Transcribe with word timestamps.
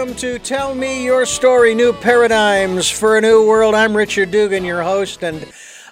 welcome 0.00 0.16
to 0.16 0.38
Tell 0.38 0.74
Me 0.74 1.04
Your 1.04 1.26
Story 1.26 1.74
New 1.74 1.92
Paradigms 1.92 2.88
for 2.88 3.18
a 3.18 3.20
New 3.20 3.46
World. 3.46 3.74
I'm 3.74 3.94
Richard 3.94 4.30
Dugan, 4.30 4.64
your 4.64 4.82
host, 4.82 5.22
and 5.22 5.46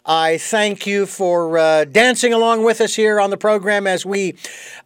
I 0.07 0.39
thank 0.39 0.87
you 0.87 1.05
for 1.05 1.59
uh, 1.59 1.85
dancing 1.85 2.33
along 2.33 2.65
with 2.65 2.81
us 2.81 2.95
here 2.95 3.21
on 3.21 3.29
the 3.29 3.37
program 3.37 3.87
as 3.87 4.07
we 4.07 4.37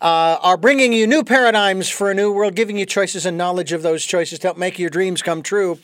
uh, 0.01 0.39
are 0.43 0.57
bringing 0.57 0.93
you 0.93 1.07
new 1.07 1.23
paradigms 1.23 1.89
for 1.89 2.11
a 2.11 2.15
new 2.15 2.33
world, 2.33 2.57
giving 2.57 2.77
you 2.77 2.85
choices 2.85 3.25
and 3.25 3.39
knowledge 3.39 3.71
of 3.71 3.83
those 3.83 4.05
choices 4.05 4.41
to 4.41 4.49
help 4.49 4.57
make 4.57 4.77
your 4.77 4.91
dreams 4.91 5.23
come 5.23 5.41
true. 5.41 5.79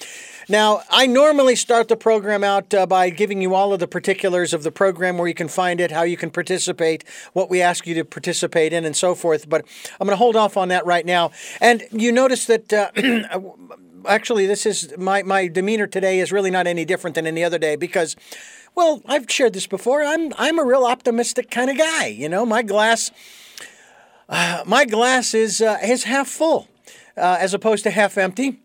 Now, 0.51 0.83
I 0.89 1.07
normally 1.07 1.57
start 1.57 1.89
the 1.89 1.96
program 1.96 2.43
out 2.43 2.73
uh, 2.73 2.87
by 2.87 3.11
giving 3.11 3.43
you 3.43 3.55
all 3.55 3.75
of 3.75 3.80
the 3.80 3.87
particulars 3.87 4.55
of 4.55 4.62
the 4.62 4.73
program, 4.73 5.19
where 5.19 5.29
you 5.29 5.35
can 5.35 5.48
find 5.48 5.79
it, 5.79 5.91
how 5.91 6.02
you 6.02 6.16
can 6.16 6.30
participate, 6.30 7.05
what 7.34 7.51
we 7.51 7.61
ask 7.61 7.87
you 7.87 7.95
to 7.97 8.05
participate 8.05 8.73
in, 8.73 8.87
and 8.87 8.97
so 8.97 9.15
forth. 9.15 9.48
But 9.48 9.66
I'm 10.01 10.06
going 10.06 10.12
to 10.12 10.16
hold 10.16 10.37
off 10.37 10.56
on 10.56 10.69
that 10.69 10.87
right 10.87 11.05
now. 11.05 11.33
And 11.61 11.84
you 11.92 12.12
notice 12.12 12.47
that. 12.47 12.73
Uh, 12.73 12.91
actually, 14.06 14.47
this 14.47 14.65
is 14.65 14.95
my, 14.97 15.23
my 15.23 15.48
demeanor 15.48 15.87
today 15.87 16.19
is 16.19 16.33
really 16.33 16.51
not 16.51 16.67
any 16.67 16.87
different 16.87 17.15
than 17.15 17.27
any 17.27 17.45
other 17.45 17.59
day 17.59 17.77
because, 17.77 18.17
well, 18.75 19.03
I've 19.05 19.30
shared 19.30 19.53
this 19.53 19.67
before. 19.67 20.03
I'm 20.03 20.33
I'm 20.39 20.59
a 20.59 20.65
real 20.65 20.84
optimistic 20.84 21.51
kind 21.51 21.69
of 21.69 21.77
guy. 21.77 22.06
You 22.06 22.28
know, 22.28 22.47
my 22.47 22.62
glass 22.62 23.11
uh, 24.28 24.62
my 24.67 24.84
glass 24.84 25.34
is 25.34 25.61
uh, 25.61 25.78
is 25.83 26.05
half 26.05 26.28
full 26.28 26.69
uh, 27.17 27.37
as 27.41 27.55
opposed 27.55 27.84
to 27.84 27.91
half 27.91 28.17
empty. 28.17 28.61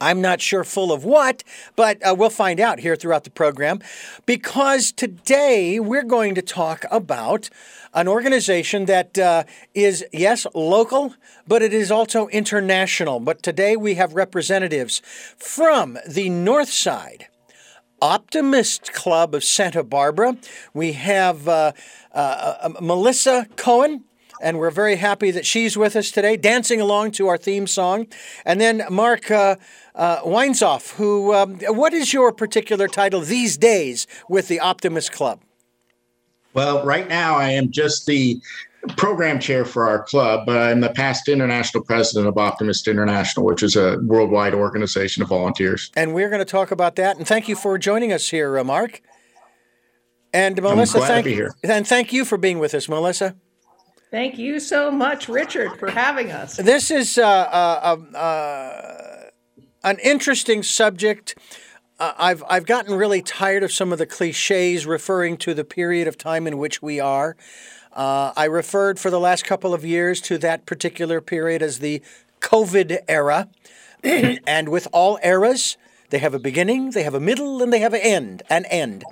I'm 0.00 0.20
not 0.20 0.40
sure 0.40 0.64
full 0.64 0.92
of 0.92 1.04
what, 1.04 1.42
but 1.76 2.04
uh, 2.06 2.14
we'll 2.16 2.30
find 2.30 2.60
out 2.60 2.80
here 2.80 2.96
throughout 2.96 3.24
the 3.24 3.30
program 3.30 3.80
because 4.26 4.92
today 4.92 5.80
we're 5.80 6.04
going 6.04 6.34
to 6.36 6.42
talk 6.42 6.84
about 6.90 7.50
an 7.94 8.08
organization 8.08 8.86
that 8.86 9.18
uh, 9.18 9.44
is, 9.74 10.04
yes, 10.12 10.46
local, 10.54 11.14
but 11.46 11.62
it 11.62 11.74
is 11.74 11.90
also 11.90 12.28
international. 12.28 13.20
But 13.20 13.42
today 13.42 13.76
we 13.76 13.94
have 13.94 14.14
representatives 14.14 15.02
from 15.36 15.98
the 16.08 16.28
North 16.30 16.70
Side. 16.70 17.26
Optimist 18.00 18.92
Club 18.92 19.34
of 19.34 19.44
Santa 19.44 19.84
Barbara. 19.84 20.36
We 20.74 20.92
have 20.92 21.46
uh, 21.46 21.72
uh, 22.12 22.54
uh 22.62 22.72
Melissa 22.80 23.46
Cohen, 23.54 24.04
and 24.42 24.58
we're 24.58 24.70
very 24.70 24.96
happy 24.96 25.30
that 25.30 25.46
she's 25.46 25.76
with 25.76 25.96
us 25.96 26.10
today, 26.10 26.36
dancing 26.36 26.80
along 26.80 27.12
to 27.12 27.28
our 27.28 27.38
theme 27.38 27.66
song. 27.66 28.06
And 28.44 28.60
then 28.60 28.82
Mark 28.90 29.30
uh, 29.30 29.56
uh, 29.94 30.20
Weinzoff, 30.22 30.94
who, 30.94 31.32
um, 31.32 31.58
what 31.68 31.94
is 31.94 32.12
your 32.12 32.32
particular 32.32 32.88
title 32.88 33.20
these 33.20 33.56
days 33.56 34.06
with 34.28 34.48
the 34.48 34.60
Optimist 34.60 35.12
Club? 35.12 35.40
Well, 36.54 36.84
right 36.84 37.08
now 37.08 37.36
I 37.36 37.50
am 37.50 37.70
just 37.70 38.06
the 38.06 38.40
program 38.96 39.38
chair 39.38 39.64
for 39.64 39.88
our 39.88 40.02
club, 40.02 40.44
but 40.44 40.58
I'm 40.58 40.80
the 40.80 40.90
past 40.90 41.28
international 41.28 41.84
president 41.84 42.26
of 42.26 42.36
Optimist 42.36 42.88
International, 42.88 43.46
which 43.46 43.62
is 43.62 43.76
a 43.76 43.98
worldwide 44.02 44.54
organization 44.54 45.22
of 45.22 45.28
volunteers. 45.28 45.90
And 45.96 46.12
we're 46.12 46.28
going 46.28 46.40
to 46.40 46.44
talk 46.44 46.72
about 46.72 46.96
that. 46.96 47.16
And 47.16 47.26
thank 47.26 47.48
you 47.48 47.54
for 47.54 47.78
joining 47.78 48.12
us 48.12 48.28
here, 48.28 48.58
uh, 48.58 48.64
Mark. 48.64 49.00
And 50.34 50.60
Melissa, 50.60 51.00
thank 51.00 51.26
you. 51.26 51.50
And 51.62 51.86
thank 51.86 52.12
you 52.12 52.24
for 52.24 52.38
being 52.38 52.58
with 52.58 52.74
us, 52.74 52.88
Melissa. 52.88 53.36
Thank 54.12 54.36
you 54.36 54.60
so 54.60 54.90
much, 54.90 55.26
Richard, 55.26 55.78
for 55.78 55.90
having 55.90 56.30
us. 56.30 56.58
This 56.58 56.90
is 56.90 57.16
uh, 57.16 57.24
uh, 57.26 57.80
um, 57.82 58.08
uh, 58.14 59.30
an 59.82 59.98
interesting 60.04 60.62
subject. 60.62 61.34
Uh, 61.98 62.12
I've 62.18 62.44
I've 62.46 62.66
gotten 62.66 62.94
really 62.94 63.22
tired 63.22 63.62
of 63.62 63.72
some 63.72 63.90
of 63.90 63.98
the 63.98 64.04
cliches 64.04 64.84
referring 64.84 65.38
to 65.38 65.54
the 65.54 65.64
period 65.64 66.08
of 66.08 66.18
time 66.18 66.46
in 66.46 66.58
which 66.58 66.82
we 66.82 67.00
are. 67.00 67.38
Uh, 67.90 68.34
I 68.36 68.44
referred 68.44 69.00
for 69.00 69.10
the 69.10 69.18
last 69.18 69.46
couple 69.46 69.72
of 69.72 69.82
years 69.82 70.20
to 70.22 70.36
that 70.38 70.66
particular 70.66 71.22
period 71.22 71.62
as 71.62 71.78
the 71.78 72.02
COVID 72.40 72.98
era, 73.08 73.48
and 74.04 74.68
with 74.68 74.88
all 74.92 75.18
eras, 75.24 75.78
they 76.10 76.18
have 76.18 76.34
a 76.34 76.38
beginning, 76.38 76.90
they 76.90 77.04
have 77.04 77.14
a 77.14 77.20
middle, 77.20 77.62
and 77.62 77.72
they 77.72 77.80
have 77.80 77.94
an 77.94 78.02
end. 78.02 78.42
An 78.50 78.66
end. 78.66 79.04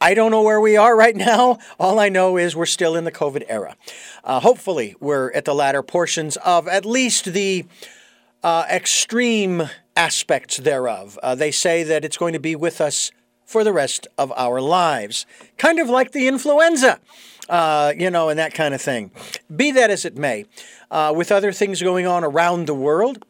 I 0.00 0.14
don't 0.14 0.30
know 0.30 0.42
where 0.42 0.60
we 0.60 0.76
are 0.76 0.96
right 0.96 1.16
now. 1.16 1.58
All 1.80 1.98
I 1.98 2.08
know 2.08 2.36
is 2.36 2.54
we're 2.54 2.66
still 2.66 2.94
in 2.94 3.04
the 3.04 3.12
COVID 3.12 3.44
era. 3.48 3.76
Uh, 4.22 4.40
hopefully, 4.40 4.94
we're 5.00 5.32
at 5.32 5.44
the 5.44 5.54
latter 5.54 5.82
portions 5.82 6.36
of 6.38 6.68
at 6.68 6.86
least 6.86 7.26
the 7.26 7.64
uh, 8.42 8.64
extreme 8.70 9.68
aspects 9.96 10.58
thereof. 10.58 11.18
Uh, 11.22 11.34
they 11.34 11.50
say 11.50 11.82
that 11.82 12.04
it's 12.04 12.16
going 12.16 12.32
to 12.32 12.38
be 12.38 12.54
with 12.54 12.80
us 12.80 13.10
for 13.44 13.64
the 13.64 13.72
rest 13.72 14.06
of 14.16 14.32
our 14.36 14.60
lives, 14.60 15.26
kind 15.56 15.80
of 15.80 15.88
like 15.88 16.12
the 16.12 16.28
influenza, 16.28 17.00
uh, 17.48 17.92
you 17.96 18.10
know, 18.10 18.28
and 18.28 18.38
that 18.38 18.54
kind 18.54 18.74
of 18.74 18.80
thing. 18.80 19.10
Be 19.54 19.72
that 19.72 19.90
as 19.90 20.04
it 20.04 20.16
may, 20.16 20.44
uh, 20.90 21.12
with 21.16 21.32
other 21.32 21.50
things 21.50 21.82
going 21.82 22.06
on 22.06 22.22
around 22.22 22.66
the 22.66 22.74
world, 22.74 23.24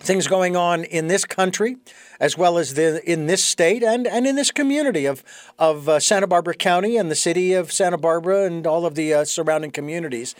things 0.00 0.28
going 0.28 0.56
on 0.56 0.84
in 0.84 1.08
this 1.08 1.24
country, 1.24 1.76
as 2.20 2.38
well 2.38 2.56
as 2.56 2.74
the, 2.74 3.02
in 3.10 3.26
this 3.26 3.44
state 3.44 3.82
and, 3.82 4.06
and 4.06 4.26
in 4.26 4.36
this 4.36 4.50
community 4.50 5.06
of, 5.06 5.24
of 5.58 5.88
uh, 5.88 5.98
Santa 6.00 6.26
Barbara 6.26 6.54
County 6.54 6.96
and 6.96 7.10
the 7.10 7.16
city 7.16 7.52
of 7.52 7.72
Santa 7.72 7.98
Barbara 7.98 8.44
and 8.44 8.66
all 8.66 8.86
of 8.86 8.94
the 8.94 9.12
uh, 9.12 9.24
surrounding 9.24 9.70
communities. 9.70 10.34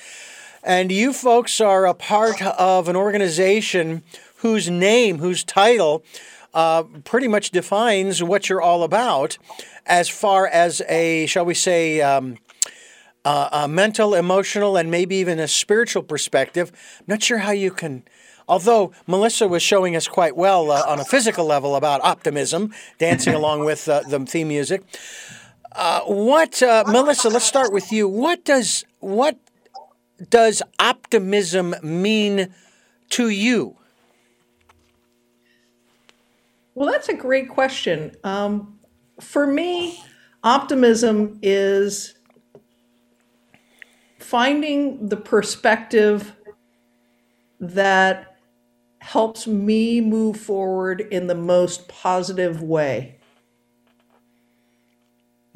And 0.63 0.93
you 0.93 1.13
folks 1.13 1.61
are 1.61 1.87
a 1.87 1.95
part 1.95 2.41
of 2.43 2.89
an 2.89 2.97
organization 2.97 4.03
whose 4.37 4.71
name, 4.71 5.19
whose 5.19 5.43
title, 5.45 6.05
uh, 6.55 6.85
pretty 7.05 7.29
much 7.29 7.51
defines 7.51 8.23
what 8.23 8.49
you're 8.49 8.63
all 8.63 8.83
about 8.83 9.39
as 9.87 10.09
far 10.09 10.47
as 10.47 10.83
a, 10.89 11.27
shall 11.27 11.45
we 11.45 11.55
say, 11.55 12.01
um, 12.01 12.39
a 13.25 13.69
mental, 13.69 14.15
emotional, 14.15 14.77
and 14.77 14.91
maybe 14.91 15.17
even 15.17 15.39
a 15.39 15.49
spiritual 15.49 16.03
perspective. 16.03 16.73
I'm 17.01 17.05
not 17.09 17.23
sure 17.23 17.39
how 17.39 17.51
you 17.51 17.71
can 17.71 18.05
Although 18.49 18.93
Melissa 19.07 19.47
was 19.47 19.63
showing 19.63 19.95
us 19.95 20.09
quite 20.09 20.37
well 20.37 20.71
uh, 20.71 20.83
on 20.87 20.99
a 20.99 21.05
physical 21.05 21.45
level 21.45 21.77
about 21.77 22.01
optimism, 22.03 22.73
dancing 22.99 23.35
along 23.41 23.65
with 23.65 23.89
uh, 23.89 24.01
the 24.09 24.19
theme 24.21 24.49
music. 24.49 24.83
Uh, 25.73 26.01
what, 26.01 26.63
uh, 26.63 26.85
Melissa? 26.87 27.29
Let's 27.29 27.45
start 27.45 27.73
with 27.73 27.93
you. 27.93 28.09
What 28.09 28.45
does 28.45 28.85
what 29.01 29.39
does 30.31 30.63
optimism 30.79 31.75
mean 31.83 32.53
to 33.11 33.29
you? 33.29 33.77
Well, 36.75 36.91
that's 36.91 37.09
a 37.09 37.15
great 37.15 37.49
question. 37.49 38.17
Um, 38.25 38.79
for 39.21 39.47
me, 39.47 40.03
optimism 40.43 41.39
is 41.43 42.15
finding 44.19 45.09
the 45.09 45.17
perspective 45.17 46.35
that 47.61 48.28
helps 49.01 49.47
me 49.47 50.01
move 50.01 50.39
forward 50.39 51.01
in 51.01 51.27
the 51.27 51.35
most 51.35 51.89
positive 51.89 52.63
way. 52.63 53.19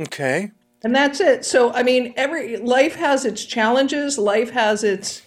Okay. 0.01 0.51
And 0.85 0.95
that's 0.95 1.21
it. 1.21 1.45
So 1.45 1.73
I 1.73 1.83
mean, 1.83 2.15
every 2.17 2.57
life 2.57 2.97
has 2.97 3.25
its 3.25 3.45
challenges, 3.45 4.19
life 4.19 4.51
has 4.51 4.83
its 4.83 5.23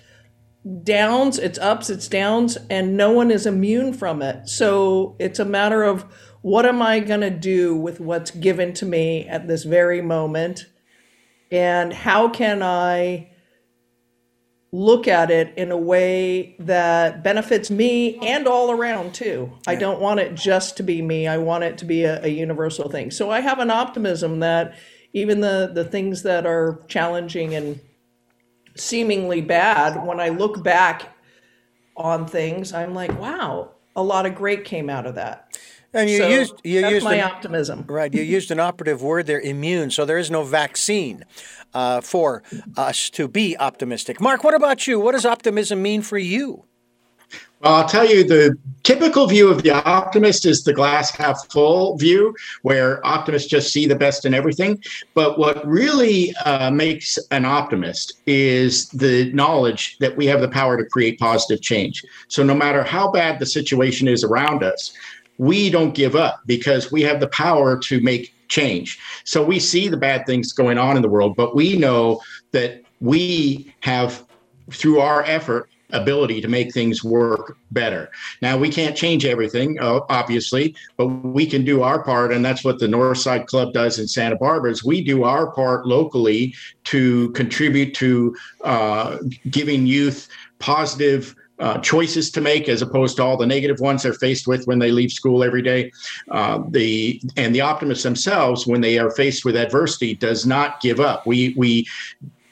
downs, 0.84 1.38
its 1.38 1.59
ups, 1.59 1.90
its 1.90 2.08
downs, 2.08 2.58
and 2.70 2.98
no 2.98 3.12
one 3.12 3.31
is 3.31 3.46
immune 3.46 3.94
from 3.94 4.22
it. 4.22 4.50
So 4.50 5.16
it's 5.20 5.40
a 5.40 5.46
matter 5.46 5.84
of 5.84 6.03
what 6.42 6.66
am 6.66 6.82
I 6.82 7.00
going 7.00 7.22
to 7.22 7.30
do 7.30 7.76
with 7.76 8.00
what's 8.00 8.32
given 8.32 8.74
to 8.74 8.86
me 8.86 9.28
at 9.28 9.47
this 9.47 9.64
very 9.64 10.02
moment? 10.02 10.66
And 11.52 11.94
how 11.94 12.30
can 12.30 12.62
I 12.62 13.32
look 14.75 15.08
at 15.08 15.31
it 15.31 15.53
in 15.56 15.72
a 15.72 15.78
way 15.78 16.53
that 16.59 17.24
benefits 17.24 17.72
me 17.72 18.18
and 18.18 18.46
all 18.46 18.72
around 18.72 19.13
too. 19.13 19.50
Yeah. 19.50 19.72
I 19.72 19.75
don't 19.75 20.02
want 20.02 20.19
it 20.19 20.36
just 20.36 20.75
to 20.78 20.84
be 20.84 21.02
me. 21.02 21.28
I 21.28 21.38
want 21.38 21.63
it 21.63 21.78
to 21.78 21.86
be 21.86 22.03
a, 22.03 22.22
a, 22.25 22.28
universal 22.28 22.90
thing. 22.90 23.09
So 23.09 23.31
I 23.31 23.40
have 23.40 23.59
an 23.59 23.72
optimism 23.72 24.41
that 24.41 24.75
even 25.14 25.40
the 25.40 25.72
the 25.73 25.85
things 25.85 26.23
that 26.23 26.46
are 26.46 26.82
challenging 26.90 27.55
and 27.55 27.79
seemingly 28.76 29.40
bad, 29.40 30.05
when 30.05 30.20
I 30.20 30.28
look 30.29 30.61
back 30.61 31.16
on 31.96 32.28
things, 32.28 32.73
I'm 32.73 32.94
like, 32.94 33.17
wow, 33.17 33.72
a 33.96 34.03
lot 34.03 34.26
of 34.26 34.35
great 34.35 34.66
came 34.66 34.90
out 34.90 35.05
of 35.05 35.16
that. 35.16 35.58
And 35.94 36.09
you 36.09 36.17
so 36.17 36.28
used 36.28 36.53
you 36.66 36.82
that's 36.82 36.94
used 36.96 37.05
my 37.05 37.16
an, 37.16 37.32
optimism. 37.32 37.85
Right, 37.88 38.14
you 38.14 38.22
used 38.22 38.52
an 38.52 38.59
operative 38.59 39.02
word 39.02 39.26
there, 39.28 39.40
immune. 39.40 39.90
So 39.90 40.03
there 40.03 40.17
is 40.17 40.29
no 40.29 40.44
vaccine 40.44 41.23
uh, 41.76 42.02
for 42.02 42.42
us 42.78 43.10
to 43.12 43.28
be 43.28 43.56
optimistic. 43.58 44.20
Mark, 44.20 44.44
what 44.44 44.56
about 44.56 44.88
you? 44.88 45.00
What 45.00 45.12
does 45.12 45.26
optimism 45.26 45.82
mean 45.82 46.02
for 46.02 46.18
you? 46.18 46.64
Well, 47.62 47.74
I'll 47.74 47.88
tell 47.88 48.08
you 48.08 48.24
the 48.24 48.58
typical 48.84 49.26
view 49.28 49.50
of 49.50 49.64
the 49.64 49.72
optimist 49.72 50.46
is 50.46 50.64
the 50.64 50.74
glass 50.74 51.10
half 51.10 51.52
full 51.52 51.98
view, 51.98 52.36
where 52.62 53.06
optimists 53.06 53.50
just 53.50 53.74
see 53.74 53.88
the 53.88 53.96
best 53.96 54.26
in 54.26 54.34
everything. 54.34 54.84
But 55.16 55.40
what 55.40 55.66
really 55.66 56.34
uh, 56.46 56.70
makes 56.70 57.18
an 57.32 57.44
optimist 57.44 58.14
is 58.28 58.90
the 58.90 59.32
knowledge 59.34 59.98
that 60.00 60.16
we 60.16 60.28
have 60.28 60.42
the 60.42 60.50
power 60.50 60.78
to 60.78 60.86
create 60.86 61.18
positive 61.18 61.62
change. 61.62 62.04
So, 62.28 62.44
no 62.44 62.54
matter 62.54 62.84
how 62.84 63.10
bad 63.10 63.40
the 63.40 63.46
situation 63.46 64.08
is 64.08 64.24
around 64.24 64.62
us, 64.64 64.94
we 65.38 65.70
don't 65.70 65.96
give 65.96 66.16
up 66.16 66.42
because 66.46 66.92
we 66.92 67.02
have 67.02 67.20
the 67.20 67.28
power 67.30 67.80
to 67.80 68.00
make 68.02 68.34
change. 68.47 69.00
So 69.24 69.44
we 69.44 69.59
see 69.59 69.88
the 69.88 69.97
bad 69.97 70.26
things 70.26 70.53
going 70.53 70.78
on 70.78 70.96
in 70.96 71.02
the 71.02 71.09
world, 71.09 71.36
but 71.36 71.56
we 71.56 71.78
know 71.78 72.22
that 72.52 72.82
we 73.02 73.74
have, 73.82 74.26
through 74.72 75.00
our 75.00 75.24
effort, 75.24 75.70
ability 75.92 76.42
to 76.42 76.47
make 76.47 76.74
things 76.74 77.03
work 77.03 77.58
better. 77.72 78.09
Now, 78.42 78.58
we 78.58 78.70
can't 78.70 78.96
change 78.96 79.26
everything, 79.26 79.80
uh, 79.80 80.02
obviously, 80.09 80.76
but 80.97 81.08
we 81.08 81.46
can 81.46 81.64
do 81.64 81.84
our 81.84 82.03
part. 82.03 82.34
And 82.34 82.44
that's 82.44 82.64
what 82.64 82.80
the 82.80 82.88
Northside 82.88 83.46
Club 83.46 83.74
does 83.74 84.00
in 84.00 84.08
Santa 84.08 84.36
Barbara 84.36 84.72
is 84.72 84.84
we 84.84 85.03
do 85.03 85.24
our 85.24 85.52
part 85.52 85.86
locally 85.86 86.56
to 86.86 87.30
contribute 87.32 87.94
to 87.96 88.36
uh, 88.64 89.18
giving 89.50 89.86
youth 89.86 90.28
positive 90.59 91.36
uh, 91.59 91.78
choices 91.79 92.29
to 92.31 92.41
make 92.41 92.67
as 92.67 92.81
opposed 92.81 93.17
to 93.17 93.23
all 93.23 93.37
the 93.37 93.46
negative 93.46 93.79
ones 93.79 94.03
they're 94.03 94.13
faced 94.13 94.47
with 94.47 94.66
when 94.66 94.79
they 94.79 94.91
leave 94.91 95.11
school 95.11 95.43
every 95.43 95.61
day. 95.61 95.91
Uh, 96.31 96.63
the 96.69 97.22
and 97.37 97.53
the 97.53 97.61
optimists 97.61 98.03
themselves, 98.03 98.67
when 98.67 98.81
they 98.81 98.97
are 98.99 99.11
faced 99.11 99.46
with 99.46 99.55
adversity, 99.55 100.16
does 100.16 100.46
not 100.46 100.81
give 100.81 100.99
up. 100.99 101.25
We 101.25 101.53
we 101.57 101.87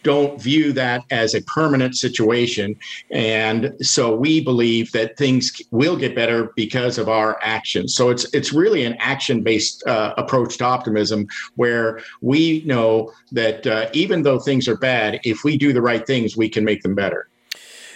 don't 0.04 0.42
view 0.42 0.74
that 0.74 1.04
as 1.12 1.34
a 1.34 1.42
permanent 1.44 1.96
situation. 1.96 2.76
And 3.12 3.74
so 3.82 4.14
we 4.16 4.44
believe 4.44 4.92
that 4.92 5.18
things 5.18 5.62
will 5.72 5.96
get 5.96 6.14
better 6.14 6.52
because 6.56 6.98
of 6.98 7.10
our 7.10 7.40
actions. 7.42 7.96
So 7.96 8.10
it's 8.10 8.32
it's 8.34 8.54
really 8.54 8.84
an 8.86 8.96
action-based 9.00 9.88
uh, 9.88 10.14
approach 10.18 10.58
to 10.58 10.66
optimism 10.66 11.26
where 11.56 12.02
we 12.22 12.64
know 12.66 13.12
that 13.32 13.66
uh, 13.66 13.90
even 13.94 14.24
though 14.24 14.40
things 14.40 14.68
are 14.68 14.78
bad, 14.78 15.20
if 15.24 15.44
we 15.44 15.58
do 15.58 15.74
the 15.74 15.82
right 15.82 16.06
things, 16.06 16.38
we 16.38 16.50
can 16.50 16.64
make 16.64 16.84
them 16.84 16.96
better. 16.96 17.30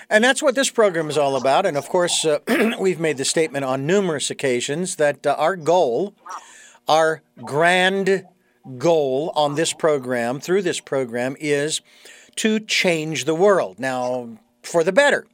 And 0.09 0.23
that's 0.23 0.41
what 0.41 0.55
this 0.55 0.69
program 0.69 1.09
is 1.09 1.17
all 1.17 1.35
about. 1.35 1.65
And 1.65 1.75
of 1.75 1.89
course, 1.89 2.23
uh, 2.23 2.39
we've 2.79 2.99
made 2.99 3.17
the 3.17 3.25
statement 3.25 3.65
on 3.65 3.85
numerous 3.85 4.29
occasions 4.29 4.95
that 4.95 5.25
uh, 5.25 5.35
our 5.37 5.55
goal, 5.55 6.13
our 6.87 7.21
grand 7.43 8.25
goal 8.77 9.31
on 9.35 9.55
this 9.55 9.73
program, 9.73 10.39
through 10.39 10.61
this 10.61 10.79
program, 10.79 11.35
is 11.39 11.81
to 12.37 12.59
change 12.59 13.25
the 13.25 13.35
world. 13.35 13.79
Now, 13.79 14.37
for 14.63 14.83
the 14.83 14.93
better. 14.93 15.27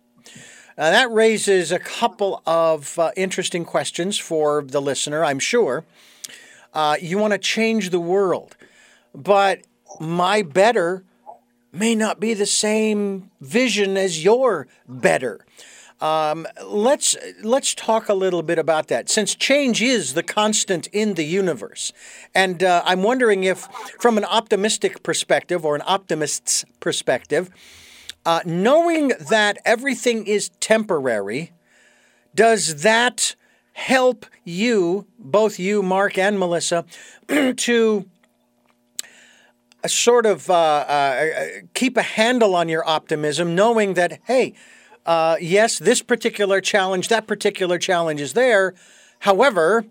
Now, 0.76 0.90
that 0.90 1.12
raises 1.12 1.72
a 1.72 1.78
couple 1.78 2.42
of 2.48 2.98
uh, 2.98 3.12
interesting 3.16 3.66
questions 3.66 4.18
for 4.18 4.64
the 4.64 4.82
listener, 4.82 5.24
I'm 5.24 5.40
sure. 5.40 5.86
Uh, 6.74 6.98
you 7.00 7.20
want 7.20 7.34
to 7.34 7.38
change 7.38 7.92
the 7.92 8.00
world, 8.00 8.58
but 9.14 9.62
my 10.00 10.42
better 10.42 11.04
may 11.74 11.96
not 11.96 12.20
be 12.20 12.34
the 12.34 12.46
same 12.46 13.32
vision 13.42 13.98
as 13.98 14.24
your 14.24 14.68
better. 14.88 15.46
Um, 16.00 16.46
let's 16.66 17.16
let's 17.44 17.74
talk 17.74 18.10
a 18.10 18.14
little 18.14 18.44
bit 18.44 18.60
about 18.60 18.88
that. 18.88 19.10
Since 19.10 19.36
change 19.36 19.82
is 19.82 20.14
the 20.14 20.24
constant 20.24 20.88
in 20.88 21.14
the 21.14 21.24
universe, 21.24 21.94
and 22.36 22.62
uh, 22.62 22.84
I'm 22.86 23.04
wondering 23.04 23.46
if, 23.46 23.68
from 24.00 24.18
an 24.18 24.26
optimistic 24.26 25.02
perspective 25.02 25.66
or 25.66 25.76
an 25.76 25.84
optimist's 25.86 26.66
perspective, 26.82 27.50
uh, 28.26 28.42
knowing 28.46 29.14
that 29.30 29.58
everything 29.64 30.28
is 30.28 30.50
temporary, 30.60 31.54
does 32.36 32.84
that 32.84 33.36
help 33.74 34.26
you, 34.44 35.08
both 35.18 35.58
you, 35.58 35.82
Mark 35.82 36.18
and 36.18 36.38
Melissa, 36.38 36.86
to 37.28 38.06
sort 39.88 40.26
of 40.26 40.50
uh, 40.50 40.54
uh, 40.54 41.46
keep 41.74 41.98
a 41.98 42.02
handle 42.02 42.56
on 42.56 42.70
your 42.70 42.88
optimism, 42.88 43.56
knowing 43.56 43.94
that 43.96 44.20
hey 44.26 44.54
uh, 45.06 45.38
yes, 45.40 45.80
this 45.80 46.02
particular 46.02 46.62
challenge, 46.62 47.10
that 47.10 47.28
particular 47.28 47.78
challenge 47.78 48.22
is 48.22 48.34
there. 48.34 48.74
However, 49.20 49.86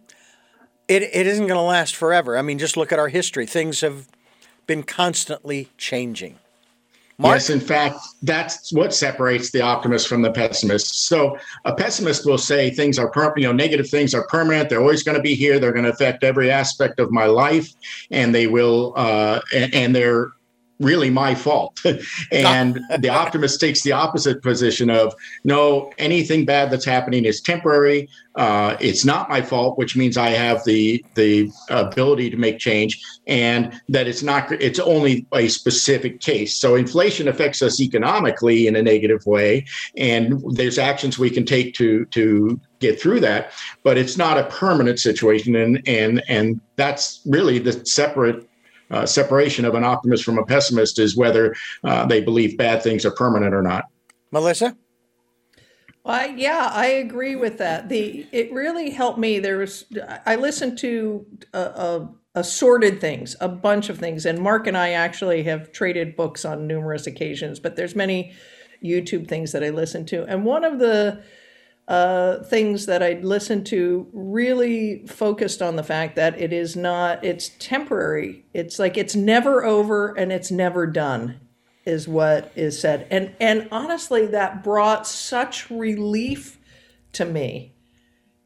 it, 0.88 1.02
it 1.02 1.26
isn't 1.26 1.46
going 1.46 1.58
to 1.58 1.62
last 1.62 1.94
forever. 1.94 2.36
I 2.36 2.42
mean, 2.42 2.58
just 2.58 2.76
look 2.76 2.92
at 2.92 2.98
our 2.98 3.08
history. 3.08 3.46
Things 3.46 3.80
have 3.80 4.08
been 4.66 4.82
constantly 4.82 5.68
changing. 5.76 6.38
Mark? 7.18 7.36
Yes, 7.36 7.50
in 7.50 7.60
fact, 7.60 7.98
that's 8.22 8.72
what 8.72 8.94
separates 8.94 9.50
the 9.50 9.60
optimist 9.60 10.08
from 10.08 10.22
the 10.22 10.32
pessimist. 10.32 11.06
So 11.06 11.36
a 11.64 11.74
pessimist 11.74 12.26
will 12.26 12.38
say 12.38 12.70
things 12.70 12.98
are 12.98 13.10
permanent, 13.10 13.38
you 13.38 13.46
know, 13.46 13.52
negative 13.52 13.88
things 13.88 14.14
are 14.14 14.26
permanent. 14.28 14.68
They're 14.68 14.80
always 14.80 15.02
going 15.02 15.16
to 15.16 15.22
be 15.22 15.34
here. 15.34 15.58
They're 15.58 15.72
going 15.72 15.84
to 15.84 15.92
affect 15.92 16.24
every 16.24 16.50
aspect 16.50 16.98
of 17.00 17.10
my 17.10 17.26
life, 17.26 17.68
and 18.10 18.34
they 18.34 18.46
will, 18.46 18.94
uh, 18.96 19.40
and, 19.54 19.74
and 19.74 19.94
they're 19.94 20.32
really 20.80 21.10
my 21.10 21.34
fault. 21.34 21.80
and 22.32 22.80
the 22.98 23.08
optimist 23.08 23.60
takes 23.60 23.82
the 23.82 23.92
opposite 23.92 24.42
position 24.42 24.90
of 24.90 25.14
no, 25.44 25.92
anything 25.98 26.44
bad 26.44 26.70
that's 26.70 26.84
happening 26.84 27.24
is 27.24 27.40
temporary. 27.40 28.08
Uh, 28.34 28.76
it's 28.80 29.04
not 29.04 29.28
my 29.28 29.42
fault, 29.42 29.76
which 29.76 29.94
means 29.94 30.16
I 30.16 30.30
have 30.30 30.64
the 30.64 31.04
the 31.14 31.50
ability 31.68 32.30
to 32.30 32.36
make 32.36 32.58
change, 32.58 33.00
and 33.26 33.78
that 33.90 34.08
it's 34.08 34.22
not. 34.22 34.50
It's 34.52 34.78
only 34.78 35.26
a 35.34 35.48
specific 35.48 36.20
case. 36.20 36.56
So 36.56 36.74
inflation 36.74 37.28
affects 37.28 37.60
us 37.60 37.78
economically 37.78 38.66
in 38.66 38.76
a 38.76 38.82
negative 38.82 39.26
way, 39.26 39.66
and 39.98 40.42
there's 40.54 40.78
actions 40.78 41.18
we 41.18 41.28
can 41.28 41.44
take 41.44 41.74
to 41.74 42.06
to 42.06 42.58
get 42.80 43.00
through 43.00 43.20
that. 43.20 43.52
But 43.82 43.98
it's 43.98 44.16
not 44.16 44.38
a 44.38 44.44
permanent 44.44 44.98
situation, 44.98 45.54
and 45.54 45.86
and 45.86 46.22
and 46.26 46.58
that's 46.76 47.20
really 47.26 47.58
the 47.58 47.84
separate 47.84 48.48
uh, 48.92 49.06
separation 49.06 49.64
of 49.64 49.74
an 49.74 49.84
optimist 49.84 50.24
from 50.24 50.38
a 50.38 50.44
pessimist 50.44 50.98
is 50.98 51.16
whether 51.16 51.54
uh, 51.84 52.06
they 52.06 52.20
believe 52.20 52.56
bad 52.56 52.82
things 52.82 53.04
are 53.04 53.10
permanent 53.10 53.54
or 53.54 53.62
not. 53.62 53.84
Melissa? 54.30 54.76
Well, 56.04 56.30
yeah, 56.30 56.70
I 56.72 56.86
agree 56.86 57.36
with 57.36 57.58
that. 57.58 57.88
The 57.88 58.26
it 58.32 58.52
really 58.52 58.90
helped 58.90 59.18
me. 59.18 59.38
There 59.38 59.58
was 59.58 59.84
I 60.26 60.34
listened 60.34 60.78
to 60.78 61.24
a, 61.52 61.60
a, 61.60 62.08
assorted 62.34 63.00
things, 63.00 63.36
a 63.40 63.48
bunch 63.48 63.88
of 63.88 63.98
things, 63.98 64.26
and 64.26 64.40
Mark 64.40 64.66
and 64.66 64.76
I 64.76 64.90
actually 64.90 65.44
have 65.44 65.70
traded 65.70 66.16
books 66.16 66.44
on 66.44 66.66
numerous 66.66 67.06
occasions. 67.06 67.60
But 67.60 67.76
there's 67.76 67.94
many 67.94 68.32
YouTube 68.82 69.28
things 69.28 69.52
that 69.52 69.62
I 69.62 69.70
listen 69.70 70.04
to, 70.06 70.24
and 70.24 70.44
one 70.44 70.64
of 70.64 70.80
the 70.80 71.22
uh, 71.88 72.42
things 72.44 72.86
that 72.86 73.02
I'd 73.02 73.24
listened 73.24 73.66
to 73.66 74.06
really 74.12 75.04
focused 75.06 75.60
on 75.60 75.76
the 75.76 75.82
fact 75.82 76.16
that 76.16 76.40
it 76.40 76.52
is 76.52 76.76
not, 76.76 77.24
it's 77.24 77.50
temporary. 77.58 78.44
It's 78.54 78.78
like 78.78 78.96
it's 78.96 79.16
never 79.16 79.64
over 79.64 80.16
and 80.16 80.32
it's 80.32 80.50
never 80.50 80.86
done, 80.86 81.40
is 81.84 82.06
what 82.06 82.52
is 82.54 82.80
said. 82.80 83.06
And 83.10 83.34
and 83.40 83.68
honestly, 83.72 84.26
that 84.26 84.62
brought 84.62 85.06
such 85.06 85.70
relief 85.70 86.58
to 87.12 87.24
me. 87.24 87.74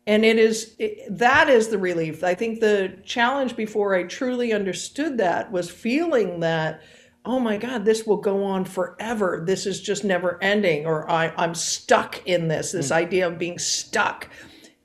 And 0.06 0.24
it 0.24 0.38
is 0.38 0.74
it, 0.78 1.18
that 1.18 1.48
is 1.48 1.68
the 1.68 1.78
relief. 1.78 2.24
I 2.24 2.34
think 2.34 2.60
the 2.60 2.96
challenge 3.04 3.54
before 3.54 3.94
I 3.94 4.04
truly 4.04 4.52
understood 4.52 5.18
that 5.18 5.52
was 5.52 5.70
feeling 5.70 6.40
that 6.40 6.80
oh 7.26 7.40
my 7.40 7.56
God, 7.56 7.84
this 7.84 8.06
will 8.06 8.16
go 8.16 8.44
on 8.44 8.64
forever. 8.64 9.42
This 9.44 9.66
is 9.66 9.80
just 9.80 10.04
never 10.04 10.42
ending, 10.42 10.86
or 10.86 11.10
I, 11.10 11.32
I'm 11.36 11.54
stuck 11.54 12.26
in 12.26 12.48
this, 12.48 12.72
this 12.72 12.90
mm. 12.90 12.96
idea 12.96 13.26
of 13.26 13.38
being 13.38 13.58
stuck. 13.58 14.28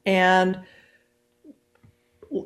And 0.06 0.62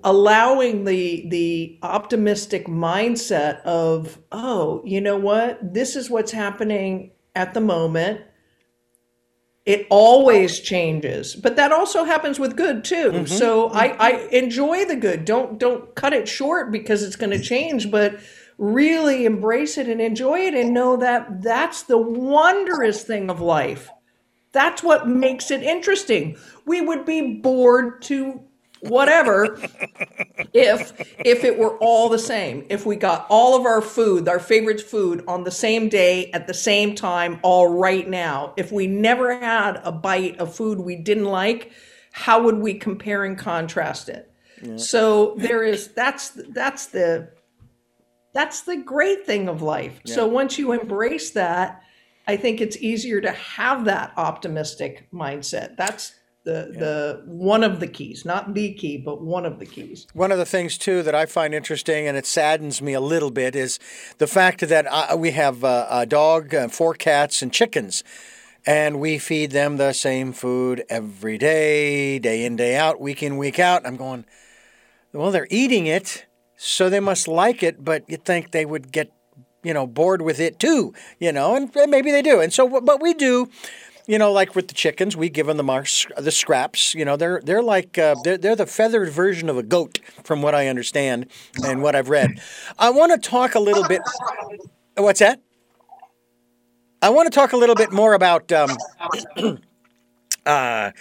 allowing 0.04 0.84
the 0.86 1.28
the 1.30 1.78
optimistic 1.84 2.66
mindset 2.66 3.62
of 3.62 4.20
oh 4.32 4.82
you 4.84 5.00
know 5.00 5.16
what 5.16 5.60
this 5.74 5.96
is 5.96 6.10
what's 6.10 6.32
happening 6.32 7.12
at 7.36 7.54
the 7.54 7.62
moment 7.62 8.20
it 9.64 9.86
always 9.92 10.60
changes 10.60 11.36
but 11.36 11.56
that 11.56 11.72
also 11.72 12.04
happens 12.04 12.40
with 12.40 12.56
good 12.56 12.84
too 12.84 13.12
mm-hmm. 13.12 13.26
so 13.26 13.70
mm-hmm. 13.70 13.78
i 13.78 13.96
i 14.00 14.12
enjoy 14.32 14.86
the 14.86 14.96
good 14.96 15.24
don't 15.24 15.60
don't 15.60 15.94
cut 15.94 16.14
it 16.14 16.28
short 16.28 16.72
because 16.72 17.04
it's 17.04 17.16
going 17.16 17.30
to 17.30 17.40
change 17.40 17.92
but 17.92 18.20
really 18.58 19.26
embrace 19.26 19.78
it 19.78 19.88
and 19.88 20.00
enjoy 20.00 20.40
it 20.40 20.54
and 20.54 20.74
know 20.74 20.98
that 20.98 21.42
that's 21.42 21.84
the 21.84 21.98
wondrous 21.98 23.04
thing 23.04 23.30
of 23.30 23.42
life. 23.42 23.90
That's 24.52 24.82
what 24.82 25.08
makes 25.08 25.52
it 25.52 25.64
interesting. 25.64 26.38
We 26.66 26.82
would 26.82 27.06
be 27.06 27.36
bored 27.40 28.02
to 28.04 28.42
whatever 28.82 29.58
if 30.54 30.92
if 31.26 31.44
it 31.44 31.58
were 31.58 31.78
all 31.78 32.10
the 32.10 32.20
same 32.20 32.66
if 32.70 32.86
we 32.86 32.96
got 32.96 33.26
all 33.30 33.56
of 33.56 33.66
our 33.66 33.82
food 33.82 34.28
our 34.28 34.40
favorite 34.40 34.82
food 34.82 35.24
on 35.28 35.44
the 35.44 35.52
same 35.52 35.90
day 35.90 36.30
at 36.32 36.46
the 36.46 36.54
same 36.54 36.94
time 36.94 37.40
all 37.42 37.74
right 37.74 38.08
now 38.08 38.54
if 38.58 38.72
we 38.72 38.86
never 38.86 39.40
had 39.40 39.80
a 39.84 39.92
bite 39.92 40.38
of 40.40 40.54
food 40.54 40.80
we 40.80 40.96
didn't 40.96 41.26
like 41.26 41.72
how 42.12 42.42
would 42.44 42.58
we 42.58 42.74
compare 42.74 43.24
and 43.24 43.38
contrast 43.38 44.10
it 44.10 44.32
yeah. 44.62 44.78
so 44.78 45.36
there 45.38 45.64
is 45.64 45.88
that's 45.90 46.30
that's 46.50 46.88
the 46.88 47.28
that's 48.36 48.62
the 48.62 48.76
great 48.76 49.26
thing 49.26 49.48
of 49.48 49.62
life. 49.62 50.02
Yeah. 50.04 50.16
So 50.16 50.28
once 50.28 50.60
you 50.60 50.74
embrace 50.74 51.32
that, 51.32 51.82
I 52.28 52.36
think 52.36 52.60
it's 52.60 52.76
easier 52.78 53.22
to 53.22 53.32
have 53.32 53.86
that 53.86 54.12
optimistic 54.18 55.08
mindset. 55.12 55.78
That's 55.78 56.14
the 56.44 56.70
yeah. 56.74 56.80
the 56.80 57.24
one 57.26 57.64
of 57.64 57.80
the 57.80 57.88
keys, 57.88 58.26
not 58.26 58.54
the 58.54 58.74
key, 58.74 58.98
but 58.98 59.22
one 59.22 59.46
of 59.46 59.58
the 59.58 59.66
keys. 59.66 60.06
One 60.14 60.34
of 60.34 60.38
the 60.38 60.46
things 60.46 60.78
too 60.78 61.02
that 61.04 61.16
I 61.16 61.26
find 61.26 61.54
interesting, 61.54 62.08
and 62.08 62.18
it 62.18 62.26
saddens 62.26 62.82
me 62.82 62.94
a 62.94 63.00
little 63.00 63.32
bit, 63.32 63.56
is 63.56 63.80
the 64.18 64.28
fact 64.28 64.68
that 64.68 64.86
uh, 64.86 65.16
we 65.18 65.32
have 65.32 65.64
uh, 65.64 65.88
a 65.90 66.06
dog, 66.06 66.54
uh, 66.54 66.68
four 66.68 66.94
cats, 66.94 67.42
and 67.42 67.54
chickens, 67.54 68.04
and 68.66 69.00
we 69.00 69.18
feed 69.18 69.52
them 69.52 69.78
the 69.78 69.94
same 69.94 70.34
food 70.34 70.84
every 70.90 71.38
day, 71.38 72.20
day 72.20 72.44
in, 72.44 72.58
day 72.58 72.76
out, 72.76 73.00
week 73.00 73.24
in, 73.24 73.38
week 73.38 73.60
out. 73.60 73.88
I'm 73.88 73.96
going, 73.96 74.26
well, 75.14 75.32
they're 75.32 75.48
eating 75.50 75.88
it 75.88 76.26
so 76.58 76.90
they 76.90 77.00
must 77.00 77.28
like 77.28 77.64
it, 77.64 77.84
but 77.84 78.04
you'd 78.08 78.26
think 78.26 78.52
they 78.52 78.66
would 78.66 78.92
get, 78.92 79.12
you 79.64 79.74
know, 79.74 79.88
bored 79.88 80.22
with 80.22 80.40
it 80.40 80.60
too, 80.60 80.94
you 81.20 81.32
know, 81.32 81.56
and 81.56 81.72
maybe 81.90 82.12
they 82.12 82.22
do. 82.22 82.40
And 82.40 82.54
so, 82.54 82.66
what 82.66 83.02
we 83.02 83.14
do 83.14 83.50
you 84.08 84.20
know, 84.20 84.32
like 84.32 84.56
with 84.56 84.68
the 84.68 84.74
chickens, 84.74 85.18
we 85.18 85.30
give 85.30 85.48
them 85.48 85.58
the, 85.58 86.06
the 86.18 86.32
scraps. 86.32 86.94
You 86.94 87.06
know, 87.06 87.18
they're 87.18 87.42
they're 87.44 87.64
like 87.64 87.98
uh, 87.98 88.16
they're, 88.24 88.38
they're 88.38 88.56
the 88.56 88.66
feathered 88.66 89.10
version 89.10 89.50
of 89.50 89.58
a 89.58 89.64
goat, 89.64 90.00
from 90.24 90.42
what 90.42 90.54
I 90.54 90.68
understand 90.68 91.28
and 91.64 91.82
what 91.82 91.96
I've 91.96 92.10
read. 92.10 92.40
I 92.78 92.92
want 92.92 93.12
to 93.12 93.30
talk 93.30 93.56
a 93.56 93.60
little 93.60 93.88
bit. 93.88 94.02
What's 94.96 95.20
that? 95.20 95.42
I 97.02 97.10
want 97.10 97.32
to 97.32 97.36
talk 97.36 97.54
a 97.54 97.58
little 97.58 97.76
bit 97.76 97.92
more 97.92 98.14
about 98.14 98.52
um, 98.52 98.70
uh, 100.46 100.92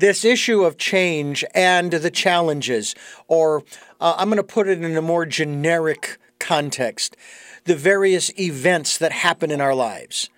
this 0.00 0.24
issue 0.24 0.64
of 0.64 0.76
change 0.76 1.44
and 1.54 1.92
the 1.92 2.10
challenges, 2.10 2.94
or 3.28 3.62
uh, 4.00 4.14
I'm 4.16 4.28
going 4.28 4.38
to 4.38 4.42
put 4.42 4.68
it 4.68 4.82
in 4.82 4.96
a 4.96 5.02
more 5.02 5.26
generic 5.26 6.18
context 6.38 7.16
the 7.64 7.76
various 7.76 8.36
events 8.38 8.96
that 8.98 9.12
happen 9.12 9.50
in 9.50 9.60
our 9.60 9.74
lives. 9.74 10.30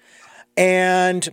And 0.57 1.29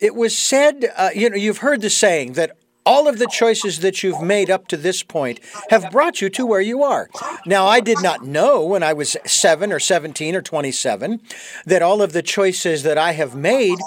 it 0.00 0.14
was 0.14 0.36
said, 0.36 0.90
uh, 0.96 1.10
you 1.14 1.28
know, 1.28 1.36
you've 1.36 1.58
heard 1.58 1.82
the 1.82 1.90
saying 1.90 2.32
that 2.32 2.56
all 2.86 3.06
of 3.06 3.18
the 3.18 3.26
choices 3.26 3.80
that 3.80 4.02
you've 4.02 4.22
made 4.22 4.48
up 4.48 4.66
to 4.68 4.76
this 4.76 5.02
point 5.02 5.40
have 5.68 5.90
brought 5.90 6.22
you 6.22 6.30
to 6.30 6.46
where 6.46 6.60
you 6.60 6.82
are. 6.82 7.10
Now, 7.44 7.66
I 7.66 7.80
did 7.80 8.02
not 8.02 8.24
know 8.24 8.64
when 8.64 8.82
I 8.82 8.94
was 8.94 9.14
7 9.26 9.70
or 9.72 9.78
17 9.78 10.34
or 10.34 10.40
27 10.40 11.20
that 11.66 11.82
all 11.82 12.00
of 12.00 12.14
the 12.14 12.22
choices 12.22 12.84
that 12.84 12.96
I 12.96 13.12
have 13.12 13.34
made 13.34 13.78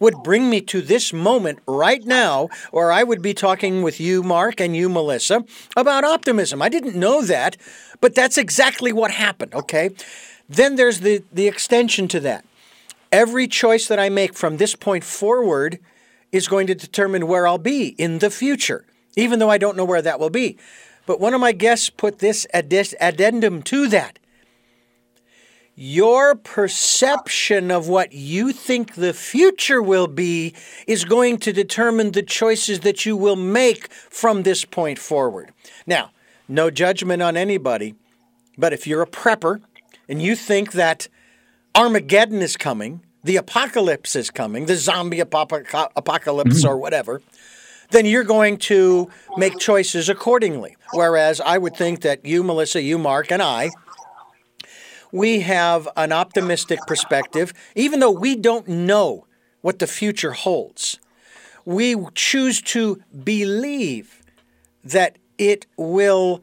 would 0.00 0.22
bring 0.22 0.48
me 0.50 0.60
to 0.62 0.80
this 0.80 1.12
moment 1.12 1.58
right 1.66 2.04
now 2.04 2.48
where 2.70 2.92
I 2.92 3.02
would 3.02 3.22
be 3.22 3.34
talking 3.34 3.82
with 3.82 4.00
you, 4.00 4.22
Mark, 4.22 4.60
and 4.60 4.76
you, 4.76 4.88
Melissa, 4.88 5.44
about 5.76 6.04
optimism. 6.04 6.62
I 6.62 6.68
didn't 6.68 6.94
know 6.94 7.22
that, 7.22 7.56
but 8.00 8.14
that's 8.14 8.38
exactly 8.38 8.92
what 8.92 9.10
happened, 9.10 9.54
okay? 9.54 9.90
Then 10.48 10.76
there's 10.76 11.00
the, 11.00 11.22
the 11.32 11.48
extension 11.48 12.08
to 12.08 12.20
that. 12.20 12.44
Every 13.10 13.46
choice 13.46 13.88
that 13.88 13.98
I 13.98 14.08
make 14.08 14.34
from 14.34 14.56
this 14.56 14.74
point 14.74 15.04
forward 15.04 15.78
is 16.30 16.48
going 16.48 16.66
to 16.66 16.74
determine 16.74 17.26
where 17.26 17.46
I'll 17.46 17.58
be 17.58 17.88
in 17.98 18.18
the 18.18 18.30
future, 18.30 18.84
even 19.16 19.38
though 19.38 19.50
I 19.50 19.58
don't 19.58 19.76
know 19.76 19.84
where 19.84 20.02
that 20.02 20.20
will 20.20 20.30
be. 20.30 20.58
But 21.06 21.20
one 21.20 21.32
of 21.32 21.40
my 21.40 21.52
guests 21.52 21.88
put 21.88 22.18
this 22.18 22.46
addendum 22.52 23.62
to 23.62 23.88
that. 23.88 24.18
Your 25.80 26.34
perception 26.34 27.70
of 27.70 27.86
what 27.86 28.12
you 28.12 28.50
think 28.50 28.96
the 28.96 29.12
future 29.12 29.80
will 29.80 30.08
be 30.08 30.52
is 30.88 31.04
going 31.04 31.38
to 31.38 31.52
determine 31.52 32.10
the 32.10 32.22
choices 32.24 32.80
that 32.80 33.06
you 33.06 33.16
will 33.16 33.36
make 33.36 33.92
from 33.92 34.42
this 34.42 34.64
point 34.64 34.98
forward. 34.98 35.52
Now, 35.86 36.10
no 36.48 36.68
judgment 36.68 37.22
on 37.22 37.36
anybody, 37.36 37.94
but 38.56 38.72
if 38.72 38.88
you're 38.88 39.02
a 39.02 39.06
prepper 39.06 39.60
and 40.08 40.20
you 40.20 40.34
think 40.34 40.72
that 40.72 41.06
Armageddon 41.76 42.42
is 42.42 42.56
coming, 42.56 43.02
the 43.22 43.36
apocalypse 43.36 44.16
is 44.16 44.30
coming, 44.30 44.66
the 44.66 44.74
zombie 44.74 45.20
apocalypse 45.20 45.84
mm-hmm. 45.94 46.66
or 46.66 46.76
whatever, 46.76 47.22
then 47.92 48.04
you're 48.04 48.24
going 48.24 48.56
to 48.56 49.08
make 49.36 49.56
choices 49.58 50.08
accordingly. 50.08 50.76
Whereas 50.92 51.40
I 51.40 51.56
would 51.56 51.76
think 51.76 52.00
that 52.00 52.24
you, 52.24 52.42
Melissa, 52.42 52.82
you, 52.82 52.98
Mark, 52.98 53.30
and 53.30 53.40
I, 53.40 53.70
we 55.12 55.40
have 55.40 55.88
an 55.96 56.12
optimistic 56.12 56.80
perspective, 56.86 57.52
even 57.74 58.00
though 58.00 58.10
we 58.10 58.36
don't 58.36 58.68
know 58.68 59.26
what 59.60 59.78
the 59.78 59.86
future 59.86 60.32
holds. 60.32 60.98
We 61.64 61.96
choose 62.14 62.62
to 62.62 63.02
believe 63.24 64.22
that 64.84 65.18
it 65.36 65.66
will 65.76 66.42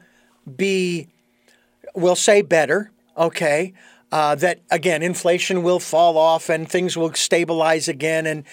be, 0.56 1.08
we'll 1.96 2.16
say 2.16 2.42
better, 2.42 2.92
okay? 3.18 3.74
Uh, 4.12 4.36
that 4.36 4.62
again, 4.72 5.02
inflation 5.02 5.64
will 5.64 5.80
fall 5.80 6.18
off 6.18 6.48
and 6.48 6.70
things 6.70 6.96
will 6.96 7.12
stabilize 7.16 7.88
again, 7.90 8.26
and 8.26 8.44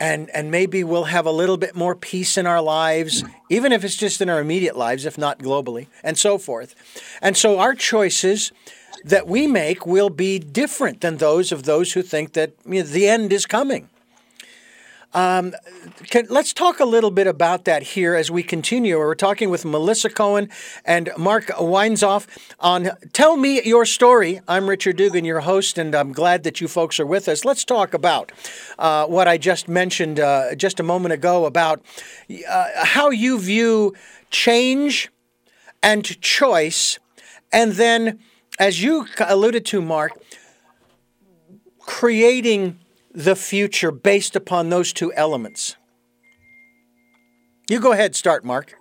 and 0.00 0.28
and 0.30 0.50
maybe 0.50 0.82
we'll 0.82 1.04
have 1.04 1.26
a 1.26 1.30
little 1.30 1.58
bit 1.58 1.76
more 1.76 1.94
peace 1.94 2.36
in 2.36 2.46
our 2.46 2.62
lives, 2.62 3.22
even 3.48 3.70
if 3.70 3.84
it's 3.84 3.94
just 3.94 4.20
in 4.20 4.28
our 4.28 4.40
immediate 4.40 4.76
lives, 4.76 5.04
if 5.04 5.18
not 5.18 5.38
globally, 5.38 5.86
and 6.02 6.18
so 6.18 6.38
forth. 6.38 6.74
And 7.20 7.36
so 7.36 7.60
our 7.60 7.74
choices 7.74 8.52
that 9.04 9.26
we 9.26 9.46
make 9.46 9.86
will 9.86 10.10
be 10.10 10.38
different 10.38 11.00
than 11.00 11.18
those 11.18 11.52
of 11.52 11.64
those 11.64 11.92
who 11.92 12.02
think 12.02 12.32
that 12.34 12.52
you 12.66 12.82
know, 12.82 12.82
the 12.82 13.08
end 13.08 13.32
is 13.32 13.46
coming. 13.46 13.88
Um, 15.14 15.52
can, 16.04 16.26
let's 16.30 16.54
talk 16.54 16.80
a 16.80 16.86
little 16.86 17.10
bit 17.10 17.26
about 17.26 17.66
that 17.66 17.82
here 17.82 18.14
as 18.14 18.30
we 18.30 18.42
continue. 18.42 18.96
We're 18.96 19.14
talking 19.14 19.50
with 19.50 19.62
Melissa 19.64 20.08
Cohen 20.08 20.48
and 20.86 21.10
Mark 21.18 21.48
Weinzoff 21.48 22.26
on 22.58 22.90
Tell 23.12 23.36
Me 23.36 23.62
Your 23.62 23.84
Story. 23.84 24.40
I'm 24.48 24.70
Richard 24.70 24.96
Dugan, 24.96 25.26
your 25.26 25.40
host, 25.40 25.76
and 25.76 25.94
I'm 25.94 26.12
glad 26.12 26.44
that 26.44 26.62
you 26.62 26.68
folks 26.68 26.98
are 26.98 27.04
with 27.04 27.28
us. 27.28 27.44
Let's 27.44 27.62
talk 27.62 27.92
about 27.92 28.32
uh, 28.78 29.06
what 29.06 29.28
I 29.28 29.36
just 29.36 29.68
mentioned 29.68 30.18
uh, 30.18 30.54
just 30.54 30.80
a 30.80 30.82
moment 30.82 31.12
ago 31.12 31.44
about 31.44 31.82
uh, 32.48 32.68
how 32.76 33.10
you 33.10 33.38
view 33.38 33.94
change 34.30 35.10
and 35.82 36.04
choice, 36.22 36.98
and 37.52 37.72
then, 37.72 38.18
as 38.58 38.82
you 38.82 39.06
alluded 39.18 39.64
to, 39.66 39.80
Mark, 39.80 40.12
creating 41.78 42.78
the 43.12 43.36
future 43.36 43.90
based 43.90 44.36
upon 44.36 44.70
those 44.70 44.92
two 44.92 45.12
elements? 45.14 45.76
You 47.72 47.80
go 47.80 47.92
ahead, 47.92 48.14
start, 48.14 48.44
Mark. 48.44 48.78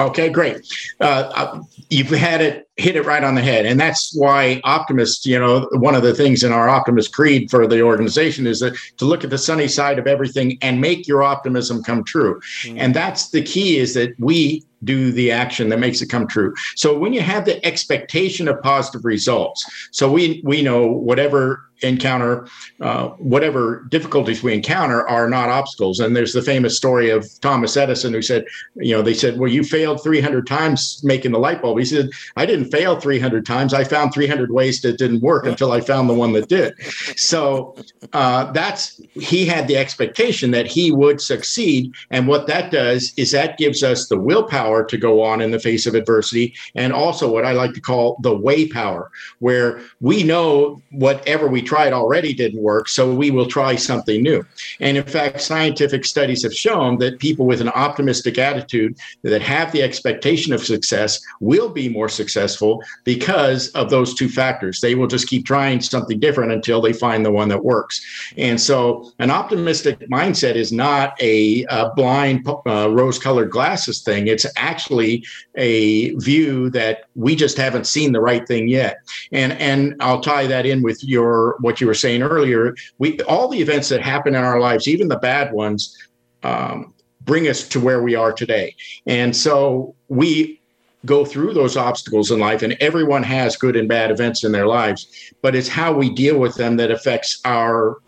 Okay, 0.00 0.28
great. 0.28 0.66
Uh, 1.00 1.60
you've 1.90 2.08
had 2.08 2.40
it 2.40 2.68
hit 2.76 2.96
it 2.96 3.04
right 3.04 3.22
on 3.22 3.36
the 3.36 3.40
head, 3.40 3.66
and 3.66 3.78
that's 3.78 4.12
why 4.16 4.60
optimists. 4.64 5.24
You 5.24 5.38
know, 5.38 5.68
one 5.74 5.94
of 5.94 6.02
the 6.02 6.12
things 6.12 6.42
in 6.42 6.50
our 6.50 6.68
optimist 6.68 7.14
creed 7.14 7.52
for 7.52 7.68
the 7.68 7.82
organization 7.82 8.48
is 8.48 8.58
that 8.58 8.76
to 8.96 9.04
look 9.04 9.22
at 9.22 9.30
the 9.30 9.38
sunny 9.38 9.68
side 9.68 9.96
of 10.00 10.08
everything 10.08 10.58
and 10.60 10.80
make 10.80 11.06
your 11.06 11.22
optimism 11.22 11.84
come 11.84 12.02
true. 12.02 12.40
Mm-hmm. 12.64 12.78
And 12.80 12.96
that's 12.96 13.30
the 13.30 13.42
key: 13.42 13.78
is 13.78 13.94
that 13.94 14.18
we 14.18 14.66
do 14.82 15.12
the 15.12 15.30
action 15.30 15.68
that 15.68 15.78
makes 15.78 16.02
it 16.02 16.08
come 16.08 16.26
true. 16.26 16.52
So 16.74 16.98
when 16.98 17.12
you 17.12 17.20
have 17.20 17.44
the 17.44 17.64
expectation 17.64 18.48
of 18.48 18.60
positive 18.62 19.04
results, 19.04 19.64
so 19.92 20.10
we 20.10 20.42
we 20.44 20.62
know 20.62 20.88
whatever 20.88 21.70
encounter, 21.82 22.46
uh, 22.80 23.08
whatever 23.10 23.86
difficulties 23.88 24.42
we 24.42 24.54
encounter 24.54 25.08
are 25.08 25.28
not 25.28 25.48
obstacles. 25.48 26.00
And 26.00 26.16
there's 26.16 26.32
the 26.32 26.42
famous 26.42 26.76
story 26.76 27.10
of 27.10 27.28
Thomas 27.40 27.76
Edison 27.76 28.12
who 28.12 28.22
said, 28.22 28.44
you 28.76 28.94
know, 28.94 29.02
they 29.02 29.14
said, 29.14 29.38
well, 29.38 29.50
you 29.50 29.62
failed 29.64 30.02
300 30.02 30.46
times 30.46 31.00
making 31.04 31.32
the 31.32 31.38
light 31.38 31.62
bulb. 31.62 31.78
He 31.78 31.84
said, 31.84 32.10
I 32.36 32.46
didn't 32.46 32.70
fail 32.70 32.98
300 32.98 33.44
times. 33.46 33.74
I 33.74 33.84
found 33.84 34.12
300 34.12 34.50
ways 34.52 34.80
that 34.82 34.98
didn't 34.98 35.22
work 35.22 35.46
until 35.46 35.72
I 35.72 35.80
found 35.80 36.08
the 36.08 36.14
one 36.14 36.32
that 36.32 36.48
did. 36.48 36.74
So 37.16 37.76
uh, 38.12 38.52
that's 38.52 39.00
he 39.14 39.46
had 39.46 39.68
the 39.68 39.76
expectation 39.76 40.50
that 40.52 40.66
he 40.66 40.92
would 40.92 41.20
succeed. 41.20 41.92
And 42.10 42.28
what 42.28 42.46
that 42.46 42.70
does 42.70 43.12
is 43.16 43.30
that 43.32 43.58
gives 43.58 43.82
us 43.82 44.08
the 44.08 44.18
willpower 44.18 44.84
to 44.84 44.96
go 44.96 45.22
on 45.22 45.40
in 45.40 45.50
the 45.50 45.58
face 45.58 45.86
of 45.86 45.94
adversity, 45.94 46.54
and 46.74 46.92
also 46.92 47.30
what 47.30 47.44
I 47.44 47.52
like 47.52 47.74
to 47.74 47.80
call 47.80 48.18
the 48.22 48.36
way 48.36 48.68
power, 48.68 49.10
where 49.38 49.80
we 50.00 50.22
know 50.22 50.82
whatever 50.90 51.48
we 51.48 51.62
tried 51.72 51.94
already 51.94 52.34
didn't 52.34 52.60
work, 52.60 52.86
so 52.86 53.14
we 53.14 53.30
will 53.30 53.46
try 53.46 53.74
something 53.74 54.22
new. 54.22 54.44
And 54.80 54.98
in 54.98 55.04
fact, 55.04 55.40
scientific 55.40 56.04
studies 56.04 56.42
have 56.42 56.54
shown 56.54 56.98
that 56.98 57.18
people 57.18 57.46
with 57.46 57.62
an 57.62 57.70
optimistic 57.70 58.36
attitude 58.36 58.98
that 59.22 59.40
have 59.40 59.72
the 59.72 59.82
expectation 59.82 60.52
of 60.52 60.62
success 60.62 61.18
will 61.40 61.70
be 61.70 61.88
more 61.88 62.10
successful 62.10 62.82
because 63.04 63.68
of 63.70 63.88
those 63.88 64.12
two 64.12 64.28
factors. 64.28 64.82
They 64.82 64.94
will 64.94 65.06
just 65.06 65.28
keep 65.28 65.46
trying 65.46 65.80
something 65.80 66.20
different 66.20 66.52
until 66.52 66.82
they 66.82 66.92
find 66.92 67.24
the 67.24 67.32
one 67.32 67.48
that 67.48 67.64
works. 67.64 68.04
And 68.36 68.60
so, 68.60 69.10
an 69.18 69.30
optimistic 69.30 69.98
mindset 70.10 70.56
is 70.56 70.72
not 70.72 71.16
a, 71.22 71.64
a 71.70 71.90
blind 71.96 72.46
uh, 72.66 72.90
rose 72.90 73.18
colored 73.18 73.50
glasses 73.50 74.02
thing. 74.02 74.26
It's 74.26 74.44
actually 74.56 75.24
a 75.54 76.14
view 76.16 76.68
that 76.70 77.04
we 77.14 77.34
just 77.34 77.56
haven't 77.56 77.86
seen 77.86 78.12
the 78.12 78.20
right 78.20 78.46
thing 78.46 78.68
yet. 78.68 78.98
And, 79.32 79.54
and 79.54 79.94
I'll 80.00 80.20
tie 80.20 80.46
that 80.48 80.66
in 80.66 80.82
with 80.82 81.02
your 81.02 81.56
what 81.62 81.80
you 81.80 81.86
were 81.86 81.94
saying 81.94 82.22
earlier, 82.22 82.74
we 82.98 83.18
all 83.22 83.48
the 83.48 83.60
events 83.60 83.88
that 83.88 84.02
happen 84.02 84.34
in 84.34 84.44
our 84.44 84.60
lives, 84.60 84.86
even 84.86 85.08
the 85.08 85.18
bad 85.18 85.52
ones, 85.52 85.96
um, 86.42 86.94
bring 87.22 87.48
us 87.48 87.66
to 87.68 87.80
where 87.80 88.02
we 88.02 88.14
are 88.14 88.32
today. 88.32 88.74
And 89.06 89.34
so 89.34 89.94
we 90.08 90.60
go 91.06 91.24
through 91.24 91.54
those 91.54 91.76
obstacles 91.76 92.30
in 92.30 92.38
life, 92.38 92.62
and 92.62 92.76
everyone 92.80 93.22
has 93.22 93.56
good 93.56 93.76
and 93.76 93.88
bad 93.88 94.10
events 94.10 94.44
in 94.44 94.52
their 94.52 94.66
lives, 94.66 95.32
but 95.42 95.54
it's 95.54 95.68
how 95.68 95.92
we 95.92 96.10
deal 96.10 96.38
with 96.38 96.54
them 96.54 96.76
that 96.76 96.90
affects 96.90 97.40
our 97.44 97.98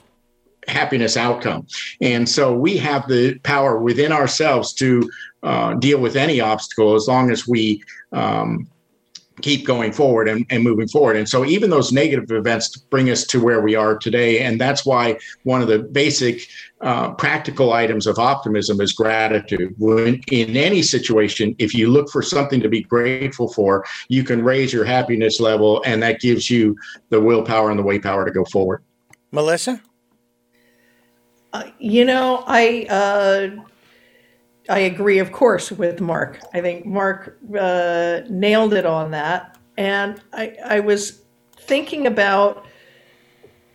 happiness 0.68 1.16
outcome. 1.16 1.66
And 2.00 2.28
so 2.28 2.54
we 2.54 2.76
have 2.78 3.06
the 3.08 3.38
power 3.40 3.78
within 3.78 4.12
ourselves 4.12 4.72
to 4.74 5.10
uh, 5.42 5.74
deal 5.74 5.98
with 5.98 6.16
any 6.16 6.40
obstacle 6.40 6.94
as 6.94 7.06
long 7.06 7.30
as 7.30 7.46
we 7.46 7.82
um, 8.12 8.68
keep 9.42 9.66
going 9.66 9.92
forward 9.92 10.28
and, 10.28 10.46
and 10.50 10.62
moving 10.62 10.88
forward. 10.88 11.16
And 11.16 11.28
so 11.28 11.44
even 11.44 11.70
those 11.70 11.92
negative 11.92 12.30
events 12.30 12.76
bring 12.76 13.10
us 13.10 13.26
to 13.28 13.42
where 13.42 13.60
we 13.60 13.74
are 13.74 13.96
today. 13.98 14.40
And 14.40 14.60
that's 14.60 14.86
why 14.86 15.18
one 15.42 15.60
of 15.60 15.68
the 15.68 15.80
basic 15.80 16.46
uh, 16.80 17.12
practical 17.14 17.72
items 17.72 18.06
of 18.06 18.18
optimism 18.18 18.80
is 18.80 18.92
gratitude. 18.92 19.74
When 19.78 20.20
in 20.30 20.56
any 20.56 20.82
situation, 20.82 21.56
if 21.58 21.74
you 21.74 21.90
look 21.90 22.10
for 22.10 22.22
something 22.22 22.60
to 22.60 22.68
be 22.68 22.82
grateful 22.82 23.52
for, 23.52 23.84
you 24.08 24.22
can 24.22 24.44
raise 24.44 24.72
your 24.72 24.84
happiness 24.84 25.40
level, 25.40 25.82
and 25.84 26.02
that 26.02 26.20
gives 26.20 26.50
you 26.50 26.76
the 27.08 27.20
willpower 27.20 27.70
and 27.70 27.78
the 27.78 27.82
way 27.82 27.98
power 27.98 28.24
to 28.24 28.30
go 28.30 28.44
forward. 28.44 28.84
Melissa? 29.32 29.80
Uh, 31.52 31.64
you 31.78 32.04
know, 32.04 32.44
I 32.46 32.86
uh, 32.90 33.50
I 34.68 34.80
agree, 34.80 35.18
of 35.18 35.32
course, 35.32 35.70
with 35.70 36.00
Mark. 36.00 36.40
I 36.54 36.60
think 36.60 36.86
Mark 36.86 37.38
uh, 37.58 38.20
nailed 38.28 38.72
it 38.72 38.86
on 38.86 39.10
that, 39.10 39.58
and 39.76 40.20
I 40.32 40.56
I 40.64 40.80
was 40.80 41.22
thinking 41.56 42.06
about 42.06 42.66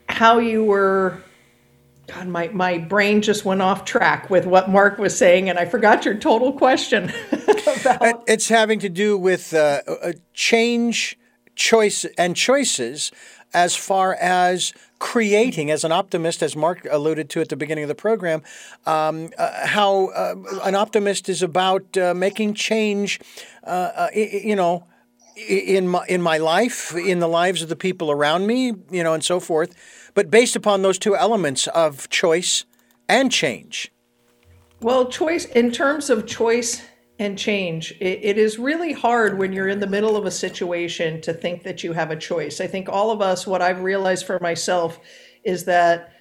how 0.07 0.39
you 0.39 0.63
were. 0.63 1.21
God, 2.07 2.27
my, 2.27 2.47
my 2.47 2.79
brain 2.79 3.21
just 3.21 3.45
went 3.45 3.61
off 3.61 3.85
track 3.85 4.31
with 4.31 4.47
what 4.47 4.67
Mark 4.67 4.97
was 4.97 5.15
saying, 5.15 5.47
and 5.47 5.59
I 5.59 5.65
forgot 5.65 6.05
your 6.05 6.15
total 6.15 6.51
question. 6.51 7.13
about... 7.31 8.23
It's 8.27 8.49
having 8.49 8.79
to 8.79 8.89
do 8.89 9.15
with 9.15 9.53
uh, 9.53 9.81
change, 10.33 11.19
choice, 11.53 12.05
and 12.17 12.35
choices 12.35 13.11
as 13.53 13.75
far 13.75 14.15
as 14.15 14.73
creating, 14.99 15.71
as 15.71 15.83
an 15.83 15.91
optimist, 15.91 16.43
as 16.43 16.55
Mark 16.55 16.85
alluded 16.89 17.29
to 17.31 17.41
at 17.41 17.49
the 17.49 17.55
beginning 17.55 17.83
of 17.83 17.87
the 17.87 17.95
program, 17.95 18.43
um, 18.85 19.29
uh, 19.37 19.65
how 19.65 20.07
uh, 20.07 20.35
an 20.63 20.75
optimist 20.75 21.29
is 21.29 21.41
about 21.41 21.97
uh, 21.97 22.13
making 22.13 22.53
change, 22.53 23.19
uh, 23.63 23.67
uh, 23.95 24.07
you 24.13 24.55
know, 24.55 24.85
in 25.47 25.87
my, 25.87 26.05
in 26.07 26.21
my 26.21 26.37
life, 26.37 26.93
in 26.95 27.19
the 27.19 27.27
lives 27.27 27.61
of 27.61 27.69
the 27.69 27.75
people 27.75 28.11
around 28.11 28.45
me, 28.45 28.73
you 28.91 29.03
know, 29.03 29.13
and 29.13 29.23
so 29.23 29.39
forth, 29.39 29.73
but 30.13 30.29
based 30.29 30.55
upon 30.55 30.81
those 30.81 30.99
two 30.99 31.15
elements 31.15 31.67
of 31.67 32.09
choice 32.09 32.65
and 33.07 33.31
change. 33.31 33.91
Well, 34.81 35.07
choice, 35.07 35.45
in 35.45 35.71
terms 35.71 36.09
of 36.09 36.25
choice 36.25 36.83
and 37.19 37.37
change. 37.37 37.91
It, 37.99 38.19
it 38.23 38.37
is 38.37 38.57
really 38.57 38.93
hard 38.93 39.37
when 39.37 39.51
you're 39.51 39.67
in 39.67 39.81
the 39.81 39.87
middle 39.87 40.15
of 40.15 40.25
a 40.25 40.31
situation 40.31 41.21
to 41.21 41.33
think 41.33 41.63
that 41.63 41.83
you 41.83 41.93
have 41.93 42.11
a 42.11 42.15
choice. 42.15 42.61
I 42.61 42.67
think 42.67 42.87
all 42.87 43.11
of 43.11 43.21
us, 43.21 43.45
what 43.45 43.61
I've 43.61 43.81
realized 43.81 44.25
for 44.25 44.39
myself 44.39 44.99
is 45.43 45.65
that 45.65 46.13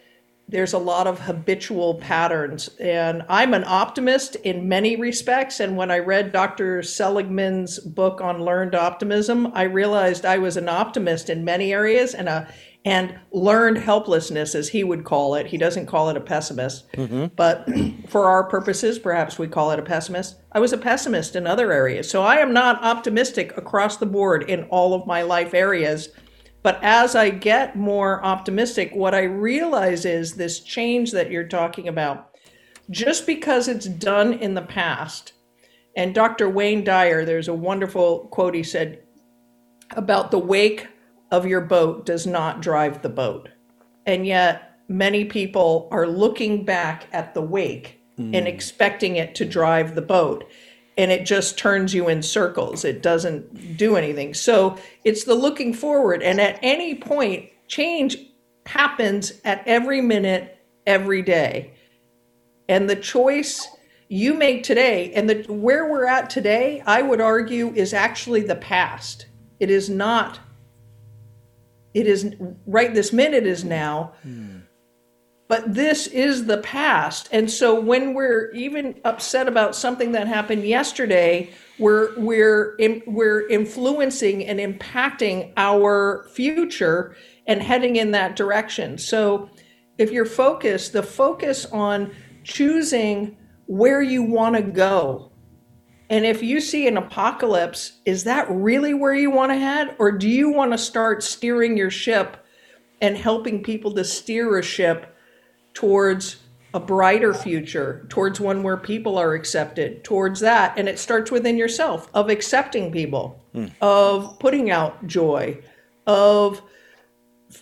there's 0.49 0.73
a 0.73 0.78
lot 0.78 1.07
of 1.07 1.21
habitual 1.21 1.97
patterns. 1.97 2.69
And 2.81 3.23
I'm 3.28 3.52
an 3.52 3.64
optimist 3.64 4.35
in 4.37 4.69
many 4.69 4.97
respects. 4.97 5.61
And 5.61 5.76
when 5.76 5.90
I 5.90 5.99
read 5.99 6.33
Dr. 6.33 6.83
Seligman's 6.83 7.78
book 7.78 8.21
on 8.23 8.43
learned 8.43 8.75
optimism, 8.75 9.52
I 9.55 9.64
realized 9.64 10.25
I 10.25 10.38
was 10.38 10.57
an 10.57 10.69
optimist 10.69 11.28
in 11.28 11.45
many 11.45 11.73
areas 11.73 12.14
and 12.14 12.28
a 12.28 12.49
and 12.88 13.21
learned 13.33 13.76
helplessness, 13.76 14.54
as 14.54 14.71
he 14.71 14.83
would 14.83 15.04
call 15.04 15.35
it. 15.35 15.47
He 15.47 15.59
doesn't 15.59 15.85
call 15.85 16.09
it 16.09 16.16
a 16.16 16.23
pessimist, 16.23 16.90
mm-hmm. 16.92 17.26
but 17.37 17.68
for 18.09 18.25
our 18.25 18.45
purposes, 18.45 18.99
perhaps 18.99 19.38
we 19.38 19.47
call 19.47 19.73
it 19.73 19.78
a 19.78 19.83
pessimist. 19.83 20.37
I 20.52 20.59
was 20.59 20.73
a 20.73 20.78
pessimist 20.78 21.37
in 21.37 21.47
other 21.47 21.71
areas. 21.71 22.11
So 22.11 22.23
I 22.23 22.37
am 22.37 22.54
not 22.54 22.83
optimistic 22.83 23.54
across 23.59 23.99
the 23.99 24.07
board 24.07 24.49
in 24.49 24.62
all 24.71 24.95
of 24.95 25.07
my 25.07 25.21
life 25.21 25.52
areas. 25.52 26.09
But 26.62 26.83
as 26.83 27.14
I 27.14 27.28
get 27.28 27.76
more 27.76 28.25
optimistic, 28.25 28.90
what 28.95 29.14
I 29.14 29.25
realize 29.25 30.07
is 30.07 30.33
this 30.33 30.61
change 30.61 31.12
that 31.12 31.30
you're 31.30 31.47
talking 31.47 31.88
about, 31.88 32.38
just 32.88 33.26
because 33.26 33.68
it's 33.68 33.87
done 33.87 34.33
in 34.33 34.54
the 34.54 34.62
past. 34.62 35.35
And 35.95 36.14
Dr. 36.14 36.49
Wayne 36.49 36.85
Dyer, 36.85 37.26
there's 37.26 37.49
a 37.49 37.54
wonderful 37.54 38.28
quote 38.28 38.54
he 38.54 38.62
said 38.62 39.02
about 39.90 40.30
the 40.30 40.38
wake 40.38 40.87
of 41.30 41.47
your 41.47 41.61
boat 41.61 42.06
does 42.06 42.26
not 42.26 42.62
drive 42.62 43.02
the 43.02 43.08
boat. 43.08 43.49
And 44.06 44.26
yet, 44.26 44.80
many 44.88 45.25
people 45.25 45.88
are 45.90 46.06
looking 46.06 46.64
back 46.64 47.06
at 47.12 47.35
the 47.35 47.42
wake 47.42 48.00
mm. 48.18 48.35
and 48.35 48.49
expecting 48.49 49.16
it 49.16 49.35
to 49.37 49.44
drive 49.44 49.94
the 49.94 50.02
boat. 50.02 50.49
And 50.97 51.12
it 51.12 51.26
just 51.26 51.58
turns 51.58 51.94
you 51.94 52.08
in 52.08 52.23
circles. 52.23 52.85
It 52.85 53.02
doesn't 53.02 53.76
do 53.76 53.97
anything. 53.97 54.35
So 54.35 54.76
it's 55.04 55.25
the 55.25 55.35
looking 55.35 55.73
forward. 55.73 56.23
And 56.23 56.40
at 56.40 56.58
any 56.62 56.97
point, 56.97 57.50
change 57.68 58.16
happens 58.66 59.32
at 59.44 59.62
every 59.66 60.00
minute, 60.00 60.59
every 60.87 61.22
day. 61.22 61.74
And 62.68 62.90
the 62.90 62.96
choice 62.96 63.68
you 64.09 64.35
make 64.35 64.62
today 64.62 65.12
and 65.12 65.29
the 65.29 65.44
where 65.53 65.90
we're 65.90 66.07
at 66.07 66.31
today, 66.31 66.83
I 66.85 67.03
would 67.03 67.20
argue, 67.20 67.72
is 67.74 67.94
actually 67.94 68.42
the 68.42 68.57
past. 68.57 69.26
It 69.61 69.70
is 69.70 69.88
not 69.88 70.40
it 71.98 72.06
is 72.06 72.32
right 72.66 72.94
this 72.94 73.12
minute 73.12 73.44
is 73.44 73.64
now. 73.64 74.12
Hmm. 74.22 74.58
But 75.48 75.74
this 75.74 76.06
is 76.06 76.44
the 76.44 76.58
past. 76.58 77.28
And 77.32 77.50
so 77.50 77.80
when 77.80 78.12
we're 78.12 78.50
even 78.52 79.00
upset 79.04 79.48
about 79.48 79.74
something 79.74 80.12
that 80.12 80.28
happened 80.28 80.64
yesterday, 80.64 81.50
we're 81.78 82.16
we're 82.18 82.76
we're 83.06 83.48
influencing 83.48 84.44
and 84.44 84.61
impacting 84.61 85.52
our 85.56 86.28
future 86.34 87.16
and 87.46 87.62
heading 87.62 87.96
in 87.96 88.11
that 88.12 88.37
direction. 88.37 88.98
So 88.98 89.48
if 89.96 90.12
you're 90.12 90.26
focused, 90.26 90.92
the 90.92 91.02
focus 91.02 91.64
on 91.66 92.14
choosing 92.44 93.38
where 93.66 94.02
you 94.02 94.22
want 94.22 94.54
to 94.54 94.62
go 94.62 95.28
and 96.11 96.25
if 96.25 96.42
you 96.42 96.61
see 96.61 96.88
an 96.88 96.97
apocalypse, 96.97 97.92
is 98.05 98.25
that 98.25 98.51
really 98.51 98.94
where 98.94 99.14
you 99.14 99.31
want 99.31 99.53
to 99.53 99.59
head? 99.59 99.94
Or 99.99 100.11
do 100.11 100.29
you 100.29 100.51
want 100.51 100.73
to 100.73 100.79
start 100.79 101.23
steering 101.23 101.77
your 101.77 101.90
ship 101.90 102.44
and 103.01 103.16
helping 103.16 103.62
people 103.62 103.92
to 103.92 104.05
steer 104.05 104.59
a 104.59 104.62
ship 104.62 105.14
towards 105.75 106.37
a 106.73 106.81
brighter 106.81 107.35
future, 107.35 108.07
towards 108.09 108.40
one 108.40 108.62
where 108.62 108.77
people 108.77 109.18
are 109.18 109.35
accepted, 109.35 110.03
towards 110.03 110.40
that? 110.40 110.79
And 110.79 110.88
it 110.88 110.99
starts 110.99 111.31
within 111.31 111.59
yourself 111.59 112.09
of 112.14 112.31
accepting 112.31 112.90
people, 112.90 113.42
hmm. 113.53 113.66
of 113.83 114.38
putting 114.38 114.71
out 114.71 115.07
joy, 115.07 115.62
of 116.07 116.62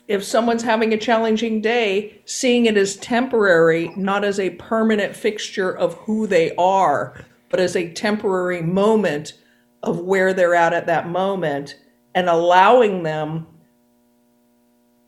if 0.06 0.22
someone's 0.22 0.62
having 0.62 0.92
a 0.92 0.98
challenging 0.98 1.60
day, 1.60 2.20
seeing 2.26 2.66
it 2.66 2.76
as 2.76 2.96
temporary, 2.96 3.90
not 3.96 4.24
as 4.24 4.38
a 4.38 4.50
permanent 4.50 5.16
fixture 5.16 5.76
of 5.76 5.94
who 5.94 6.28
they 6.28 6.54
are 6.54 7.24
but 7.48 7.60
as 7.60 7.76
a 7.76 7.92
temporary 7.92 8.62
moment 8.62 9.34
of 9.82 10.00
where 10.00 10.32
they're 10.34 10.54
at 10.54 10.72
at 10.72 10.86
that 10.86 11.08
moment 11.08 11.76
and 12.14 12.28
allowing 12.28 13.02
them 13.02 13.46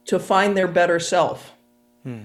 to 0.05 0.19
find 0.19 0.57
their 0.57 0.69
better 0.69 0.99
self. 0.99 1.53
Hmm. 2.03 2.25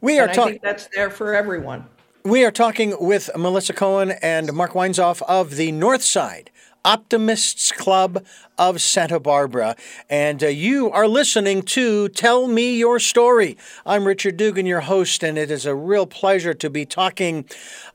We 0.00 0.18
are 0.18 0.28
talking. 0.28 0.60
That's 0.62 0.88
there 0.88 1.10
for 1.10 1.34
everyone. 1.34 1.86
We 2.24 2.44
are 2.44 2.50
talking 2.50 2.94
with 3.00 3.30
Melissa 3.36 3.72
Cohen 3.72 4.12
and 4.22 4.52
Mark 4.52 4.72
Weinzoff 4.72 5.22
of 5.22 5.56
the 5.56 5.72
North 5.72 6.02
Side 6.02 6.50
Optimists 6.84 7.72
Club 7.72 8.24
of 8.58 8.80
Santa 8.80 9.18
Barbara. 9.18 9.74
And 10.10 10.42
uh, 10.42 10.48
you 10.48 10.90
are 10.90 11.08
listening 11.08 11.62
to 11.62 12.08
Tell 12.10 12.46
Me 12.46 12.76
Your 12.76 13.00
Story. 13.00 13.56
I'm 13.86 14.06
Richard 14.06 14.36
Dugan, 14.36 14.66
your 14.66 14.82
host, 14.82 15.22
and 15.22 15.38
it 15.38 15.50
is 15.50 15.66
a 15.66 15.74
real 15.74 16.06
pleasure 16.06 16.54
to 16.54 16.68
be 16.68 16.84
talking 16.84 17.46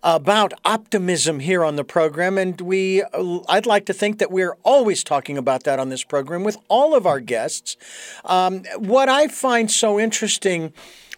about 0.03 0.53
optimism 0.65 1.39
here 1.39 1.63
on 1.63 1.75
the 1.75 1.83
program. 1.83 2.37
And 2.37 2.59
we, 2.59 3.03
uh, 3.03 3.39
I'd 3.47 3.65
like 3.65 3.85
to 3.85 3.93
think 3.93 4.17
that 4.17 4.31
we're 4.31 4.57
always 4.63 5.03
talking 5.03 5.37
about 5.37 5.63
that 5.63 5.79
on 5.79 5.89
this 5.89 6.03
program 6.03 6.43
with 6.43 6.57
all 6.67 6.95
of 6.95 7.05
our 7.05 7.19
guests. 7.19 7.77
Um, 8.25 8.63
what 8.77 9.07
I 9.07 9.27
find 9.27 9.69
so 9.69 9.99
interesting, 9.99 10.73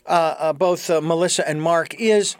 uh, 0.05 0.35
uh 0.37 0.53
both 0.53 0.89
uh, 0.89 1.01
Melissa 1.01 1.47
and 1.47 1.61
Mark, 1.61 1.93
is 1.95 2.35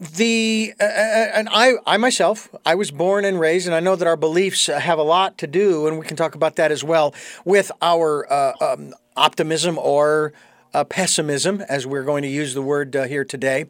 the 0.00 0.72
uh, 0.80 0.84
uh, 0.84 0.86
and 0.86 1.48
I 1.52 1.74
I 1.86 1.98
myself 1.98 2.48
I 2.64 2.74
was 2.74 2.90
born 2.90 3.26
and 3.26 3.38
raised 3.38 3.66
and 3.66 3.74
I 3.74 3.80
know 3.80 3.96
that 3.96 4.08
our 4.08 4.16
beliefs 4.16 4.66
have 4.66 4.98
a 4.98 5.02
lot 5.02 5.36
to 5.38 5.46
do 5.46 5.86
and 5.86 5.98
we 5.98 6.06
can 6.06 6.16
talk 6.16 6.34
about 6.34 6.56
that 6.56 6.72
as 6.72 6.82
well 6.82 7.14
with 7.44 7.70
our 7.82 8.30
uh, 8.32 8.52
um, 8.62 8.94
optimism 9.14 9.76
or 9.78 10.32
uh, 10.72 10.84
pessimism 10.84 11.60
as 11.68 11.86
we're 11.86 12.04
going 12.04 12.22
to 12.22 12.28
use 12.28 12.54
the 12.54 12.62
word 12.62 12.96
uh, 12.96 13.04
here 13.04 13.26
today. 13.26 13.66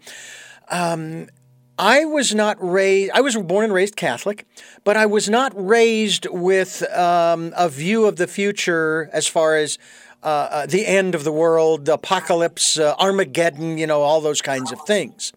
Um, 0.69 1.29
I 1.77 2.05
was 2.05 2.33
not 2.33 2.59
raised. 2.61 3.11
I 3.13 3.23
was 3.23 3.37
born 3.37 3.65
and 3.65 3.73
raised 3.73 3.97
Catholic, 3.97 4.47
but 4.85 4.97
I 4.97 5.07
was 5.07 5.29
not 5.29 5.53
raised 5.57 6.27
with 6.31 6.89
um, 6.93 7.53
a 7.57 7.69
view 7.69 8.05
of 8.07 8.17
the 8.17 8.29
future 8.29 9.11
as 9.13 9.27
far 9.27 9.57
as 9.57 9.79
uh, 10.23 10.67
the 10.67 10.87
end 10.87 11.15
of 11.15 11.25
the 11.25 11.33
world, 11.33 11.89
apocalypse, 11.89 12.79
Armageddon, 12.79 13.79
you 13.79 13.87
know, 13.87 14.03
all 14.03 14.21
those 14.21 14.43
kinds 14.43 14.71
of 14.71 14.79
things 14.83 15.33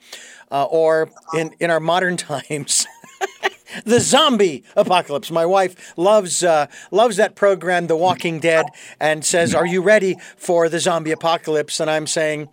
uh, 0.54 0.66
or 0.66 1.10
in, 1.36 1.54
in 1.60 1.70
our 1.70 1.82
modern 1.82 2.16
times, 2.32 2.88
the 3.86 4.00
zombie 4.00 4.64
apocalypse. 4.78 5.32
My 5.32 5.46
wife 5.46 5.98
loves 5.98 6.44
uh, 6.44 6.68
loves 6.92 7.18
that 7.18 7.36
program, 7.36 7.88
The 7.88 7.98
Walking 7.98 8.40
Dead, 8.40 8.68
and 9.00 9.26
says, 9.26 9.54
"Are 9.54 9.66
you 9.66 9.82
ready 9.82 10.16
for 10.38 10.70
the 10.70 10.80
zombie 10.80 11.12
apocalypse?" 11.12 11.80
And 11.80 11.90
I'm 11.90 12.08
saying, 12.08 12.48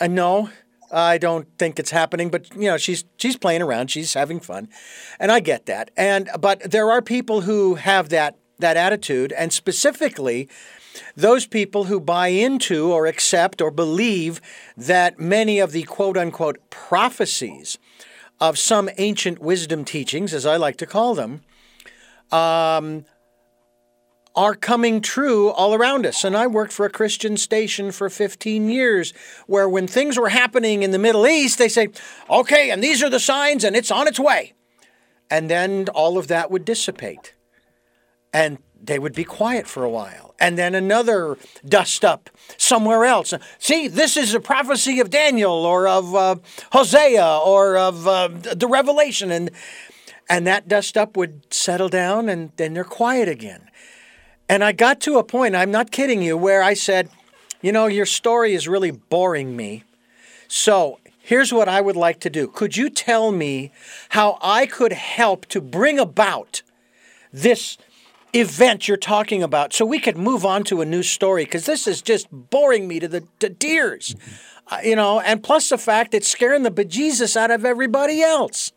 uh, 0.00 0.06
"No." 0.06 0.48
I 0.94 1.16
don't 1.16 1.48
think 1.58 1.78
it's 1.78 1.90
happening, 1.90 2.28
but 2.28 2.54
you 2.54 2.68
know 2.68 2.76
she's 2.76 3.04
she's 3.16 3.38
playing 3.38 3.62
around, 3.62 3.90
she's 3.90 4.12
having 4.12 4.40
fun, 4.40 4.68
and 5.18 5.32
I 5.32 5.40
get 5.40 5.64
that. 5.64 5.90
And 5.96 6.28
but 6.38 6.70
there 6.70 6.90
are 6.90 7.00
people 7.00 7.40
who 7.40 7.76
have 7.76 8.10
that 8.10 8.36
that 8.58 8.76
attitude, 8.76 9.32
and 9.32 9.54
specifically, 9.54 10.50
those 11.16 11.46
people 11.46 11.84
who 11.84 12.00
buy 12.00 12.28
into 12.28 12.92
or 12.92 13.06
accept 13.06 13.60
or 13.60 13.70
believe 13.70 14.40
that 14.76 15.18
many 15.18 15.58
of 15.58 15.72
the 15.72 15.84
quote 15.84 16.16
unquote 16.16 16.58
prophecies 16.70 17.78
of 18.40 18.58
some 18.58 18.90
ancient 18.98 19.38
wisdom 19.38 19.84
teachings, 19.84 20.34
as 20.34 20.44
I 20.44 20.56
like 20.56 20.76
to 20.78 20.86
call 20.86 21.14
them, 21.14 21.42
um, 22.32 23.04
are 24.34 24.54
coming 24.54 25.00
true 25.00 25.50
all 25.50 25.74
around 25.74 26.06
us. 26.06 26.24
And 26.24 26.36
I 26.36 26.46
worked 26.46 26.72
for 26.72 26.86
a 26.86 26.90
Christian 26.90 27.36
station 27.36 27.92
for 27.92 28.08
15 28.08 28.68
years 28.68 29.12
where 29.46 29.68
when 29.68 29.86
things 29.86 30.18
were 30.18 30.30
happening 30.30 30.82
in 30.82 30.90
the 30.90 30.98
Middle 30.98 31.26
East, 31.26 31.58
they 31.58 31.68
say, 31.68 31.88
okay, 32.30 32.70
and 32.70 32.82
these 32.82 33.02
are 33.02 33.10
the 33.10 33.20
signs 33.20 33.62
and 33.62 33.76
it's 33.76 33.90
on 33.90 34.08
its 34.08 34.18
way. 34.18 34.54
And 35.30 35.50
then 35.50 35.88
all 35.94 36.18
of 36.18 36.28
that 36.28 36.50
would 36.50 36.64
dissipate. 36.64 37.34
And 38.32 38.58
they 38.82 38.98
would 38.98 39.14
be 39.14 39.24
quiet 39.24 39.66
for 39.66 39.84
a 39.84 39.90
while. 39.90 40.34
And 40.40 40.58
then 40.58 40.74
another 40.74 41.38
dust 41.64 42.04
up 42.04 42.30
somewhere 42.56 43.04
else. 43.04 43.32
See, 43.58 43.86
this 43.86 44.16
is 44.16 44.34
a 44.34 44.40
prophecy 44.40 44.98
of 44.98 45.08
Daniel 45.08 45.52
or 45.52 45.86
of 45.86 46.14
uh, 46.14 46.36
Hosea 46.72 47.40
or 47.44 47.76
of 47.76 48.08
uh, 48.08 48.28
the 48.28 48.66
Revelation. 48.66 49.30
And, 49.30 49.50
and 50.28 50.46
that 50.46 50.66
dust 50.66 50.96
up 50.96 51.16
would 51.16 51.52
settle 51.52 51.88
down 51.88 52.28
and 52.28 52.50
then 52.56 52.74
they're 52.74 52.84
quiet 52.84 53.28
again. 53.28 53.68
And 54.48 54.64
I 54.64 54.72
got 54.72 55.00
to 55.02 55.18
a 55.18 55.24
point, 55.24 55.54
I'm 55.54 55.70
not 55.70 55.92
kidding 55.92 56.20
you, 56.20 56.36
where 56.36 56.62
I 56.62 56.74
said, 56.74 57.08
you 57.62 57.72
know, 57.72 57.86
your 57.86 58.04
story 58.04 58.52
is 58.52 58.68
really 58.68 58.90
boring 58.90 59.56
me. 59.56 59.84
So 60.48 60.98
here's 61.20 61.52
what 61.52 61.68
I 61.68 61.80
would 61.80 61.96
like 61.96 62.20
to 62.20 62.30
do. 62.30 62.48
Could 62.48 62.76
you 62.76 62.90
tell 62.90 63.30
me 63.30 63.70
how 64.10 64.38
I 64.42 64.66
could 64.66 64.92
help 64.92 65.46
to 65.46 65.60
bring 65.60 65.98
about 65.98 66.62
this 67.32 67.78
event 68.32 68.88
you're 68.88 68.96
talking 68.96 69.42
about 69.42 69.72
so 69.72 69.84
we 69.84 69.98
could 69.98 70.16
move 70.16 70.44
on 70.44 70.64
to 70.64 70.80
a 70.80 70.86
new 70.86 71.02
story? 71.02 71.44
Because 71.44 71.66
this 71.66 71.86
is 71.86 72.02
just 72.02 72.28
boring 72.30 72.88
me 72.88 73.00
to 73.00 73.08
the 73.08 73.24
to 73.40 73.50
tears. 73.50 74.14
Uh, 74.68 74.78
you 74.84 74.96
know, 74.96 75.20
and 75.20 75.42
plus 75.42 75.68
the 75.68 75.78
fact 75.78 76.14
it's 76.14 76.28
scaring 76.28 76.62
the 76.62 76.70
bejesus 76.70 77.36
out 77.36 77.50
of 77.50 77.64
everybody 77.64 78.22
else. 78.22 78.72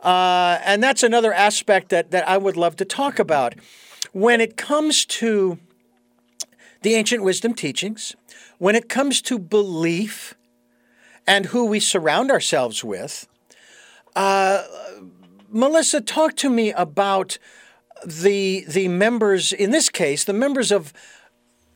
Uh, 0.00 0.58
and 0.64 0.82
that's 0.82 1.02
another 1.02 1.32
aspect 1.32 1.88
that, 1.88 2.10
that 2.10 2.28
I 2.28 2.36
would 2.36 2.56
love 2.56 2.76
to 2.76 2.84
talk 2.84 3.18
about. 3.18 3.54
When 4.12 4.40
it 4.40 4.56
comes 4.56 5.04
to 5.06 5.58
the 6.82 6.94
ancient 6.94 7.24
wisdom 7.24 7.54
teachings, 7.54 8.14
when 8.58 8.74
it 8.76 8.88
comes 8.88 9.22
to 9.22 9.38
belief 9.38 10.34
and 11.26 11.46
who 11.46 11.64
we 11.64 11.80
surround 11.80 12.30
ourselves 12.30 12.84
with, 12.84 13.26
uh, 14.14 14.62
Melissa, 15.48 16.00
talk 16.00 16.36
to 16.36 16.50
me 16.50 16.72
about 16.72 17.38
the 18.04 18.64
the 18.68 18.88
members 18.88 19.52
in 19.52 19.70
this 19.70 19.88
case, 19.88 20.24
the 20.24 20.32
members 20.32 20.70
of 20.70 20.92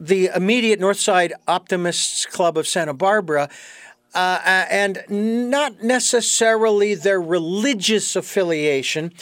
the 0.01 0.31
immediate 0.35 0.81
Northside 0.81 1.33
Optimists 1.47 2.25
Club 2.27 2.57
of 2.57 2.69
Santa 2.69 2.95
Barbara, 2.95 3.49
uh, 4.15 4.67
and 4.71 5.05
not 5.09 5.83
necessarily 5.83 6.95
their 6.95 7.21
religious 7.21 8.15
affiliation, 8.15 9.13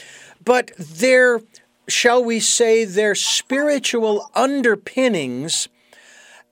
but 0.44 0.70
their 0.76 1.40
shall 1.88 2.22
we 2.22 2.40
say, 2.40 2.84
their 2.84 3.14
spiritual 3.14 4.30
underpinnings 4.34 5.68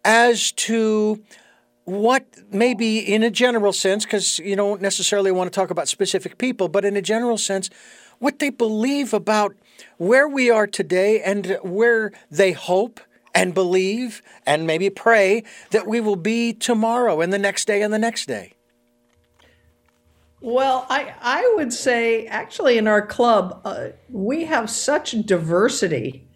as 0.05 0.53
to 0.53 1.23
what 1.85 2.25
maybe 2.51 2.99
in 2.99 3.23
a 3.23 3.31
general 3.31 3.73
sense, 3.73 4.05
because 4.05 4.38
you 4.38 4.57
don't 4.57 4.81
necessarily 4.81 5.31
want 5.31 5.53
to 5.53 5.55
talk 5.55 5.71
about 5.71 5.88
specific 5.88 6.38
people, 6.38 6.69
but 6.69 6.85
in 6.85 6.97
a 6.97 7.03
general 7.03 7.37
sense, 7.37 7.69
what 8.19 8.38
they 8.38 8.51
believe 8.51 9.12
about 9.12 9.55
where 9.96 10.28
we 10.28 10.50
are 10.50 10.66
today 10.66 11.22
and 11.22 11.58
where 11.62 12.12
they 12.30 12.52
hope 12.52 13.00
and 13.34 13.52
believe 13.52 14.22
and 14.46 14.66
maybe 14.66 14.88
pray 14.88 15.42
that 15.70 15.87
we 15.87 16.00
will 16.00 16.16
be 16.16 16.52
tomorrow 16.52 17.20
and 17.20 17.32
the 17.32 17.38
next 17.38 17.66
day 17.66 17.82
and 17.82 17.92
the 17.92 17.98
next 17.98 18.26
day. 18.26 18.54
Well, 20.40 20.87
I, 20.90 21.14
I 21.22 21.52
would 21.56 21.72
say 21.72 22.26
actually 22.26 22.76
in 22.76 22.87
our 22.87 23.04
club, 23.04 23.62
uh, 23.64 23.88
we 24.10 24.44
have 24.44 24.68
such 24.68 25.12
diversity. 25.22 26.28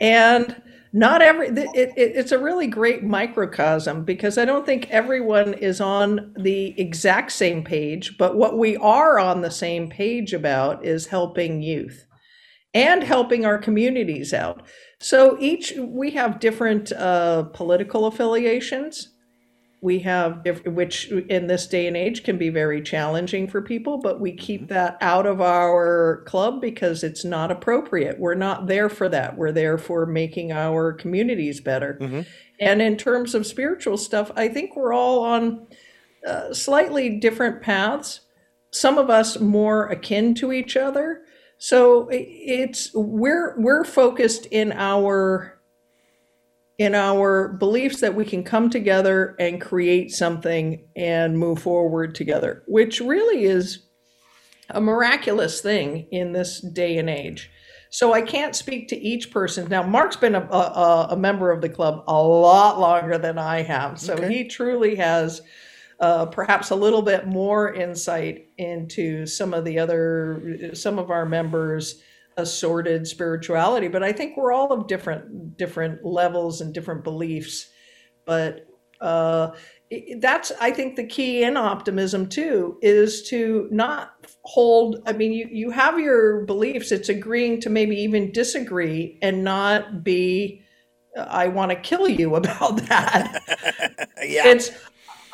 And 0.00 0.60
not 0.92 1.22
every, 1.22 1.46
it, 1.46 1.58
it, 1.76 1.92
it's 1.96 2.32
a 2.32 2.38
really 2.38 2.66
great 2.66 3.04
microcosm 3.04 4.04
because 4.04 4.36
I 4.36 4.44
don't 4.44 4.66
think 4.66 4.90
everyone 4.90 5.54
is 5.54 5.80
on 5.80 6.34
the 6.36 6.78
exact 6.78 7.32
same 7.32 7.62
page. 7.62 8.18
But 8.18 8.36
what 8.36 8.58
we 8.58 8.76
are 8.76 9.18
on 9.18 9.40
the 9.40 9.50
same 9.50 9.88
page 9.88 10.34
about 10.34 10.84
is 10.84 11.06
helping 11.06 11.62
youth 11.62 12.04
and 12.74 13.02
helping 13.02 13.44
our 13.44 13.58
communities 13.58 14.32
out. 14.32 14.62
So 15.00 15.36
each, 15.40 15.74
we 15.78 16.10
have 16.12 16.40
different 16.40 16.92
uh, 16.92 17.44
political 17.52 18.06
affiliations 18.06 19.12
we 19.82 19.98
have 19.98 20.46
which 20.64 21.10
in 21.10 21.48
this 21.48 21.66
day 21.66 21.88
and 21.88 21.96
age 21.96 22.22
can 22.22 22.38
be 22.38 22.48
very 22.48 22.80
challenging 22.80 23.46
for 23.48 23.60
people 23.60 23.98
but 23.98 24.20
we 24.20 24.32
keep 24.32 24.62
mm-hmm. 24.62 24.74
that 24.74 24.96
out 25.00 25.26
of 25.26 25.40
our 25.40 26.22
club 26.26 26.60
because 26.60 27.02
it's 27.02 27.24
not 27.24 27.50
appropriate 27.50 28.18
we're 28.18 28.34
not 28.34 28.66
there 28.68 28.88
for 28.88 29.08
that 29.08 29.36
we're 29.36 29.52
there 29.52 29.76
for 29.76 30.06
making 30.06 30.52
our 30.52 30.92
communities 30.92 31.60
better 31.60 31.98
mm-hmm. 32.00 32.22
and 32.60 32.80
in 32.80 32.96
terms 32.96 33.34
of 33.34 33.46
spiritual 33.46 33.98
stuff 33.98 34.30
i 34.36 34.48
think 34.48 34.74
we're 34.76 34.94
all 34.94 35.24
on 35.24 35.66
uh, 36.26 36.54
slightly 36.54 37.18
different 37.18 37.60
paths 37.60 38.20
some 38.70 38.96
of 38.96 39.10
us 39.10 39.38
more 39.40 39.88
akin 39.88 40.32
to 40.34 40.52
each 40.52 40.76
other 40.76 41.21
so 41.64 42.08
it's 42.10 42.92
we're 42.92 43.54
we're 43.56 43.84
focused 43.84 44.46
in 44.46 44.72
our 44.72 45.60
in 46.76 46.92
our 46.92 47.50
beliefs 47.50 48.00
that 48.00 48.16
we 48.16 48.24
can 48.24 48.42
come 48.42 48.68
together 48.68 49.36
and 49.38 49.60
create 49.60 50.10
something 50.10 50.84
and 50.96 51.38
move 51.38 51.60
forward 51.60 52.16
together, 52.16 52.64
which 52.66 52.98
really 52.98 53.44
is 53.44 53.84
a 54.70 54.80
miraculous 54.80 55.60
thing 55.60 56.08
in 56.10 56.32
this 56.32 56.60
day 56.60 56.98
and 56.98 57.08
age. 57.08 57.48
So 57.90 58.12
I 58.12 58.22
can't 58.22 58.56
speak 58.56 58.88
to 58.88 58.98
each 58.98 59.30
person. 59.30 59.68
Now, 59.68 59.84
Mark's 59.84 60.16
been 60.16 60.34
a, 60.34 60.40
a, 60.40 61.08
a 61.10 61.16
member 61.16 61.52
of 61.52 61.60
the 61.60 61.68
club 61.68 62.02
a 62.08 62.20
lot 62.20 62.80
longer 62.80 63.18
than 63.18 63.38
I 63.38 63.62
have. 63.62 64.00
So 64.00 64.14
okay. 64.14 64.34
he 64.34 64.48
truly 64.48 64.96
has 64.96 65.42
uh, 66.02 66.26
perhaps 66.26 66.70
a 66.70 66.76
little 66.76 67.02
bit 67.02 67.28
more 67.28 67.74
insight 67.74 68.48
into 68.58 69.26
some 69.26 69.54
of 69.54 69.64
the 69.66 69.80
other, 69.80 70.70
some 70.74 70.98
of 71.00 71.10
our 71.12 71.26
members' 71.26 72.02
assorted 72.38 73.06
spirituality. 73.08 73.88
But 73.88 74.04
i 74.04 74.12
think 74.12 74.36
we're 74.36 74.52
all 74.52 74.72
of 74.72 74.88
different 74.88 75.58
different 75.58 76.04
levels 76.04 76.62
and 76.62 76.74
different 76.74 77.04
beliefs. 77.04 77.70
But 78.26 78.66
uh, 79.00 79.52
that's 80.20 80.52
i 80.60 80.72
think 80.72 80.96
the 80.96 81.06
key 81.06 81.44
in 81.44 81.56
optimism 81.56 82.28
too 82.28 82.78
is 82.82 83.22
to 83.30 83.68
not 83.72 84.14
hold 84.44 85.02
i 85.06 85.12
mean 85.14 85.32
you, 85.32 85.48
you 85.52 85.70
have 85.70 86.00
your 86.00 86.44
beliefs. 86.46 86.92
It's 86.92 87.10
agreeing 87.10 87.60
to 87.62 87.70
maybe 87.70 87.96
even 87.96 88.32
disagree 88.32 89.18
and 89.22 89.44
not 89.44 90.04
be 90.04 90.62
i 91.18 91.48
want 91.48 91.70
to 91.72 91.76
kill 91.76 92.08
you 92.08 92.36
about 92.42 92.78
that. 92.88 93.42
Yeah. 94.24 94.48
It's 94.48 94.70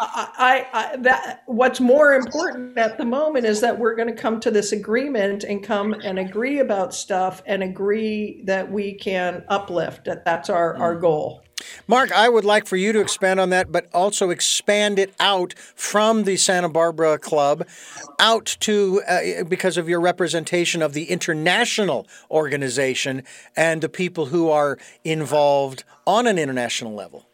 I, 0.01 0.67
I, 0.73 0.97
that 0.99 1.43
what's 1.47 1.81
more 1.81 2.15
important 2.15 2.79
at 2.79 2.99
the 2.99 3.05
moment 3.05 3.47
is 3.47 3.61
that 3.61 3.79
we're 3.79 3.97
going 3.97 4.09
to 4.09 4.15
come 4.15 4.39
to 4.41 4.51
this 4.51 4.73
agreement 4.73 5.45
and 5.45 5.63
come 5.63 5.93
and 5.93 6.19
agree 6.19 6.61
about 6.61 6.95
stuff 6.95 7.43
and 7.47 7.63
agree 7.63 8.43
that 8.45 8.71
we 8.71 8.95
can 8.95 9.45
uplift. 9.49 10.05
That 10.05 10.25
that's 10.25 10.49
our, 10.49 10.77
our 10.77 10.97
mm. 10.97 11.01
goal. 11.01 11.43
Mark, 11.89 12.13
I 12.13 12.29
would 12.29 12.45
like 12.45 12.67
for 12.67 12.77
you 12.77 12.93
to 12.93 13.01
expand 13.01 13.41
on 13.41 13.51
that, 13.51 13.73
but 13.73 13.89
also 13.93 14.31
expand 14.31 14.99
it 14.99 15.13
out 15.19 15.55
from 15.75 16.25
the 16.25 16.37
Santa 16.37 16.69
Barbara 16.69 17.19
Club 17.19 17.67
out 18.21 18.57
to, 18.61 19.03
uh, 19.09 19.45
because 19.45 19.77
of 19.77 19.89
your 19.89 20.01
representation 20.01 20.83
of 20.83 20.93
the 20.93 21.11
international 21.11 22.07
organization 22.31 23.25
and 23.57 23.83
the 23.83 23.89
people 23.89 24.27
who 24.27 24.49
are 24.49 24.79
involved 25.03 25.83
on 26.07 26.27
an 26.27 26.39
international 26.39 26.95
level. 26.95 27.27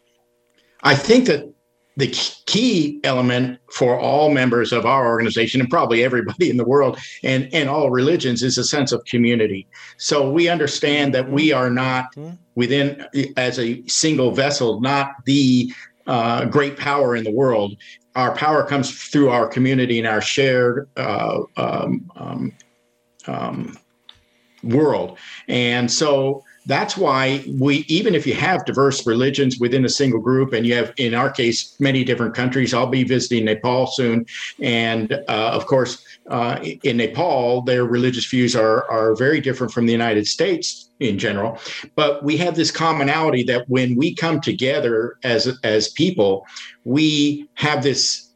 I 0.81 0.95
think 0.95 1.27
that 1.27 1.53
the 1.97 2.07
key 2.45 2.99
element 3.03 3.59
for 3.71 3.97
all 3.97 4.29
members 4.29 4.73
of 4.73 4.85
our 4.85 5.07
organization 5.07 5.61
and 5.61 5.69
probably 5.69 6.03
everybody 6.03 6.49
in 6.49 6.57
the 6.57 6.65
world 6.65 6.99
and, 7.23 7.47
and 7.53 7.69
all 7.69 7.89
religions 7.89 8.43
is 8.43 8.57
a 8.57 8.63
sense 8.63 8.91
of 8.91 9.03
community. 9.05 9.65
So 9.97 10.29
we 10.29 10.49
understand 10.49 11.13
that 11.15 11.29
we 11.29 11.53
are 11.53 11.69
not 11.69 12.13
mm-hmm. 12.15 12.35
within, 12.55 13.05
as 13.37 13.59
a 13.59 13.81
single 13.87 14.31
vessel, 14.31 14.81
not 14.81 15.13
the 15.25 15.71
uh, 16.07 16.45
great 16.45 16.77
power 16.77 17.15
in 17.15 17.23
the 17.23 17.31
world. 17.31 17.77
Our 18.15 18.35
power 18.35 18.63
comes 18.65 18.91
through 19.09 19.29
our 19.29 19.47
community 19.47 19.97
and 19.97 20.07
our 20.07 20.21
shared 20.21 20.89
uh, 20.97 21.43
um, 21.57 22.11
um, 22.15 22.53
um, 23.27 23.77
world. 24.63 25.17
And 25.47 25.91
so 25.91 26.43
that's 26.65 26.97
why 26.97 27.43
we 27.59 27.77
even 27.87 28.15
if 28.15 28.25
you 28.25 28.33
have 28.33 28.65
diverse 28.65 29.05
religions 29.05 29.59
within 29.59 29.85
a 29.85 29.89
single 29.89 30.19
group 30.19 30.53
and 30.53 30.65
you 30.65 30.73
have 30.73 30.93
in 30.97 31.13
our 31.13 31.29
case 31.29 31.79
many 31.79 32.03
different 32.03 32.33
countries 32.33 32.73
i'll 32.73 32.87
be 32.87 33.03
visiting 33.03 33.45
nepal 33.45 33.87
soon. 33.87 34.25
And 34.61 35.13
uh, 35.13 35.51
of 35.53 35.65
course 35.67 36.03
uh, 36.29 36.59
in 36.83 36.97
nepal 36.97 37.61
their 37.61 37.85
religious 37.85 38.25
views 38.25 38.55
are 38.55 38.89
are 38.89 39.15
very 39.15 39.39
different 39.39 39.73
from 39.73 39.85
the 39.85 39.91
united 39.91 40.27
states 40.27 40.89
in 40.99 41.19
general. 41.19 41.59
But 41.95 42.23
we 42.23 42.37
have 42.37 42.55
this 42.55 42.71
commonality 42.71 43.43
that 43.43 43.67
when 43.69 43.95
we 43.95 44.15
come 44.15 44.41
together 44.41 45.17
as 45.23 45.57
as 45.63 45.89
people 45.89 46.45
we 46.83 47.49
have 47.55 47.83
this 47.83 48.31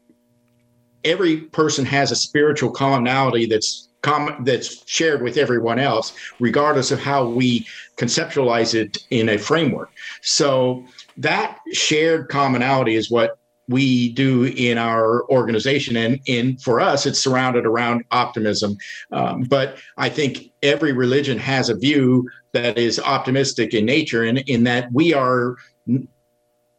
every 1.03 1.37
person 1.37 1.85
has 1.85 2.11
a 2.11 2.15
spiritual 2.15 2.71
commonality 2.71 3.45
that's 3.45 3.88
common 4.01 4.43
that's 4.43 4.87
shared 4.89 5.21
with 5.21 5.37
everyone 5.37 5.79
else, 5.79 6.13
regardless 6.39 6.91
of 6.91 6.99
how 6.99 7.27
we 7.27 7.67
conceptualize 7.97 8.73
it 8.73 8.97
in 9.09 9.29
a 9.29 9.37
framework. 9.37 9.91
So 10.21 10.85
that 11.17 11.59
shared 11.73 12.29
commonality 12.29 12.95
is 12.95 13.11
what 13.11 13.37
we 13.67 14.11
do 14.13 14.45
in 14.45 14.77
our 14.77 15.23
organization. 15.29 15.95
And 15.95 16.19
in 16.25 16.57
for 16.57 16.81
us 16.81 17.05
it's 17.05 17.19
surrounded 17.19 17.65
around 17.65 18.03
optimism. 18.11 18.77
Um, 19.11 19.43
but 19.43 19.77
i 19.97 20.09
think 20.09 20.51
every 20.63 20.91
religion 20.91 21.37
has 21.37 21.69
a 21.69 21.75
view 21.75 22.27
that 22.51 22.77
is 22.77 22.99
optimistic 22.99 23.73
in 23.73 23.85
nature. 23.85 24.23
And 24.23 24.39
in 24.39 24.63
that 24.63 24.91
we 24.91 25.13
are 25.13 25.55
n- 25.87 26.07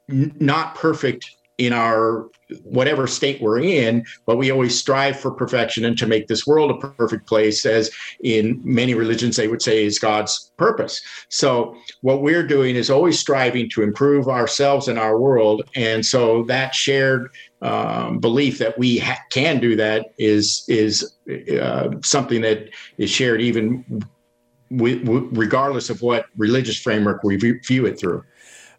not 0.09 0.75
perfect 0.75 1.37
in 1.61 1.75
our 1.75 2.27
whatever 2.65 3.07
state 3.07 3.41
we're 3.43 3.61
in, 3.61 4.03
but 4.25 4.37
we 4.37 4.51
always 4.51 4.77
strive 4.77 5.21
for 5.21 5.31
perfection 5.31 5.85
and 5.85 5.97
to 5.99 6.07
make 6.07 6.27
this 6.27 6.47
world 6.47 6.71
a 6.71 6.89
perfect 6.89 7.29
place, 7.29 7.67
as 7.67 7.91
in 8.25 8.61
many 8.65 8.95
religions 8.95 9.37
they 9.37 9.47
would 9.47 9.61
say 9.61 9.85
is 9.85 9.99
God's 9.99 10.51
purpose. 10.57 11.03
So, 11.29 11.77
what 12.01 12.23
we're 12.23 12.47
doing 12.47 12.77
is 12.77 12.89
always 12.89 13.19
striving 13.19 13.69
to 13.75 13.83
improve 13.83 14.27
ourselves 14.27 14.89
and 14.89 14.99
our 14.99 15.21
world. 15.21 15.69
And 15.75 16.05
so, 16.05 16.45
that 16.45 16.75
shared 16.75 17.29
um, 17.61 18.21
belief 18.21 18.57
that 18.59 18.79
we 18.79 18.99
ha- 18.99 19.21
can 19.31 19.61
do 19.61 19.77
that 19.77 20.07
is 20.19 20.65
is 20.67 21.13
uh, 21.61 21.91
something 22.03 22.41
that 22.41 22.71
is 22.97 23.11
shared 23.11 23.43
even 23.43 23.85
w- 24.71 25.05
w- 25.05 25.29
regardless 25.33 25.91
of 25.91 26.01
what 26.01 26.25
religious 26.39 26.81
framework 26.81 27.23
we 27.23 27.37
view 27.37 27.85
it 27.85 27.99
through. 27.99 28.25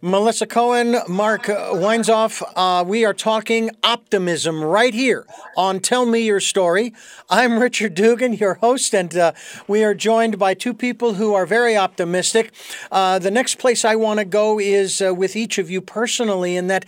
Melissa 0.04 0.48
Cohen, 0.48 0.98
Mark 1.08 1.44
Weinzoff, 1.44 2.42
uh, 2.56 2.84
we 2.84 3.06
are 3.06 3.14
talking 3.14 3.70
optimism 3.84 4.64
right 4.64 4.96
here 4.96 5.28
on 5.56 5.80
Tell 5.80 6.08
Me 6.08 6.22
Your 6.22 6.40
Story. 6.40 6.92
I'm 7.30 7.60
Richard 7.60 7.94
Dugan, 7.94 8.34
your 8.34 8.56
host, 8.56 8.96
and 8.96 9.16
uh, 9.16 9.34
we 9.68 9.84
are 9.84 9.94
joined 9.94 10.40
by 10.40 10.56
two 10.56 10.74
people 10.74 11.14
who 11.14 11.36
are 11.36 11.46
very 11.46 11.78
optimistic. 11.78 12.52
Uh, 12.92 13.20
the 13.20 13.30
next 13.30 13.60
place 13.60 13.86
I 13.86 13.96
want 13.96 14.18
to 14.18 14.26
go 14.26 14.58
is 14.60 15.04
uh, 15.04 15.14
with 15.14 15.36
each 15.36 15.60
of 15.60 15.70
you 15.70 15.82
personally, 15.82 16.56
in 16.56 16.66
that 16.66 16.86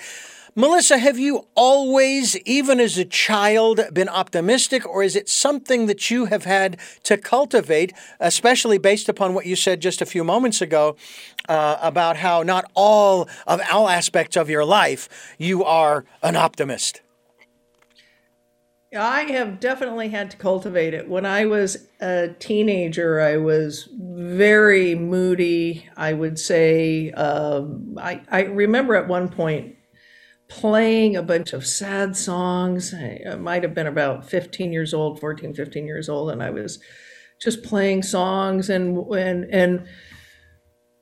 Melissa, 0.56 1.00
have 1.00 1.18
you 1.18 1.48
always, 1.56 2.38
even 2.42 2.80
as 2.80 2.96
a 3.00 3.06
child, 3.06 3.82
been 3.92 4.08
optimistic, 4.08 4.88
or 4.88 5.02
is 5.02 5.16
it 5.16 5.28
something 5.28 5.88
that 5.88 6.12
you 6.12 6.26
have 6.26 6.46
had 6.46 6.78
to 7.04 7.18
cultivate, 7.18 7.92
especially 8.20 8.78
based 8.78 9.10
upon 9.10 9.34
what 9.34 9.48
you 9.48 9.56
said 9.56 9.82
just 9.82 10.00
a 10.00 10.06
few 10.06 10.24
moments 10.24 10.62
ago 10.62 10.96
uh, 11.50 11.78
about 11.82 12.18
how 12.18 12.44
not 12.44 12.70
all 12.76 13.28
of 13.48 13.62
all 13.72 13.90
aspects 13.90 14.38
of 14.38 14.48
your 14.48 14.64
life 14.64 15.36
you 15.40 15.64
are 15.64 16.06
an 16.22 16.36
optimist? 16.36 17.02
I 18.96 19.22
have 19.24 19.60
definitely 19.60 20.10
had 20.10 20.30
to 20.30 20.38
cultivate 20.38 20.94
it. 20.94 21.10
When 21.10 21.26
I 21.26 21.48
was 21.48 21.88
a 22.00 22.28
teenager, 22.38 23.20
I 23.20 23.38
was 23.38 23.90
very 24.00 24.94
moody. 24.94 25.90
I 25.98 26.14
would 26.14 26.38
say, 26.38 27.10
um, 27.14 27.98
I, 28.00 28.22
I 28.30 28.44
remember 28.44 28.94
at 28.94 29.08
one 29.08 29.30
point 29.30 29.78
playing 30.60 31.16
a 31.16 31.24
bunch 31.24 31.52
of 31.52 31.66
sad 31.66 32.16
songs. 32.16 32.94
I, 32.94 33.36
might 33.36 33.64
have 33.64 33.74
been 33.74 33.88
about 33.88 34.30
15 34.30 34.72
years 34.72 34.94
old, 34.94 35.20
14, 35.20 35.54
15 35.56 35.88
years 35.88 36.10
old, 36.10 36.30
and 36.30 36.44
I 36.44 36.52
was 36.52 36.80
just 37.42 37.64
playing 37.64 38.04
songs 38.04 38.70
and 38.70 38.98
and 39.14 39.46
and 39.52 39.88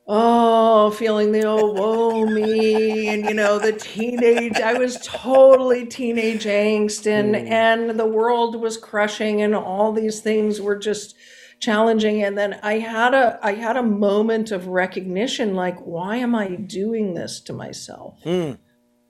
oh, 0.08 0.92
feeling 0.92 1.34
the 1.34 1.44
old 1.44 1.78
woe 1.78 2.26
me, 2.26 3.10
and 3.10 3.26
you 3.26 3.34
know 3.34 3.60
the 3.60 3.74
teenage. 3.74 4.56
I 4.56 4.74
was 4.74 4.98
totally 5.04 5.86
teenage 5.86 6.46
angst, 6.46 7.06
and 7.06 7.36
mm. 7.36 7.50
and 7.50 8.00
the 8.00 8.08
world 8.08 8.56
was 8.56 8.78
crushing, 8.78 9.42
and 9.42 9.54
all 9.54 9.92
these 9.92 10.22
things 10.22 10.62
were 10.62 10.78
just 10.78 11.16
challenging 11.60 12.24
and 12.24 12.36
then 12.36 12.60
i 12.64 12.80
had 12.80 13.14
a 13.14 13.38
i 13.44 13.54
had 13.54 13.78
a 13.78 13.84
moment 13.84 14.50
of 14.50 14.66
recognition 14.66 15.54
like 15.54 15.78
why 15.82 16.16
am 16.16 16.34
i 16.34 16.48
doing 16.48 17.14
this 17.14 17.40
to 17.40 17.54
myself 17.54 18.18
mm 18.26 18.58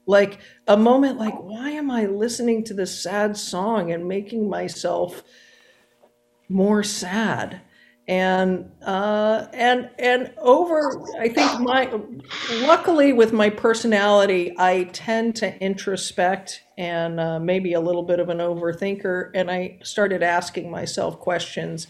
like 0.06 0.40
a 0.68 0.76
moment 0.76 1.18
like 1.18 1.36
why 1.36 1.70
am 1.70 1.92
i 1.92 2.06
listening 2.06 2.64
to 2.64 2.74
this 2.74 3.02
sad 3.02 3.38
song 3.38 3.92
and 3.92 4.08
making 4.08 4.50
myself 4.50 5.24
more 6.52 6.84
sad? 6.84 7.62
And 8.08 8.72
uh, 8.86 9.48
and 9.54 9.90
and 9.98 10.34
over 10.40 11.02
i 11.20 11.30
think 11.30 11.62
my 11.62 11.90
luckily 12.64 13.14
with 13.14 13.32
my 13.32 13.50
personality 13.50 14.54
i 14.58 14.86
tend 14.92 15.36
to 15.38 15.58
introspect 15.60 16.62
and 16.78 17.20
uh, 17.20 17.40
maybe 17.40 17.74
a 17.74 17.80
little 17.80 18.04
bit 18.04 18.20
of 18.20 18.28
an 18.30 18.40
overthinker 18.40 19.30
and 19.34 19.50
i 19.50 19.78
started 19.84 20.24
asking 20.24 20.70
myself 20.70 21.20
questions. 21.20 21.88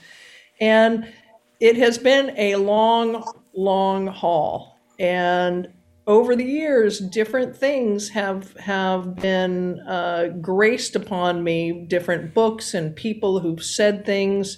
And 0.60 1.12
it 1.60 1.78
has 1.78 1.98
been 1.98 2.36
a 2.38 2.58
long 2.58 3.24
long 3.54 4.06
haul. 4.06 4.80
And 5.00 5.70
over 6.12 6.36
the 6.36 6.44
years, 6.44 7.00
different 7.00 7.56
things 7.56 8.10
have 8.10 8.54
have 8.58 9.16
been 9.16 9.80
uh, 9.88 10.28
graced 10.42 10.98
upon 10.98 11.42
me. 11.42 11.86
Different 11.88 12.34
books 12.34 12.74
and 12.74 12.94
people 12.94 13.40
who've 13.40 13.64
said 13.64 14.06
things, 14.06 14.58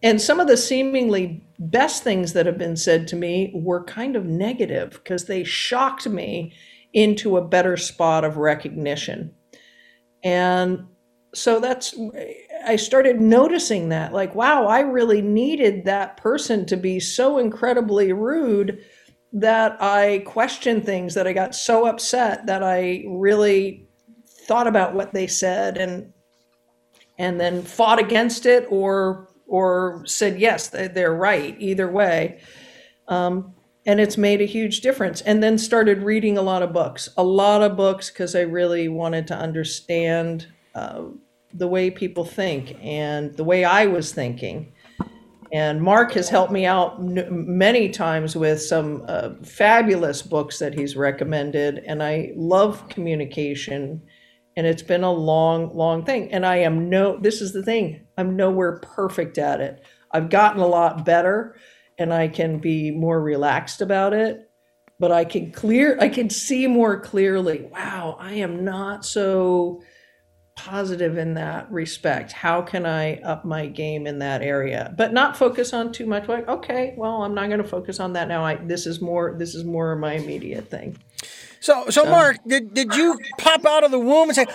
and 0.00 0.20
some 0.20 0.38
of 0.38 0.46
the 0.46 0.56
seemingly 0.56 1.44
best 1.58 2.04
things 2.04 2.34
that 2.34 2.46
have 2.46 2.56
been 2.56 2.76
said 2.76 3.08
to 3.08 3.16
me 3.16 3.50
were 3.52 3.82
kind 3.82 4.14
of 4.14 4.26
negative 4.26 4.92
because 4.92 5.24
they 5.24 5.42
shocked 5.42 6.08
me 6.08 6.54
into 6.92 7.36
a 7.36 7.44
better 7.44 7.76
spot 7.76 8.22
of 8.24 8.36
recognition. 8.36 9.34
And 10.22 10.86
so 11.34 11.58
that's 11.58 11.98
I 12.64 12.76
started 12.76 13.20
noticing 13.20 13.88
that 13.88 14.12
like 14.12 14.36
wow, 14.36 14.68
I 14.68 14.80
really 14.80 15.20
needed 15.20 15.84
that 15.84 16.16
person 16.16 16.64
to 16.66 16.76
be 16.76 17.00
so 17.00 17.38
incredibly 17.38 18.12
rude 18.12 18.78
that 19.32 19.80
I 19.80 20.22
questioned 20.26 20.84
things, 20.84 21.14
that 21.14 21.26
I 21.26 21.32
got 21.32 21.54
so 21.54 21.86
upset 21.86 22.46
that 22.46 22.62
I 22.62 23.04
really 23.08 23.86
thought 24.26 24.66
about 24.66 24.94
what 24.94 25.12
they 25.12 25.26
said 25.26 25.78
and 25.78 26.12
and 27.18 27.40
then 27.40 27.62
fought 27.62 27.98
against 27.98 28.46
it 28.46 28.66
or 28.70 29.28
or 29.46 30.02
said 30.06 30.40
yes 30.40 30.68
they're 30.68 31.14
right 31.14 31.56
either 31.58 31.90
way. 31.90 32.40
Um, 33.08 33.54
and 33.84 34.00
it's 34.00 34.16
made 34.16 34.40
a 34.40 34.46
huge 34.46 34.80
difference. 34.80 35.20
And 35.22 35.42
then 35.42 35.58
started 35.58 36.02
reading 36.02 36.38
a 36.38 36.42
lot 36.42 36.62
of 36.62 36.72
books 36.72 37.08
a 37.16 37.24
lot 37.24 37.62
of 37.62 37.76
books 37.76 38.10
because 38.10 38.34
i 38.34 38.40
really 38.40 38.88
wanted 38.88 39.26
to 39.28 39.34
understand 39.34 40.46
uh, 40.74 41.02
the 41.54 41.68
way 41.68 41.90
people 41.90 42.24
think 42.24 42.76
and 42.82 43.36
the 43.36 43.44
way 43.44 43.64
i 43.64 43.86
was 43.86 44.12
thinking 44.12 44.72
and 45.52 45.82
Mark 45.82 46.12
has 46.12 46.30
helped 46.30 46.50
me 46.50 46.64
out 46.64 46.98
n- 46.98 47.26
many 47.30 47.90
times 47.90 48.34
with 48.34 48.62
some 48.62 49.04
uh, 49.06 49.30
fabulous 49.44 50.22
books 50.22 50.58
that 50.58 50.72
he's 50.72 50.96
recommended. 50.96 51.84
And 51.86 52.02
I 52.02 52.32
love 52.36 52.88
communication. 52.88 54.02
And 54.56 54.66
it's 54.66 54.82
been 54.82 55.04
a 55.04 55.12
long, 55.12 55.76
long 55.76 56.04
thing. 56.06 56.32
And 56.32 56.46
I 56.46 56.56
am 56.56 56.88
no, 56.88 57.18
this 57.18 57.42
is 57.42 57.52
the 57.52 57.62
thing, 57.62 58.06
I'm 58.16 58.34
nowhere 58.34 58.78
perfect 58.78 59.36
at 59.36 59.60
it. 59.60 59.84
I've 60.10 60.30
gotten 60.30 60.60
a 60.60 60.66
lot 60.66 61.04
better 61.04 61.56
and 61.98 62.12
I 62.12 62.28
can 62.28 62.58
be 62.58 62.90
more 62.90 63.20
relaxed 63.20 63.82
about 63.82 64.14
it. 64.14 64.48
But 64.98 65.12
I 65.12 65.24
can 65.24 65.52
clear, 65.52 65.98
I 66.00 66.08
can 66.08 66.30
see 66.30 66.66
more 66.66 67.00
clearly, 67.00 67.68
wow, 67.72 68.16
I 68.20 68.34
am 68.34 68.64
not 68.64 69.04
so 69.04 69.82
positive 70.54 71.16
in 71.16 71.34
that 71.34 71.70
respect. 71.70 72.32
How 72.32 72.62
can 72.62 72.84
I 72.86 73.16
up 73.22 73.44
my 73.44 73.66
game 73.66 74.06
in 74.06 74.18
that 74.18 74.42
area? 74.42 74.94
But 74.96 75.12
not 75.12 75.36
focus 75.36 75.72
on 75.72 75.92
too 75.92 76.06
much 76.06 76.28
like, 76.28 76.46
okay, 76.48 76.94
well, 76.96 77.22
I'm 77.22 77.34
not 77.34 77.48
going 77.48 77.62
to 77.62 77.68
focus 77.68 78.00
on 78.00 78.12
that 78.14 78.28
now. 78.28 78.44
I 78.44 78.56
this 78.56 78.86
is 78.86 79.00
more 79.00 79.34
this 79.38 79.54
is 79.54 79.64
more 79.64 79.96
my 79.96 80.14
immediate 80.14 80.68
thing. 80.68 80.98
So, 81.62 81.88
so 81.90 82.04
Mark, 82.04 82.38
did, 82.44 82.74
did 82.74 82.92
you 82.96 83.16
pop 83.38 83.64
out 83.64 83.84
of 83.84 83.92
the 83.92 83.98
womb 83.98 84.28
and 84.28 84.34
say, 84.34 84.46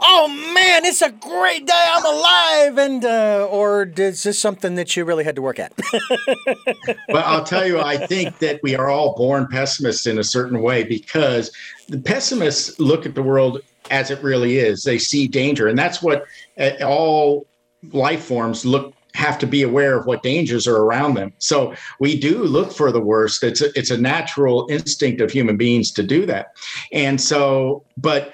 "Oh 0.00 0.26
man, 0.52 0.84
it's 0.84 1.00
a 1.00 1.12
great 1.12 1.64
day, 1.64 1.84
I'm 1.94 2.04
alive," 2.04 2.78
and 2.78 3.04
uh, 3.04 3.46
or 3.48 3.84
is 3.96 4.24
this 4.24 4.40
something 4.40 4.74
that 4.74 4.96
you 4.96 5.04
really 5.04 5.22
had 5.22 5.36
to 5.36 5.42
work 5.42 5.60
at? 5.60 5.72
well, 7.08 7.22
I'll 7.24 7.44
tell 7.44 7.64
you, 7.64 7.78
I 7.78 8.04
think 8.08 8.40
that 8.40 8.58
we 8.64 8.74
are 8.74 8.90
all 8.90 9.14
born 9.14 9.46
pessimists 9.46 10.08
in 10.08 10.18
a 10.18 10.24
certain 10.24 10.60
way 10.60 10.82
because 10.82 11.52
the 11.88 12.00
pessimists 12.00 12.80
look 12.80 13.06
at 13.06 13.14
the 13.14 13.22
world 13.22 13.60
as 13.92 14.10
it 14.10 14.20
really 14.24 14.58
is. 14.58 14.82
They 14.82 14.98
see 14.98 15.28
danger, 15.28 15.68
and 15.68 15.78
that's 15.78 16.02
what 16.02 16.24
uh, 16.58 16.70
all 16.84 17.46
life 17.92 18.24
forms 18.24 18.64
look 18.66 18.92
have 19.16 19.38
to 19.38 19.46
be 19.46 19.62
aware 19.62 19.98
of 19.98 20.06
what 20.06 20.22
dangers 20.22 20.66
are 20.66 20.76
around 20.76 21.14
them. 21.14 21.32
So 21.38 21.74
we 21.98 22.18
do 22.18 22.44
look 22.44 22.72
for 22.72 22.92
the 22.92 23.00
worst. 23.00 23.42
It's 23.42 23.62
a, 23.62 23.76
it's 23.78 23.90
a 23.90 23.98
natural 23.98 24.66
instinct 24.70 25.20
of 25.20 25.30
human 25.30 25.56
beings 25.56 25.90
to 25.92 26.02
do 26.02 26.26
that. 26.26 26.54
And 26.92 27.20
so, 27.20 27.82
but 27.96 28.32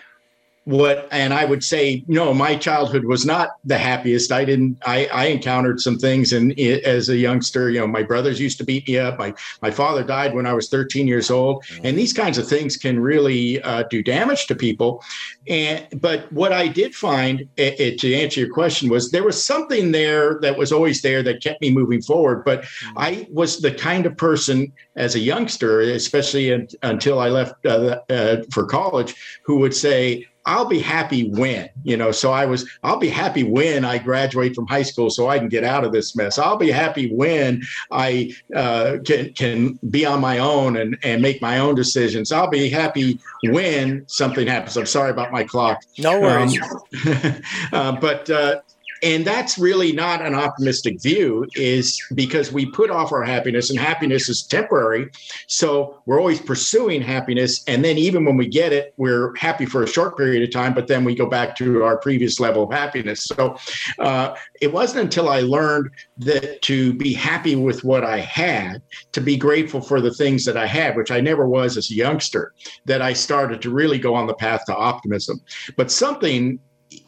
what 0.65 1.09
and 1.11 1.35
i 1.35 1.45
would 1.45 1.65
say 1.65 2.05
no 2.07 2.33
my 2.33 2.55
childhood 2.55 3.05
was 3.05 3.27
not 3.27 3.51
the 3.65 3.77
happiest. 3.77 4.31
I 4.31 4.45
didn't 4.45 4.79
i 4.87 5.07
i 5.07 5.27
encountered 5.27 5.81
some 5.81 5.99
things 5.99 6.33
and 6.33 6.59
as 6.59 7.09
a 7.09 7.17
youngster 7.17 7.71
you 7.71 7.81
know 7.81 7.87
my 7.87 8.03
brothers 8.03 8.41
used 8.41 8.59
to 8.59 8.65
beat 8.65 8.87
me 8.89 8.99
up. 8.99 9.19
My 9.19 9.35
my 9.61 9.71
father 9.71 10.05
died 10.05 10.35
when 10.35 10.47
i 10.47 10.53
was 10.53 10.69
13 10.69 11.09
years 11.09 11.31
old. 11.31 11.65
And 11.83 11.99
these 11.99 12.13
kinds 12.13 12.39
of 12.39 12.47
things 12.49 12.77
can 12.77 13.01
really 13.01 13.61
uh, 13.63 13.85
do 13.91 14.03
damage 14.03 14.47
to 14.47 14.55
people. 14.55 15.03
And 15.49 15.87
but 16.01 16.33
what 16.33 16.53
i 16.53 16.69
did 16.69 16.95
find 16.95 17.41
it, 17.57 17.81
it, 17.81 17.99
to 18.01 18.15
answer 18.15 18.41
your 18.41 18.53
question 18.53 18.89
was 18.89 19.11
there 19.11 19.25
was 19.25 19.43
something 19.43 19.91
there 19.91 20.39
that 20.43 20.57
was 20.57 20.73
always 20.73 21.03
there 21.03 21.23
that 21.25 21.43
kept 21.43 21.61
me 21.61 21.71
moving 21.71 22.03
forward. 22.03 22.45
But 22.45 22.63
mm-hmm. 22.63 22.99
i 22.99 23.27
was 23.31 23.61
the 23.61 23.73
kind 23.73 24.07
of 24.07 24.17
person 24.17 24.73
as 24.95 25.15
a 25.15 25.19
youngster 25.19 25.81
especially 25.81 26.51
in, 26.51 26.69
until 26.83 27.19
i 27.19 27.29
left 27.29 27.65
uh, 27.67 27.99
uh, 28.11 28.37
for 28.53 28.65
college 28.65 29.15
who 29.45 29.59
would 29.59 29.75
say 29.75 30.27
I'll 30.45 30.65
be 30.65 30.81
happy 30.81 31.31
when, 31.31 31.69
you 31.85 31.97
know, 31.97 32.11
so 32.11 32.33
I 32.33 32.47
was, 32.47 32.69
I'll 32.83 32.99
be 32.99 33.09
happy 33.09 33.45
when 33.45 33.85
I 33.85 33.99
graduate 33.99 34.55
from 34.55 34.67
high 34.67 34.83
school 34.83 35.09
so 35.09 35.29
I 35.29 35.39
can 35.39 35.49
get 35.49 35.65
out 35.65 35.85
of 35.85 35.93
this 35.93 36.17
mess. 36.17 36.39
I'll 36.39 36.57
be 36.57 36.71
happy 36.71 37.15
when 37.15 37.63
I 37.91 38.35
uh, 38.55 38.99
can, 39.05 39.33
can 39.35 39.79
be 39.91 40.05
on 40.05 40.21
my 40.21 40.39
own 40.39 40.77
and, 40.77 40.99
and 41.05 41.23
make 41.23 41.41
my 41.41 41.59
own 41.59 41.75
decisions. 41.75 42.33
I'll 42.33 42.51
be 42.51 42.69
happy 42.69 43.21
when 43.45 44.05
something 44.09 44.47
happens. 44.47 44.77
I'm 44.77 44.87
sorry 44.87 45.11
about 45.11 45.31
my 45.31 45.45
clock. 45.45 45.83
No 45.99 46.21
worries. 46.21 46.59
Um, 46.61 47.43
uh, 47.73 47.93
but 47.93 48.29
uh, 48.29 48.61
and 49.03 49.25
that's 49.25 49.59
really 49.59 49.93
not 49.93 50.25
an 50.25 50.35
optimistic 50.35 51.01
view 51.01 51.47
is 51.55 52.01
because 52.15 52.53
we 52.53 52.67
put 52.67 52.91
off 52.91 53.13
our 53.13 53.25
happiness 53.25 53.71
and 53.71 53.79
happiness 53.79 54.29
is 54.29 54.43
temporary. 54.43 55.11
So 55.47 56.03
we're 56.07 56.19
always 56.19 56.41
pursuing 56.41 57.03
happiness. 57.03 57.65
And 57.67 57.85
then 57.85 57.99
even 57.99 58.25
when 58.25 58.37
we 58.37 58.49
get 58.49 58.73
it 58.73 58.95
we're 58.97 59.35
happy 59.37 59.67
for 59.67 59.83
a 59.83 59.87
short 59.87 60.17
period 60.17 60.43
of 60.43 60.51
time 60.51 60.75
but 60.75 60.87
then 60.87 61.05
we 61.05 61.15
go 61.15 61.27
back 61.27 61.57
to 61.57 61.83
our 61.83 61.99
previous 61.99 62.41
level 62.41 62.65
of 62.65 62.73
happiness. 62.73 63.25
So 63.25 63.57
uh, 63.99 64.35
it 64.61 64.73
wasn't 64.73 65.05
until 65.05 65.29
i 65.29 65.41
learned 65.41 65.91
that 66.19 66.63
to 66.63 66.93
be 66.95 67.13
happy 67.13 67.57
with 67.57 67.85
what 67.85 68.05
i 68.05 68.19
had 68.19 68.81
to 69.13 69.21
be 69.21 69.37
grateful 69.37 69.81
for 69.81 70.01
the 70.01 70.13
things 70.13 70.45
that 70.45 70.57
i 70.57 70.67
had 70.67 70.97
which 70.97 71.11
i 71.11 71.21
never 71.21 71.49
was 71.49 71.77
as 71.77 71.91
a 71.91 71.95
youngster 71.95 72.53
that 72.85 73.03
i 73.03 73.13
started 73.13 73.61
to 73.63 73.71
really 73.71 73.99
go 73.99 74.15
on 74.15 74.27
the 74.27 74.35
path 74.35 74.65
to 74.67 74.77
optimism. 74.77 75.41
But 75.77 75.91
something 75.91 76.59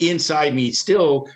inside 0.00 0.54
me 0.54 0.72
still 0.72 1.28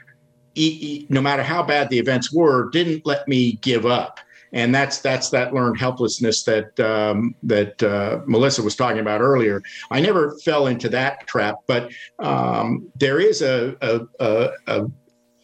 no 1.09 1.21
matter 1.21 1.43
how 1.43 1.63
bad 1.63 1.89
the 1.91 1.99
events 1.99 2.33
were, 2.33 2.71
didn't 2.71 3.07
let 3.07 3.27
me 3.29 3.53
give 3.63 3.87
up. 3.87 4.21
And 4.53 4.75
that's 4.75 5.01
that's 5.01 5.29
that 5.31 5.53
learned 5.53 5.79
helplessness 5.79 6.45
that 6.45 6.81
um, 6.81 7.35
that 7.43 7.83
uh, 7.83 8.21
Melissa 8.27 8.63
was 8.63 8.75
talking 8.75 9.01
about 9.01 9.21
earlier. 9.21 9.63
I 9.91 10.01
never 10.01 10.39
fell 10.39 10.69
into 10.69 10.89
that 10.89 11.27
trap, 11.27 11.57
but 11.67 11.93
um, 12.19 12.91
there 12.97 13.21
is 13.21 13.43
a, 13.43 13.77
a, 13.83 14.01
a, 14.21 14.51
a 14.67 14.87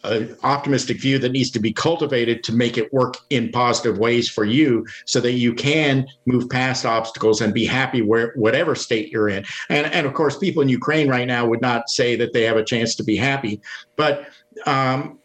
an 0.05 0.35
optimistic 0.43 1.01
view 1.01 1.17
that 1.19 1.31
needs 1.31 1.49
to 1.51 1.59
be 1.59 1.73
cultivated 1.73 2.43
to 2.43 2.53
make 2.53 2.77
it 2.77 2.91
work 2.93 3.17
in 3.29 3.51
positive 3.51 3.97
ways 3.97 4.29
for 4.29 4.43
you 4.43 4.85
so 5.05 5.19
that 5.19 5.33
you 5.33 5.53
can 5.53 6.07
move 6.25 6.49
past 6.49 6.85
obstacles 6.85 7.41
and 7.41 7.53
be 7.53 7.65
happy 7.65 8.01
where 8.01 8.33
whatever 8.35 8.75
state 8.75 9.11
you're 9.11 9.29
in 9.29 9.43
and 9.69 9.87
and 9.87 10.05
of 10.05 10.13
course 10.13 10.37
people 10.37 10.61
in 10.61 10.69
ukraine 10.69 11.09
right 11.09 11.27
now 11.27 11.45
would 11.45 11.61
not 11.61 11.89
say 11.89 12.15
that 12.15 12.33
they 12.33 12.43
have 12.43 12.57
a 12.57 12.63
chance 12.63 12.95
to 12.95 13.03
be 13.03 13.15
happy 13.15 13.59
but 13.95 14.27
um, 14.65 15.19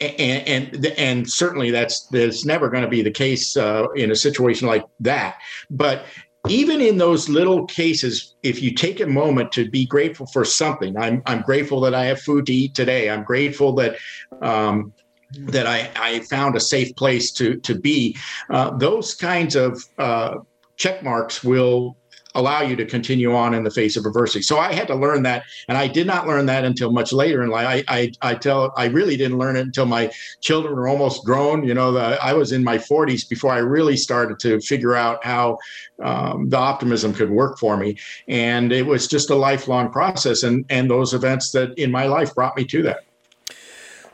and, 0.00 0.48
and 0.74 0.86
and 0.98 1.30
certainly 1.30 1.70
that's 1.70 2.06
that's 2.08 2.44
never 2.44 2.68
going 2.68 2.82
to 2.82 2.88
be 2.88 3.02
the 3.02 3.10
case 3.10 3.56
uh, 3.56 3.86
in 3.94 4.10
a 4.10 4.16
situation 4.16 4.68
like 4.68 4.84
that. 5.00 5.36
But 5.70 6.04
even 6.48 6.80
in 6.80 6.98
those 6.98 7.28
little 7.28 7.66
cases, 7.66 8.34
if 8.42 8.62
you 8.62 8.72
take 8.74 9.00
a 9.00 9.06
moment 9.06 9.52
to 9.52 9.68
be 9.68 9.86
grateful 9.86 10.26
for 10.26 10.44
something, 10.44 10.96
I'm 10.96 11.22
I'm 11.26 11.42
grateful 11.42 11.80
that 11.82 11.94
I 11.94 12.04
have 12.04 12.20
food 12.20 12.46
to 12.46 12.54
eat 12.54 12.74
today. 12.74 13.10
I'm 13.10 13.24
grateful 13.24 13.74
that. 13.76 13.96
Um, 14.42 14.92
that 15.38 15.66
I, 15.66 15.90
I 15.96 16.20
found 16.20 16.54
a 16.54 16.60
safe 16.60 16.94
place 16.94 17.32
to 17.32 17.56
to 17.56 17.74
be. 17.74 18.16
Uh, 18.48 18.76
those 18.76 19.12
kinds 19.12 19.56
of 19.56 19.82
uh, 19.98 20.36
check 20.76 21.02
marks 21.02 21.42
will 21.42 21.96
allow 22.36 22.62
you 22.62 22.76
to 22.76 22.84
continue 22.84 23.34
on 23.34 23.54
in 23.54 23.64
the 23.64 23.70
face 23.70 23.96
of 23.96 24.06
adversity. 24.06 24.42
So 24.42 24.58
I 24.58 24.72
had 24.72 24.86
to 24.88 24.94
learn 24.94 25.22
that, 25.24 25.44
and 25.68 25.76
I 25.76 25.88
did 25.88 26.06
not 26.06 26.26
learn 26.26 26.46
that 26.46 26.64
until 26.64 26.92
much 26.92 27.12
later 27.12 27.42
in 27.42 27.50
life. 27.50 27.84
I 27.88 27.96
I, 27.96 28.12
I 28.22 28.34
tell 28.34 28.72
I 28.76 28.86
really 28.86 29.16
didn't 29.16 29.38
learn 29.38 29.56
it 29.56 29.62
until 29.62 29.86
my 29.86 30.12
children 30.40 30.76
were 30.76 30.88
almost 30.88 31.24
grown. 31.24 31.64
You 31.64 31.74
know, 31.74 31.92
the, 31.92 32.18
I 32.22 32.32
was 32.32 32.52
in 32.52 32.62
my 32.62 32.78
40s 32.78 33.28
before 33.28 33.52
I 33.52 33.58
really 33.58 33.96
started 33.96 34.38
to 34.40 34.60
figure 34.60 34.94
out 34.94 35.24
how 35.24 35.58
um, 36.02 36.48
the 36.48 36.58
optimism 36.58 37.12
could 37.12 37.30
work 37.30 37.58
for 37.58 37.76
me, 37.76 37.96
and 38.28 38.72
it 38.72 38.86
was 38.86 39.08
just 39.08 39.30
a 39.30 39.34
lifelong 39.34 39.90
process. 39.90 40.42
And 40.42 40.64
and 40.70 40.90
those 40.90 41.14
events 41.14 41.50
that 41.52 41.76
in 41.78 41.90
my 41.90 42.06
life 42.06 42.34
brought 42.34 42.56
me 42.56 42.64
to 42.66 42.82
that. 42.82 43.00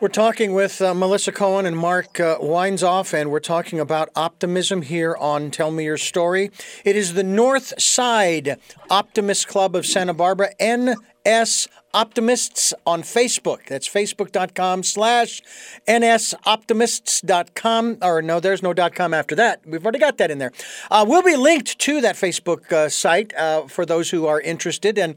We're 0.02 0.08
talking 0.08 0.52
with 0.52 0.82
uh, 0.82 0.94
Melissa 0.94 1.30
Cohen 1.30 1.64
and 1.64 1.76
Mark 1.76 2.18
uh, 2.18 2.36
Weinzoff, 2.38 3.14
and 3.14 3.30
we're 3.30 3.38
talking 3.38 3.78
about 3.78 4.08
optimism 4.16 4.82
here 4.82 5.14
on 5.14 5.52
Tell 5.52 5.70
Me 5.70 5.84
Your 5.84 5.96
Story. 5.96 6.50
It 6.84 6.96
is 6.96 7.14
the 7.14 7.22
North 7.22 7.80
Side 7.80 8.58
Optimist 8.90 9.46
Club 9.46 9.76
of 9.76 9.86
Santa 9.86 10.12
Barbara, 10.12 10.48
NS 10.60 11.68
Optimists 11.94 12.74
on 12.84 13.02
Facebook. 13.02 13.68
That's 13.68 13.88
facebook.com 13.88 14.82
slash 14.82 15.40
nsoptimists.com. 15.86 17.98
Or 18.02 18.22
no, 18.22 18.40
there's 18.40 18.60
no 18.60 18.72
dot 18.72 18.96
.com 18.96 19.14
after 19.14 19.36
that. 19.36 19.60
We've 19.64 19.84
already 19.84 20.00
got 20.00 20.18
that 20.18 20.32
in 20.32 20.38
there. 20.38 20.50
Uh, 20.90 21.04
we'll 21.06 21.22
be 21.22 21.36
linked 21.36 21.78
to 21.78 22.00
that 22.00 22.16
Facebook 22.16 22.72
uh, 22.72 22.88
site 22.88 23.32
uh, 23.36 23.68
for 23.68 23.86
those 23.86 24.10
who 24.10 24.26
are 24.26 24.40
interested. 24.40 24.98
And 24.98 25.14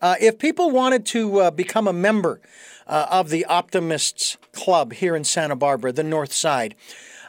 uh, 0.00 0.14
if 0.20 0.38
people 0.38 0.70
wanted 0.70 1.04
to 1.06 1.50
become 1.50 1.88
a 1.88 1.92
member, 1.92 2.40
uh, 2.88 3.06
of 3.10 3.30
the 3.30 3.44
Optimists 3.44 4.36
Club 4.52 4.94
here 4.94 5.14
in 5.14 5.24
Santa 5.24 5.56
Barbara, 5.56 5.92
the 5.92 6.02
North 6.02 6.32
Side. 6.32 6.74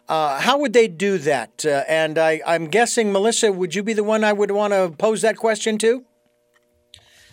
Uh, 0.07 0.39
how 0.39 0.57
would 0.57 0.73
they 0.73 0.87
do 0.87 1.19
that? 1.19 1.63
Uh, 1.63 1.83
and 1.87 2.17
I, 2.17 2.41
I'm 2.45 2.67
guessing, 2.67 3.11
Melissa, 3.11 3.51
would 3.51 3.75
you 3.75 3.83
be 3.83 3.93
the 3.93 4.03
one 4.03 4.23
I 4.23 4.33
would 4.33 4.51
want 4.51 4.73
to 4.73 4.93
pose 4.97 5.21
that 5.21 5.37
question 5.37 5.77
to? 5.79 6.03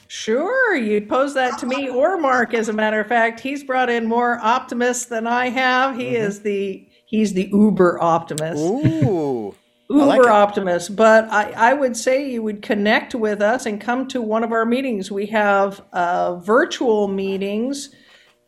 Sure, 0.08 0.76
you'd 0.76 1.08
pose 1.08 1.34
that 1.34 1.58
to 1.58 1.66
me 1.66 1.88
or 1.88 2.18
Mark. 2.18 2.54
As 2.54 2.68
a 2.68 2.72
matter 2.72 3.00
of 3.00 3.08
fact, 3.08 3.40
he's 3.40 3.64
brought 3.64 3.90
in 3.90 4.06
more 4.06 4.38
optimists 4.40 5.06
than 5.06 5.26
I 5.26 5.48
have. 5.48 5.96
He 5.96 6.04
mm-hmm. 6.04 6.16
is 6.16 6.42
the 6.42 6.86
he's 7.06 7.32
the 7.32 7.48
uber 7.52 8.00
optimist. 8.00 8.62
Ooh. 8.62 9.54
uber 9.90 10.06
like 10.06 10.26
optimist. 10.26 10.94
But 10.94 11.28
I, 11.30 11.52
I 11.56 11.72
would 11.72 11.96
say 11.96 12.30
you 12.30 12.42
would 12.42 12.62
connect 12.62 13.14
with 13.14 13.40
us 13.40 13.66
and 13.66 13.80
come 13.80 14.06
to 14.08 14.22
one 14.22 14.44
of 14.44 14.52
our 14.52 14.64
meetings. 14.64 15.10
We 15.10 15.26
have 15.26 15.82
uh, 15.92 16.36
virtual 16.36 17.08
meetings 17.08 17.90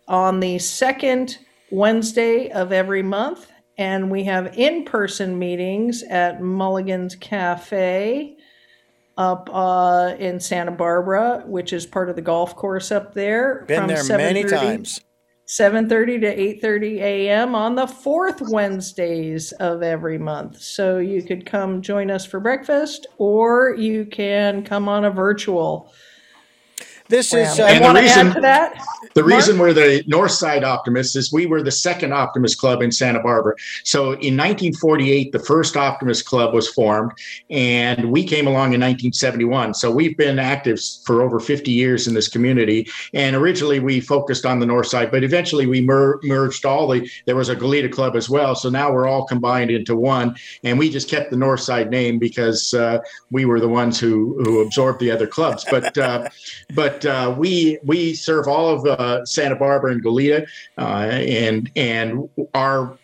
on 0.09 0.41
the 0.41 0.59
second 0.59 1.39
Wednesday 1.71 2.51
of 2.51 2.73
every 2.73 3.03
month. 3.03 3.51
And 3.77 4.11
we 4.11 4.25
have 4.25 4.59
in 4.59 4.85
person 4.85 5.39
meetings 5.39 6.03
at 6.03 6.43
Mulligan's 6.43 7.15
Cafe 7.15 8.37
up 9.17 9.51
uh, 9.53 10.15
in 10.19 10.41
Santa 10.41 10.71
Barbara, 10.71 11.43
which 11.47 11.73
is 11.73 11.87
part 11.87 12.09
of 12.09 12.17
the 12.17 12.23
golf 12.23 12.57
course 12.57 12.91
up 12.91 13.15
there. 13.15 13.65
Been 13.67 13.87
there 13.87 14.05
many 14.05 14.45
times. 14.45 15.01
7:30 15.49 16.21
to 16.21 16.67
8:30 16.67 16.97
a.m. 17.01 17.55
on 17.55 17.75
the 17.75 17.87
fourth 17.87 18.43
Wednesdays 18.51 19.53
of 19.53 19.83
every 19.83 20.19
month. 20.19 20.61
So 20.61 20.99
you 20.99 21.23
could 21.23 21.47
come 21.47 21.81
join 21.81 22.11
us 22.11 22.27
for 22.27 22.39
breakfast 22.39 23.07
or 23.17 23.75
you 23.75 24.05
can 24.05 24.63
come 24.63 24.91
on 24.91 25.07
a 25.07 25.11
virtual 25.11 25.91
this 27.09 27.33
is. 27.33 27.59
Uh, 27.59 27.65
and 27.65 27.85
the 27.85 28.01
reason, 28.01 28.43
the 29.15 29.25
reason 29.25 29.59
we're 29.59 29.73
the 29.73 30.05
North 30.07 30.33
Side 30.33 30.65
Optimists 30.65 31.17
is 31.17 31.33
we 31.33 31.47
were 31.47 31.63
the 31.63 31.73
second 31.73 32.13
Optimist 32.13 32.59
Club 32.59 32.83
in 32.83 32.93
Santa 32.93 33.21
Barbara. 33.21 33.55
So 33.85 34.13
in 34.13 34.37
1948, 34.37 35.33
the 35.33 35.39
first 35.39 35.77
Optimist 35.77 36.27
Club 36.27 36.55
was 36.55 36.69
formed, 36.69 37.13
and 37.51 38.11
we 38.11 38.25
came 38.25 38.47
along 38.47 38.75
in 38.75 38.81
1971. 38.81 39.75
So 39.75 39.91
we've 39.91 40.17
been 40.17 40.39
active 40.39 40.81
for 41.05 41.23
over 41.23 41.41
50 41.41 41.71
years 41.71 42.07
in 42.07 42.15
this 42.15 42.29
community. 42.29 42.89
And 43.15 43.35
originally 43.35 43.81
we 43.81 44.01
focused 44.01 44.45
on 44.45 44.61
the 44.61 44.67
North 44.67 44.87
Side, 44.87 45.11
but 45.11 45.25
eventually 45.25 45.67
we 45.67 45.81
mer- 45.81 46.21
merged 46.23 46.65
all 46.65 46.89
the. 46.89 47.09
There 47.27 47.37
was 47.37 47.49
a 47.49 47.57
Goleta 47.57 47.91
Club 47.91 48.17
as 48.17 48.29
well. 48.29 48.55
So 48.55 48.69
now 48.69 48.93
we're 48.93 49.09
all 49.09 49.25
combined 49.25 49.71
into 49.71 49.97
one, 49.97 50.37
and 50.63 50.79
we 50.79 50.91
just 50.91 51.09
kept 51.09 51.31
the 51.31 51.37
North 51.37 51.61
Side 51.61 51.91
name 51.91 52.19
because 52.19 52.75
uh, 52.75 52.99
we 53.31 53.45
were 53.47 53.61
the 53.61 53.69
ones 53.69 53.99
who 53.99 54.43
who 54.45 54.61
absorbed 54.61 55.01
the 55.01 55.11
other 55.11 55.27
clubs. 55.27 55.65
But 55.71 55.97
uh, 55.97 56.29
but 56.75 56.98
uh, 57.07 57.35
we 57.37 57.79
we 57.85 58.15
serve 58.15 58.49
all 58.49 58.69
of 58.69 58.87
uh, 58.87 59.25
Santa 59.25 59.57
Barbara 59.57 59.93
and 59.93 60.05
Goleta, 60.05 60.47
uh, 60.77 60.83
and 60.83 61.71
and 61.77 62.29
our 62.55 62.97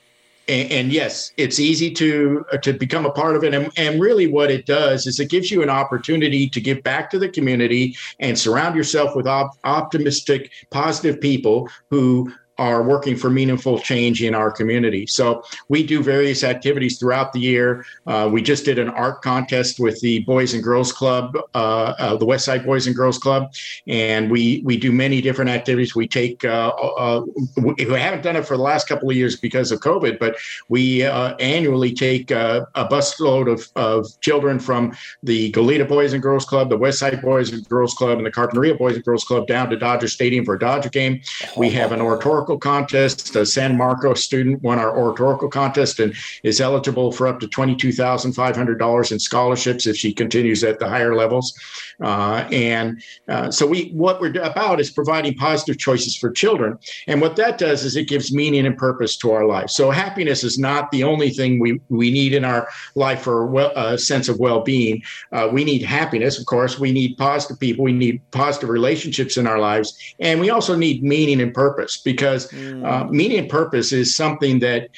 and, 0.46 0.70
and, 0.70 0.92
yes, 0.92 1.32
it's 1.36 1.58
easy 1.58 1.90
to 1.92 2.44
to 2.62 2.72
become 2.72 3.06
a 3.06 3.10
part 3.10 3.36
of 3.36 3.44
it. 3.44 3.54
And, 3.54 3.70
and 3.76 4.00
really, 4.00 4.26
what 4.26 4.50
it 4.50 4.66
does 4.66 5.06
is 5.06 5.18
it 5.18 5.30
gives 5.30 5.50
you 5.50 5.62
an 5.62 5.70
opportunity 5.70 6.48
to 6.48 6.60
give 6.60 6.82
back 6.82 7.10
to 7.10 7.18
the 7.18 7.28
community 7.28 7.96
and 8.20 8.38
surround 8.38 8.76
yourself 8.76 9.16
with 9.16 9.26
op- 9.26 9.56
optimistic, 9.64 10.52
positive 10.70 11.20
people 11.20 11.68
who 11.88 12.32
are 12.58 12.82
working 12.82 13.16
for 13.16 13.30
meaningful 13.30 13.78
change 13.78 14.22
in 14.22 14.34
our 14.34 14.50
community. 14.50 15.06
So 15.06 15.42
we 15.68 15.84
do 15.84 16.02
various 16.02 16.44
activities 16.44 16.98
throughout 16.98 17.32
the 17.32 17.40
year. 17.40 17.84
Uh, 18.06 18.28
we 18.32 18.42
just 18.42 18.64
did 18.64 18.78
an 18.78 18.88
art 18.90 19.22
contest 19.22 19.80
with 19.80 20.00
the 20.00 20.20
Boys 20.20 20.54
and 20.54 20.62
Girls 20.62 20.92
Club, 20.92 21.36
uh, 21.54 21.94
uh, 21.98 22.16
the 22.16 22.24
West 22.24 22.44
Side 22.44 22.64
Boys 22.64 22.86
and 22.86 22.94
Girls 22.94 23.18
Club, 23.18 23.52
and 23.86 24.30
we 24.30 24.62
we 24.64 24.76
do 24.76 24.92
many 24.92 25.20
different 25.20 25.50
activities. 25.50 25.94
We 25.94 26.06
take 26.06 26.44
uh, 26.44 26.68
uh, 26.68 27.24
we 27.56 27.84
haven't 27.84 28.22
done 28.22 28.36
it 28.36 28.46
for 28.46 28.56
the 28.56 28.62
last 28.62 28.88
couple 28.88 29.10
of 29.10 29.16
years 29.16 29.36
because 29.36 29.72
of 29.72 29.80
COVID, 29.80 30.18
but 30.18 30.36
we 30.68 31.04
uh, 31.04 31.34
annually 31.36 31.92
take 31.92 32.30
a 32.30 32.66
busload 32.90 33.52
of, 33.52 33.68
of 33.76 34.06
children 34.20 34.58
from 34.58 34.96
the 35.22 35.50
Goleta 35.52 35.88
Boys 35.88 36.12
and 36.12 36.22
Girls 36.22 36.44
Club, 36.44 36.68
the 36.68 36.76
West 36.76 36.98
Side 36.98 37.20
Boys 37.20 37.52
and 37.52 37.68
Girls 37.68 37.94
Club, 37.94 38.18
and 38.18 38.26
the 38.26 38.30
Carpinteria 38.30 38.78
Boys 38.78 38.94
and 38.94 39.04
Girls 39.04 39.24
Club 39.24 39.46
down 39.46 39.70
to 39.70 39.76
Dodger 39.76 40.08
Stadium 40.08 40.44
for 40.44 40.54
a 40.54 40.58
Dodger 40.58 40.90
game. 40.90 41.20
We 41.56 41.70
have 41.70 41.92
an 41.92 42.00
oratorical 42.00 42.43
oratorical 42.44 42.58
contest. 42.58 43.36
A 43.36 43.46
San 43.46 43.76
Marcos 43.76 44.22
student 44.22 44.62
won 44.62 44.78
our 44.78 44.96
oratorical 44.96 45.48
contest 45.48 46.00
and 46.00 46.14
is 46.42 46.60
eligible 46.60 47.10
for 47.10 47.26
up 47.26 47.40
to 47.40 47.48
$22,500 47.48 49.12
in 49.12 49.18
scholarships 49.18 49.86
if 49.86 49.96
she 49.96 50.12
continues 50.12 50.62
at 50.62 50.78
the 50.78 50.88
higher 50.88 51.14
levels. 51.14 51.58
Uh, 52.02 52.46
and 52.50 53.02
uh, 53.28 53.50
so 53.50 53.66
we, 53.66 53.90
what 53.90 54.20
we're 54.20 54.40
about 54.42 54.80
is 54.80 54.90
providing 54.90 55.34
positive 55.34 55.78
choices 55.78 56.16
for 56.16 56.30
children. 56.30 56.78
And 57.06 57.20
what 57.20 57.36
that 57.36 57.58
does 57.58 57.84
is 57.84 57.96
it 57.96 58.08
gives 58.08 58.32
meaning 58.32 58.66
and 58.66 58.76
purpose 58.76 59.16
to 59.18 59.32
our 59.32 59.46
life. 59.46 59.70
So 59.70 59.90
happiness 59.90 60.44
is 60.44 60.58
not 60.58 60.90
the 60.90 61.04
only 61.04 61.30
thing 61.30 61.58
we, 61.58 61.80
we 61.88 62.10
need 62.10 62.34
in 62.34 62.44
our 62.44 62.68
life 62.94 63.22
for 63.22 63.46
well, 63.46 63.72
a 63.76 63.98
sense 63.98 64.28
of 64.28 64.38
well-being. 64.38 65.02
Uh, 65.32 65.48
we 65.52 65.64
need 65.64 65.82
happiness, 65.82 66.38
of 66.38 66.46
course. 66.46 66.78
We 66.78 66.92
need 66.92 67.16
positive 67.16 67.58
people. 67.60 67.84
We 67.84 67.92
need 67.92 68.20
positive 68.30 68.68
relationships 68.68 69.36
in 69.36 69.46
our 69.46 69.58
lives. 69.58 69.96
And 70.18 70.40
we 70.40 70.50
also 70.50 70.76
need 70.76 71.02
meaning 71.02 71.40
and 71.40 71.54
purpose 71.54 71.98
because 71.98 72.50
mm. 72.50 72.84
uh, 72.84 73.06
meaning 73.08 73.38
and 73.38 73.48
purpose 73.48 73.92
is 73.92 74.14
something 74.14 74.58
that 74.60 74.88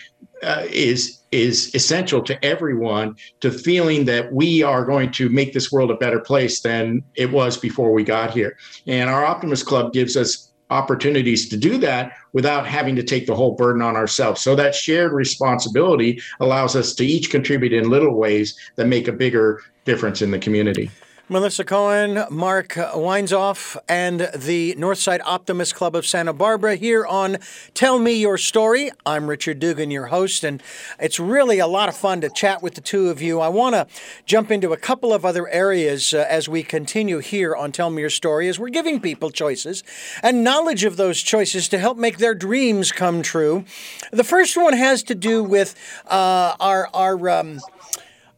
uh, 0.43 0.65
is 0.71 1.21
is 1.33 1.75
essential 1.75 2.23
to 2.23 2.45
everyone 2.45 3.17
to 3.41 3.51
feeling 3.51 4.05
that 4.05 4.33
we 4.33 4.63
are 4.63 4.85
going 4.85 5.11
to 5.11 5.29
make 5.29 5.53
this 5.53 5.73
world 5.73 5.91
a 5.91 5.97
better 5.97 6.21
place 6.21 6.61
than 6.61 7.03
it 7.15 7.31
was 7.31 7.57
before 7.57 7.93
we 7.93 8.05
got 8.05 8.31
here. 8.31 8.57
And 8.87 9.11
our 9.11 9.25
Optimist 9.25 9.67
Club 9.67 9.93
gives 9.93 10.17
us 10.17 10.53
opportunities 10.71 11.49
to 11.49 11.57
do 11.57 11.79
that 11.79 12.13
without 12.33 12.67
having 12.67 12.97
to 12.97 13.03
take 13.03 13.27
the 13.27 13.35
whole 13.35 13.55
burden 13.55 13.83
on 13.83 13.97
ourselves. 13.97 14.41
So 14.41 14.55
that 14.57 14.75
shared 14.75 15.13
responsibility 15.13 16.21
allows 16.41 16.75
us 16.75 16.95
to 16.95 17.07
each 17.07 17.31
contribute 17.31 17.73
in 17.73 17.91
little 17.91 18.15
ways 18.15 18.59
that 18.77 18.87
make 18.87 19.09
a 19.09 19.13
bigger 19.13 19.63
difference 19.85 20.23
in 20.23 20.31
the 20.31 20.39
community. 20.39 20.91
Melissa 21.29 21.65
Cohen, 21.65 22.25
Mark 22.31 22.75
Weinzoff, 22.75 23.77
and 23.89 24.31
the 24.33 24.77
Northside 24.77 25.19
Optimist 25.25 25.75
Club 25.75 25.97
of 25.97 26.07
Santa 26.07 26.33
Barbara 26.33 26.77
here 26.77 27.05
on 27.05 27.39
Tell 27.75 27.99
Me 27.99 28.13
Your 28.13 28.39
Story. 28.39 28.93
I'm 29.05 29.29
Richard 29.29 29.59
Dugan, 29.59 29.91
your 29.91 30.07
host, 30.07 30.45
and 30.45 30.63
it's 31.01 31.19
really 31.19 31.59
a 31.59 31.67
lot 31.67 31.89
of 31.89 31.97
fun 31.97 32.21
to 32.21 32.31
chat 32.31 32.63
with 32.63 32.77
the 32.77 32.81
two 32.81 33.09
of 33.09 33.21
you. 33.21 33.41
I 33.41 33.49
want 33.49 33.75
to 33.75 33.89
jump 34.25 34.53
into 34.53 34.73
a 34.73 34.77
couple 34.77 35.13
of 35.13 35.25
other 35.25 35.49
areas 35.49 36.15
uh, 36.15 36.25
as 36.29 36.49
we 36.49 36.63
continue 36.63 37.19
here 37.19 37.57
on 37.57 37.73
Tell 37.73 37.91
Me 37.91 38.03
Your 38.03 38.11
Story, 38.11 38.47
as 38.47 38.61
we're 38.61 38.69
giving 38.69 39.01
people 39.01 39.31
choices 39.31 39.83
and 40.23 40.45
knowledge 40.45 40.85
of 40.85 40.97
those 40.97 41.21
choices 41.21 41.69
to 41.71 41.79
help 41.79 41.99
make 41.99 42.19
their 42.19 42.37
dreams 42.37 42.93
come 42.93 43.23
true. 43.23 43.65
The 44.13 44.23
first 44.23 44.57
one 44.57 44.75
has 44.75 45.03
to 45.03 45.17
do 45.17 45.43
with 45.43 45.75
uh, 46.07 46.55
our, 46.61 46.89
our, 46.95 47.29
um, 47.31 47.59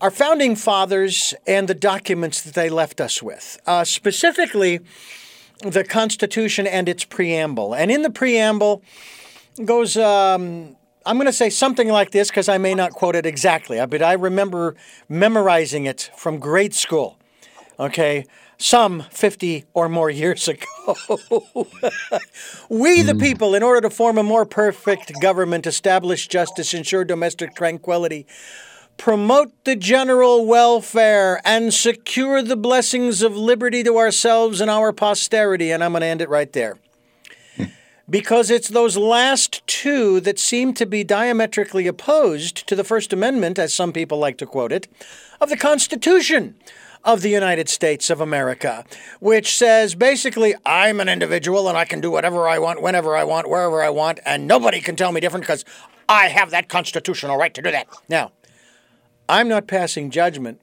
our 0.01 0.11
founding 0.11 0.55
fathers 0.55 1.34
and 1.46 1.68
the 1.68 1.74
documents 1.74 2.42
that 2.42 2.55
they 2.55 2.68
left 2.68 3.01
us 3.01 3.22
with, 3.22 3.61
uh, 3.66 3.84
specifically 3.84 4.80
the 5.61 5.82
Constitution 5.84 6.66
and 6.66 6.88
its 6.88 7.05
preamble. 7.05 7.74
And 7.74 7.90
in 7.90 8.03
the 8.03 8.11
preamble 8.11 8.82
goes, 9.64 9.96
um, 9.96 10.76
I'm 11.05 11.16
going 11.16 11.26
to 11.26 11.32
say 11.32 11.51
something 11.51 11.88
like 11.88 12.12
this 12.12 12.28
because 12.28 12.49
I 12.49 12.59
may 12.59 12.74
not 12.74 12.92
quote 12.92 13.16
it 13.16 13.26
exactly, 13.26 13.84
but 13.86 14.03
I 14.03 14.12
remember 14.12 14.76
memorizing 15.09 15.86
it 15.86 16.11
from 16.16 16.38
grade 16.38 16.74
school. 16.74 17.18
Okay, 17.80 18.24
some 18.57 19.05
50 19.12 19.64
or 19.72 19.88
more 19.88 20.11
years 20.11 20.49
ago. 20.49 20.66
we, 22.68 23.03
the 23.03 23.12
hmm. 23.12 23.20
people, 23.20 23.55
in 23.55 23.62
order 23.62 23.80
to 23.80 23.90
form 23.90 24.18
a 24.18 24.22
more 24.22 24.44
perfect 24.44 25.12
government, 25.20 25.66
establish 25.66 26.26
justice, 26.26 26.74
ensure 26.74 27.05
domestic 27.05 27.55
tranquility, 27.55 28.26
promote 28.99 29.53
the 29.64 29.76
general 29.76 30.44
welfare, 30.44 31.40
and 31.44 31.72
secure 31.72 32.42
the 32.42 32.57
blessings 32.57 33.22
of 33.22 33.36
liberty 33.36 33.82
to 33.84 33.96
ourselves 33.96 34.61
and 34.61 34.70
our 34.70 34.92
posterity. 34.92 35.70
And 35.70 35.82
I'm 35.82 35.92
going 35.92 36.03
to 36.03 36.07
end 36.07 36.20
it 36.20 36.28
right 36.28 36.53
there. 36.53 36.78
because 38.11 38.51
it's 38.51 38.68
those 38.68 38.96
last 38.96 39.66
two 39.66 40.20
that 40.20 40.38
seem 40.38 40.74
to 40.74 40.84
be 40.84 41.05
diametrically 41.05 41.86
opposed 41.86 42.66
to 42.66 42.76
the 42.76 42.84
First 42.84 43.12
Amendment, 43.12 43.59
as 43.59 43.72
some 43.72 43.92
people 43.92 44.18
like 44.18 44.36
to 44.38 44.46
quote 44.46 44.72
it, 44.72 44.88
of 45.40 45.49
the 45.49 45.57
Constitution 45.57 46.57
of 47.05 47.22
the 47.22 47.30
United 47.30 47.68
States 47.68 48.11
of 48.11 48.20
America, 48.20 48.84
which 49.20 49.57
says 49.57 49.94
basically, 49.94 50.55
I'm 50.66 51.01
an 51.01 51.09
individual 51.09 51.68
and 51.68 51.78
I 51.78 51.84
can 51.84 52.01
do 52.01 52.11
whatever 52.11 52.49
I 52.49 52.59
want, 52.59 52.82
whenever 52.82 53.16
I 53.16 53.24
want, 53.24 53.49
wherever 53.49 53.82
I 53.82 53.88
want, 53.88 54.18
and 54.26 54.46
nobody 54.46 54.80
can 54.80 54.96
tell 54.96 55.12
me 55.12 55.20
different 55.20 55.44
because 55.44 55.64
I 56.09 56.28
have 56.28 56.51
that 56.51 56.68
constitutional 56.68 57.36
right 57.36 57.55
to 57.55 57.62
do 57.62 57.70
that. 57.70 57.86
Now, 58.09 58.32
I'm 59.29 59.49
not 59.49 59.66
passing 59.66 60.11
judgment. 60.11 60.61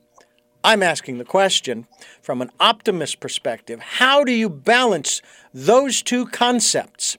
I'm 0.64 0.82
asking 0.82 1.20
the 1.20 1.26
question 1.26 1.86
from 2.22 2.42
an 2.42 2.50
optimist 2.60 3.20
perspective 3.20 3.80
how 3.80 4.24
do 4.24 4.32
you 4.32 4.50
balance 4.50 5.22
those 5.54 6.02
two 6.02 6.26
concepts 6.26 7.18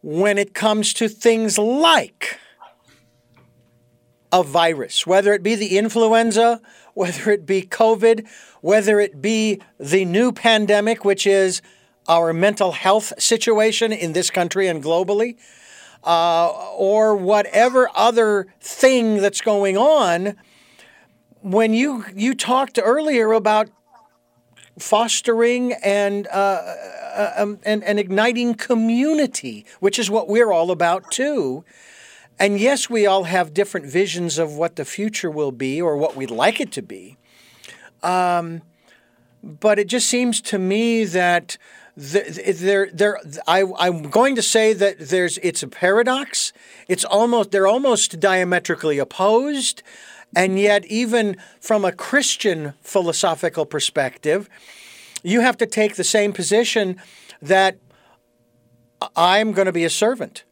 when 0.00 0.38
it 0.38 0.54
comes 0.54 0.94
to 0.94 1.08
things 1.08 1.58
like 1.58 2.38
a 4.30 4.42
virus, 4.44 5.06
whether 5.06 5.32
it 5.32 5.42
be 5.42 5.54
the 5.56 5.76
influenza, 5.76 6.60
whether 6.94 7.30
it 7.30 7.46
be 7.46 7.62
COVID, 7.62 8.28
whether 8.60 9.00
it 9.00 9.20
be 9.20 9.60
the 9.80 10.04
new 10.04 10.30
pandemic, 10.30 11.04
which 11.04 11.26
is 11.26 11.62
our 12.06 12.32
mental 12.32 12.72
health 12.72 13.12
situation 13.18 13.92
in 13.92 14.12
this 14.12 14.30
country 14.30 14.68
and 14.68 14.84
globally? 14.84 15.36
Uh, 16.04 16.48
or 16.76 17.16
whatever 17.16 17.88
other 17.94 18.46
thing 18.60 19.18
that's 19.18 19.40
going 19.40 19.76
on. 19.76 20.36
When 21.40 21.74
you 21.74 22.04
you 22.14 22.34
talked 22.34 22.78
earlier 22.82 23.32
about 23.32 23.68
fostering 24.78 25.72
and, 25.84 26.26
uh, 26.28 26.74
uh, 27.14 27.32
um, 27.36 27.58
and 27.64 27.84
and 27.84 27.98
igniting 27.98 28.54
community, 28.54 29.66
which 29.80 29.98
is 29.98 30.10
what 30.10 30.28
we're 30.28 30.52
all 30.52 30.70
about 30.70 31.10
too. 31.10 31.64
And 32.38 32.58
yes, 32.58 32.90
we 32.90 33.06
all 33.06 33.24
have 33.24 33.54
different 33.54 33.86
visions 33.86 34.38
of 34.38 34.54
what 34.54 34.76
the 34.76 34.84
future 34.84 35.30
will 35.30 35.52
be 35.52 35.80
or 35.80 35.96
what 35.96 36.16
we'd 36.16 36.30
like 36.30 36.60
it 36.60 36.72
to 36.72 36.82
be. 36.82 37.16
Um, 38.02 38.62
but 39.42 39.78
it 39.78 39.86
just 39.86 40.08
seems 40.08 40.40
to 40.42 40.58
me 40.58 41.04
that 41.04 41.58
there, 41.96 42.88
there, 42.92 43.20
I, 43.46 43.64
I'm 43.78 44.10
going 44.10 44.34
to 44.36 44.42
say 44.42 44.72
that 44.72 44.98
there's, 44.98 45.38
it's 45.38 45.62
a 45.62 45.68
paradox. 45.68 46.52
It's 46.88 47.04
almost, 47.04 47.52
they're 47.52 47.68
almost 47.68 48.18
diametrically 48.18 48.98
opposed. 48.98 49.82
And 50.34 50.58
yet, 50.58 50.84
even 50.86 51.36
from 51.60 51.84
a 51.84 51.92
Christian 51.92 52.74
philosophical 52.80 53.64
perspective, 53.64 54.48
you 55.22 55.40
have 55.40 55.56
to 55.58 55.66
take 55.66 55.94
the 55.94 56.04
same 56.04 56.32
position 56.32 57.00
that 57.40 57.78
I'm 59.16 59.52
going 59.52 59.66
to 59.66 59.72
be 59.72 59.84
a 59.84 59.90
servant 59.90 60.44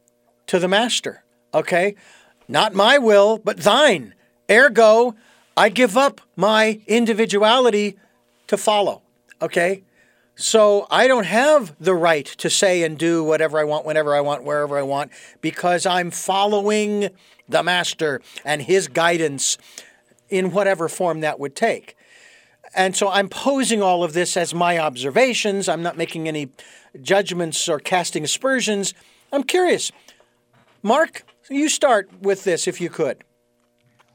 to 0.47 0.59
the 0.59 0.69
master. 0.69 1.23
Okay? 1.53 1.95
Not 2.47 2.73
my 2.73 2.97
will, 2.97 3.37
but 3.37 3.57
thine. 3.57 4.13
Ergo, 4.49 5.15
I 5.57 5.69
give 5.69 5.97
up 5.97 6.21
my 6.35 6.81
individuality 6.87 7.97
to 8.47 8.55
follow. 8.55 9.01
Okay? 9.41 9.83
So 10.35 10.87
I 10.89 11.07
don't 11.07 11.25
have 11.25 11.75
the 11.79 11.93
right 11.93 12.25
to 12.25 12.49
say 12.49 12.83
and 12.83 12.97
do 12.97 13.23
whatever 13.23 13.59
I 13.59 13.63
want, 13.63 13.85
whenever 13.85 14.15
I 14.15 14.21
want, 14.21 14.43
wherever 14.43 14.77
I 14.77 14.81
want, 14.81 15.11
because 15.41 15.85
I'm 15.85 16.09
following 16.09 17.09
the 17.47 17.61
master 17.61 18.21
and 18.43 18.61
his 18.61 18.87
guidance 18.87 19.57
in 20.29 20.51
whatever 20.51 20.89
form 20.89 21.19
that 21.21 21.39
would 21.39 21.55
take. 21.55 21.95
And 22.75 22.95
so 22.95 23.09
I'm 23.09 23.29
posing 23.29 23.83
all 23.83 24.03
of 24.03 24.13
this 24.13 24.35
as 24.35 24.53
my 24.53 24.79
observations. 24.79 25.69
I'm 25.69 25.83
not 25.83 25.97
making 25.97 26.27
any 26.27 26.49
judgments 26.99 27.69
or 27.69 27.79
casting 27.79 28.23
aspersions. 28.23 28.95
I'm 29.31 29.43
curious. 29.43 29.91
Mark, 30.81 31.23
you 31.49 31.69
start 31.69 32.09
with 32.21 32.43
this 32.43 32.67
if 32.67 32.81
you 32.81 32.89
could. 32.89 33.23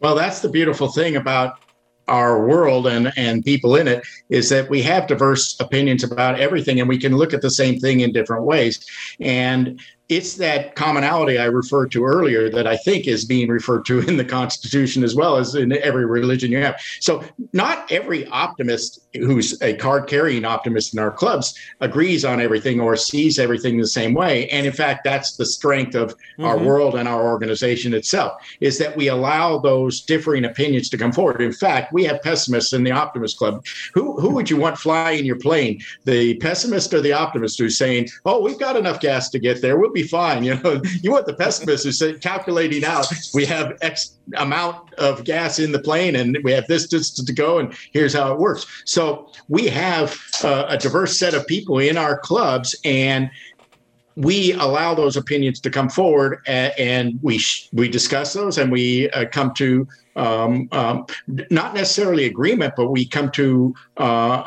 Well, 0.00 0.16
that's 0.16 0.40
the 0.40 0.48
beautiful 0.48 0.88
thing 0.88 1.14
about 1.16 1.60
our 2.08 2.46
world 2.46 2.86
and 2.86 3.12
and 3.16 3.44
people 3.44 3.76
in 3.76 3.86
it 3.86 4.02
is 4.28 4.48
that 4.48 4.68
we 4.68 4.82
have 4.82 5.06
diverse 5.06 5.58
opinions 5.60 6.02
about 6.02 6.40
everything 6.40 6.80
and 6.80 6.88
we 6.88 6.98
can 6.98 7.16
look 7.16 7.32
at 7.32 7.42
the 7.42 7.50
same 7.50 7.78
thing 7.78 8.00
in 8.00 8.12
different 8.12 8.44
ways. 8.44 8.84
And 9.20 9.80
it's 10.08 10.34
that 10.36 10.74
commonality 10.74 11.38
I 11.38 11.44
referred 11.44 11.90
to 11.92 12.04
earlier 12.04 12.48
that 12.50 12.66
I 12.66 12.76
think 12.78 13.06
is 13.06 13.24
being 13.24 13.48
referred 13.48 13.84
to 13.86 14.00
in 14.08 14.16
the 14.16 14.24
Constitution 14.24 15.04
as 15.04 15.14
well 15.14 15.36
as 15.36 15.54
in 15.54 15.72
every 15.72 16.06
religion 16.06 16.50
you 16.50 16.58
have. 16.58 16.80
So, 17.00 17.24
not 17.52 17.90
every 17.90 18.26
optimist 18.28 19.00
who's 19.14 19.60
a 19.62 19.74
card 19.74 20.06
carrying 20.06 20.44
optimist 20.44 20.92
in 20.92 20.98
our 20.98 21.10
clubs 21.10 21.54
agrees 21.80 22.24
on 22.24 22.40
everything 22.40 22.80
or 22.80 22.96
sees 22.96 23.38
everything 23.38 23.78
the 23.78 23.86
same 23.86 24.14
way. 24.14 24.48
And 24.50 24.66
in 24.66 24.72
fact, 24.72 25.04
that's 25.04 25.36
the 25.36 25.46
strength 25.46 25.94
of 25.94 26.10
mm-hmm. 26.10 26.44
our 26.44 26.58
world 26.58 26.94
and 26.94 27.08
our 27.08 27.26
organization 27.26 27.94
itself 27.94 28.40
is 28.60 28.78
that 28.78 28.96
we 28.96 29.08
allow 29.08 29.58
those 29.58 30.02
differing 30.02 30.44
opinions 30.44 30.88
to 30.90 30.98
come 30.98 31.12
forward. 31.12 31.40
In 31.40 31.52
fact, 31.52 31.92
we 31.92 32.04
have 32.04 32.22
pessimists 32.22 32.72
in 32.72 32.84
the 32.84 32.92
optimist 32.92 33.38
club. 33.38 33.64
Who, 33.94 34.20
who 34.20 34.30
would 34.30 34.50
you 34.50 34.56
want 34.56 34.78
flying 34.78 35.24
your 35.24 35.38
plane? 35.38 35.80
The 36.04 36.36
pessimist 36.36 36.94
or 36.94 37.00
the 37.00 37.12
optimist 37.12 37.58
who's 37.58 37.78
saying, 37.78 38.08
oh, 38.24 38.40
we've 38.40 38.58
got 38.58 38.76
enough 38.76 39.00
gas 39.00 39.30
to 39.30 39.38
get 39.38 39.60
there. 39.62 39.78
We'll 39.78 39.92
be 40.02 40.08
fine. 40.08 40.44
You 40.44 40.54
know, 40.56 40.80
you 41.02 41.10
want 41.12 41.26
the 41.26 41.34
pessimist 41.34 41.84
who's 41.84 42.02
calculating 42.20 42.84
out 42.84 43.06
we 43.34 43.44
have 43.46 43.76
X 43.80 44.18
amount 44.34 44.94
of 44.94 45.24
gas 45.24 45.58
in 45.58 45.72
the 45.72 45.78
plane 45.78 46.16
and 46.16 46.38
we 46.44 46.52
have 46.52 46.66
this 46.66 46.86
distance 46.86 47.26
to 47.26 47.32
go 47.32 47.58
and 47.58 47.74
here's 47.92 48.14
how 48.14 48.32
it 48.32 48.38
works. 48.38 48.66
So 48.84 49.30
we 49.48 49.66
have 49.68 50.16
uh, 50.44 50.66
a 50.68 50.78
diverse 50.78 51.18
set 51.18 51.34
of 51.34 51.46
people 51.46 51.78
in 51.78 51.96
our 51.96 52.18
clubs 52.18 52.76
and 52.84 53.30
we 54.16 54.52
allow 54.54 54.94
those 54.94 55.16
opinions 55.16 55.60
to 55.60 55.70
come 55.70 55.88
forward 55.88 56.40
and, 56.48 57.20
we 57.22 57.38
sh- 57.38 57.68
we 57.72 57.88
discuss 57.88 58.32
those 58.32 58.58
and 58.58 58.72
we 58.72 59.08
uh, 59.10 59.26
come 59.30 59.54
to 59.54 59.86
um, 60.16 60.68
um, 60.72 61.06
not 61.28 61.74
necessarily 61.74 62.26
agreement, 62.26 62.74
but 62.76 62.90
we 62.90 63.06
come 63.06 63.30
to 63.32 63.72
uh, 64.00 64.42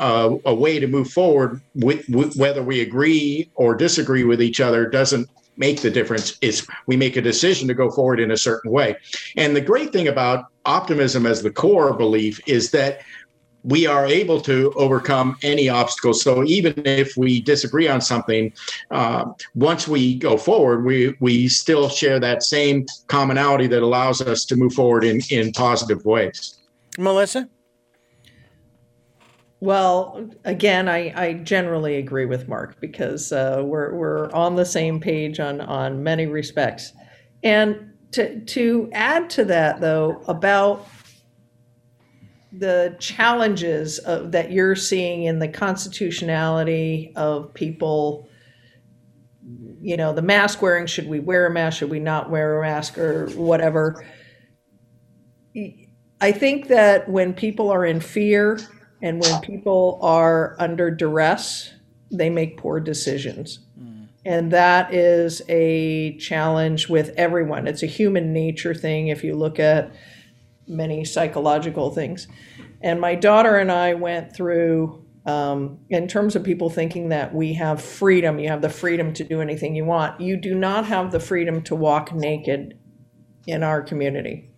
a, 0.46 0.50
a, 0.50 0.54
way 0.54 0.80
to 0.80 0.88
move 0.88 1.10
forward 1.10 1.62
with, 1.76 2.08
with, 2.10 2.36
whether 2.36 2.62
we 2.62 2.82
agree 2.82 3.50
or 3.56 3.74
disagree 3.74 4.26
with 4.26 4.42
each 4.42 4.60
other 4.60 4.86
doesn't 4.86 5.30
make 5.66 5.82
the 5.82 5.94
difference 6.00 6.28
is 6.42 6.68
we 6.88 6.96
make 6.98 7.16
a 7.18 7.22
decision 7.32 7.68
to 7.68 7.76
go 7.84 7.88
forward 7.98 8.20
in 8.20 8.32
a 8.32 8.38
certain 8.48 8.72
way 8.72 8.90
and 9.38 9.56
the 9.56 9.66
great 9.72 9.92
thing 9.96 10.08
about 10.08 10.46
optimism 10.66 11.26
as 11.26 11.42
the 11.42 11.54
core 11.64 11.94
belief 11.94 12.36
is 12.48 12.72
that 12.72 13.02
we 13.64 13.86
are 13.86 14.06
able 14.06 14.42
to 14.42 14.74
overcome 14.76 15.38
any 15.44 15.70
obstacles. 15.70 16.24
So 16.24 16.44
even 16.46 16.74
if 16.86 17.16
we 17.16 17.42
disagree 17.42 17.88
on 17.88 18.02
something, 18.02 18.54
uh, 18.90 19.26
once 19.56 19.88
we 19.88 20.16
go 20.16 20.38
forward, 20.38 20.84
we 20.84 21.16
we 21.20 21.48
still 21.48 21.90
share 21.90 22.20
that 22.20 22.44
same 22.44 22.86
commonality 23.08 23.68
that 23.68 23.84
allows 23.84 24.22
us 24.22 24.46
to 24.46 24.56
move 24.56 24.74
forward 24.74 25.04
in 25.04 25.22
in 25.30 25.52
positive 25.52 26.04
ways. 26.06 26.58
Melissa. 26.98 27.48
Well, 29.62 30.28
again, 30.44 30.90
I, 30.90 31.14
I 31.16 31.34
generally 31.34 31.98
agree 31.98 32.26
with 32.26 32.48
Mark 32.48 32.82
because 32.82 33.32
uh, 33.32 33.62
we're 33.64 33.94
we're 33.94 34.32
on 34.32 34.56
the 34.56 34.66
same 34.66 35.00
page 35.00 35.40
on 35.40 35.62
on 35.62 36.02
many 36.02 36.26
respects, 36.26 36.94
and 37.44 37.94
to 38.14 38.42
to 38.42 38.90
add 38.92 39.30
to 39.32 39.46
that 39.46 39.80
though 39.80 40.24
about 40.28 40.88
the 42.52 42.96
challenges 43.00 44.00
of, 44.00 44.32
that 44.32 44.52
you're 44.52 44.76
seeing 44.76 45.24
in 45.24 45.38
the 45.38 45.48
constitutionality 45.48 47.14
of 47.16 47.54
people 47.54 48.28
you 49.80 49.96
know 49.96 50.12
the 50.12 50.24
mask 50.24 50.62
wearing 50.62 50.88
should 50.88 51.08
we 51.08 51.20
wear 51.20 51.46
a 51.46 51.52
mask 51.52 51.78
should 51.78 51.92
we 51.92 52.00
not 52.00 52.32
wear 52.32 52.60
a 52.60 52.62
mask 52.64 52.98
or 52.98 53.28
whatever. 53.36 54.04
I 56.20 56.32
think 56.32 56.68
that 56.70 57.08
when 57.08 57.34
people 57.34 57.70
are 57.70 57.86
in 57.86 58.00
fear 58.00 58.58
and 59.02 59.22
when 59.22 59.42
people 59.42 60.00
are 60.02 60.56
under 60.60 60.92
duress 60.92 61.74
they 62.12 62.30
make 62.30 62.58
poor 62.58 62.80
decisions 62.80 63.60
and 64.26 64.52
that 64.52 64.94
is 64.94 65.42
a 65.50 66.16
challenge 66.18 66.90
with 66.90 67.14
everyone 67.18 67.68
it's 67.68 67.84
a 67.84 67.88
human 67.88 68.34
nature 68.34 68.74
thing 68.74 69.08
if 69.08 69.24
you 69.24 69.36
look 69.36 69.60
at 69.60 69.92
many 70.72 71.06
psychological 71.06 71.92
things. 71.92 72.28
And 72.82 73.00
my 73.00 73.16
daughter 73.16 73.58
and 73.58 73.72
I 73.72 73.94
went 73.94 74.36
through, 74.36 75.06
um, 75.26 75.80
in 75.90 76.08
terms 76.08 76.36
of 76.36 76.44
people 76.44 76.70
thinking 76.70 77.10
that 77.10 77.34
we 77.34 77.54
have 77.54 77.82
freedom, 77.82 78.40
you 78.40 78.50
have 78.50 78.62
the 78.62 78.70
freedom 78.70 79.14
to 79.14 79.24
do 79.24 79.42
anything 79.42 79.76
you 79.76 79.86
want. 79.86 80.20
You 80.20 80.38
do 80.38 80.56
not 80.56 80.86
have 80.86 81.12
the 81.12 81.20
freedom 81.20 81.62
to 81.64 81.76
walk 81.76 82.14
naked 82.14 82.80
in 83.46 83.62
our 83.62 83.82
community. 83.82 84.51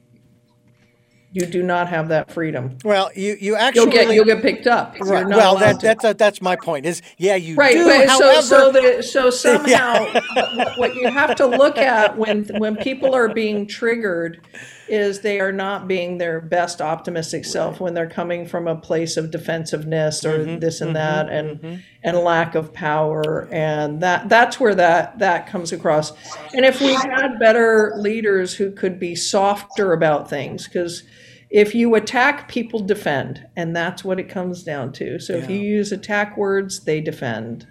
You 1.33 1.47
do 1.47 1.63
not 1.63 1.89
have 1.89 2.09
that 2.09 2.31
freedom. 2.31 2.77
Well, 2.83 3.09
you, 3.15 3.35
you 3.41 3.55
actually 3.55 3.81
you'll 3.81 3.91
get 3.91 4.13
you'll 4.13 4.25
get 4.25 4.43
picked 4.43 4.67
up. 4.67 4.95
Right. 4.99 5.25
Well, 5.25 5.57
that, 5.57 5.81
that's 5.81 6.05
a, 6.05 6.13
that's 6.13 6.43
my 6.43 6.55
point. 6.55 6.85
Is 6.85 7.01
yeah, 7.17 7.35
you 7.35 7.55
right, 7.55 7.73
do. 7.73 7.87
Right. 7.87 8.07
However, 8.07 8.41
so 8.43 8.71
so, 8.71 8.71
the, 8.71 9.01
so 9.01 9.29
somehow 9.31 9.65
yeah. 9.67 10.77
what 10.77 10.93
you 10.93 11.09
have 11.09 11.35
to 11.37 11.47
look 11.47 11.79
at 11.79 12.19
when 12.19 12.45
when 12.59 12.75
people 12.75 13.15
are 13.15 13.33
being 13.33 13.65
triggered 13.65 14.45
is 14.87 15.21
they 15.21 15.39
are 15.39 15.51
not 15.51 15.87
being 15.87 16.19
their 16.19 16.39
best 16.39 16.81
optimistic 16.81 17.45
self 17.45 17.79
when 17.79 17.95
they're 17.95 18.07
coming 18.07 18.45
from 18.45 18.67
a 18.67 18.75
place 18.75 19.17
of 19.17 19.31
defensiveness 19.31 20.23
or 20.23 20.37
mm-hmm, 20.37 20.59
this 20.59 20.81
and 20.81 20.89
mm-hmm, 20.89 20.93
that 20.93 21.29
and 21.29 21.61
mm-hmm. 21.61 21.75
and 22.03 22.17
lack 22.17 22.53
of 22.53 22.71
power 22.73 23.47
and 23.51 24.01
that 24.01 24.29
that's 24.29 24.59
where 24.59 24.75
that 24.75 25.17
that 25.17 25.47
comes 25.47 25.71
across 25.71 26.11
and 26.53 26.63
if 26.63 26.79
we 26.79 26.93
had 26.93 27.39
better 27.39 27.93
leaders 27.97 28.53
who 28.53 28.71
could 28.71 28.99
be 28.99 29.15
softer 29.15 29.93
about 29.93 30.29
things 30.29 30.67
because 30.67 31.03
if 31.53 31.75
you 31.75 31.93
attack 31.93 32.49
people 32.49 32.79
defend 32.79 33.45
and 33.55 33.75
that's 33.75 34.03
what 34.03 34.19
it 34.19 34.27
comes 34.27 34.63
down 34.63 34.91
to. 34.91 35.19
So 35.19 35.33
yeah. 35.37 35.43
if 35.43 35.49
you 35.51 35.59
use 35.59 35.91
attack 35.91 36.35
words 36.35 36.83
they 36.83 36.99
defend. 36.99 37.67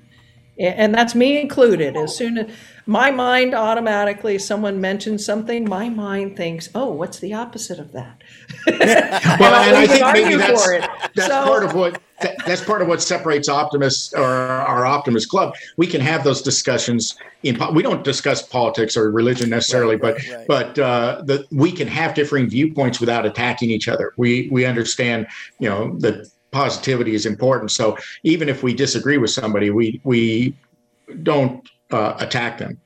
And 0.58 0.94
that's 0.94 1.14
me 1.14 1.40
included. 1.40 1.96
As 1.96 2.16
soon 2.16 2.38
as 2.38 2.54
my 2.86 3.10
mind 3.10 3.54
automatically 3.54 4.38
someone 4.38 4.80
mentions 4.80 5.24
something 5.24 5.68
my 5.68 5.88
mind 5.88 6.36
thinks 6.36 6.68
oh 6.74 6.90
what's 6.90 7.18
the 7.18 7.32
opposite 7.32 7.78
of 7.78 7.92
that? 7.92 8.22
Well 8.66 9.54
and 9.54 9.76
i 9.76 9.86
think 9.86 10.04
maybe 10.12 10.36
that's, 10.36 10.66
that's 11.14 11.28
so, 11.28 11.44
part 11.44 11.64
of 11.64 11.74
what 11.74 12.00
that, 12.22 12.36
that's 12.46 12.64
part 12.64 12.82
of 12.82 12.88
what 12.88 13.02
separates 13.02 13.48
optimists 13.48 14.12
or 14.14 14.24
our 14.24 14.86
optimist 14.86 15.28
club. 15.28 15.54
We 15.76 15.86
can 15.86 16.00
have 16.00 16.24
those 16.24 16.40
discussions 16.42 17.16
in 17.42 17.58
we 17.74 17.82
don't 17.82 18.04
discuss 18.04 18.42
politics 18.42 18.96
or 18.96 19.10
religion 19.10 19.50
necessarily 19.50 19.96
right, 19.96 20.16
but 20.16 20.36
right. 20.36 20.46
but 20.48 20.78
uh, 20.78 21.22
the, 21.24 21.46
we 21.50 21.72
can 21.72 21.88
have 21.88 22.14
differing 22.14 22.48
viewpoints 22.48 23.00
without 23.00 23.26
attacking 23.26 23.70
each 23.70 23.88
other. 23.88 24.12
We 24.16 24.48
we 24.50 24.64
understand 24.64 25.26
you 25.58 25.68
know 25.68 25.96
that 25.98 26.28
positivity 26.50 27.14
is 27.14 27.26
important. 27.26 27.70
So 27.70 27.96
even 28.22 28.48
if 28.48 28.62
we 28.62 28.74
disagree 28.74 29.18
with 29.18 29.30
somebody 29.30 29.70
we 29.70 30.00
we 30.04 30.56
don't 31.22 31.68
uh, 31.93 32.16
attack 32.18 32.59
them. 32.59 32.80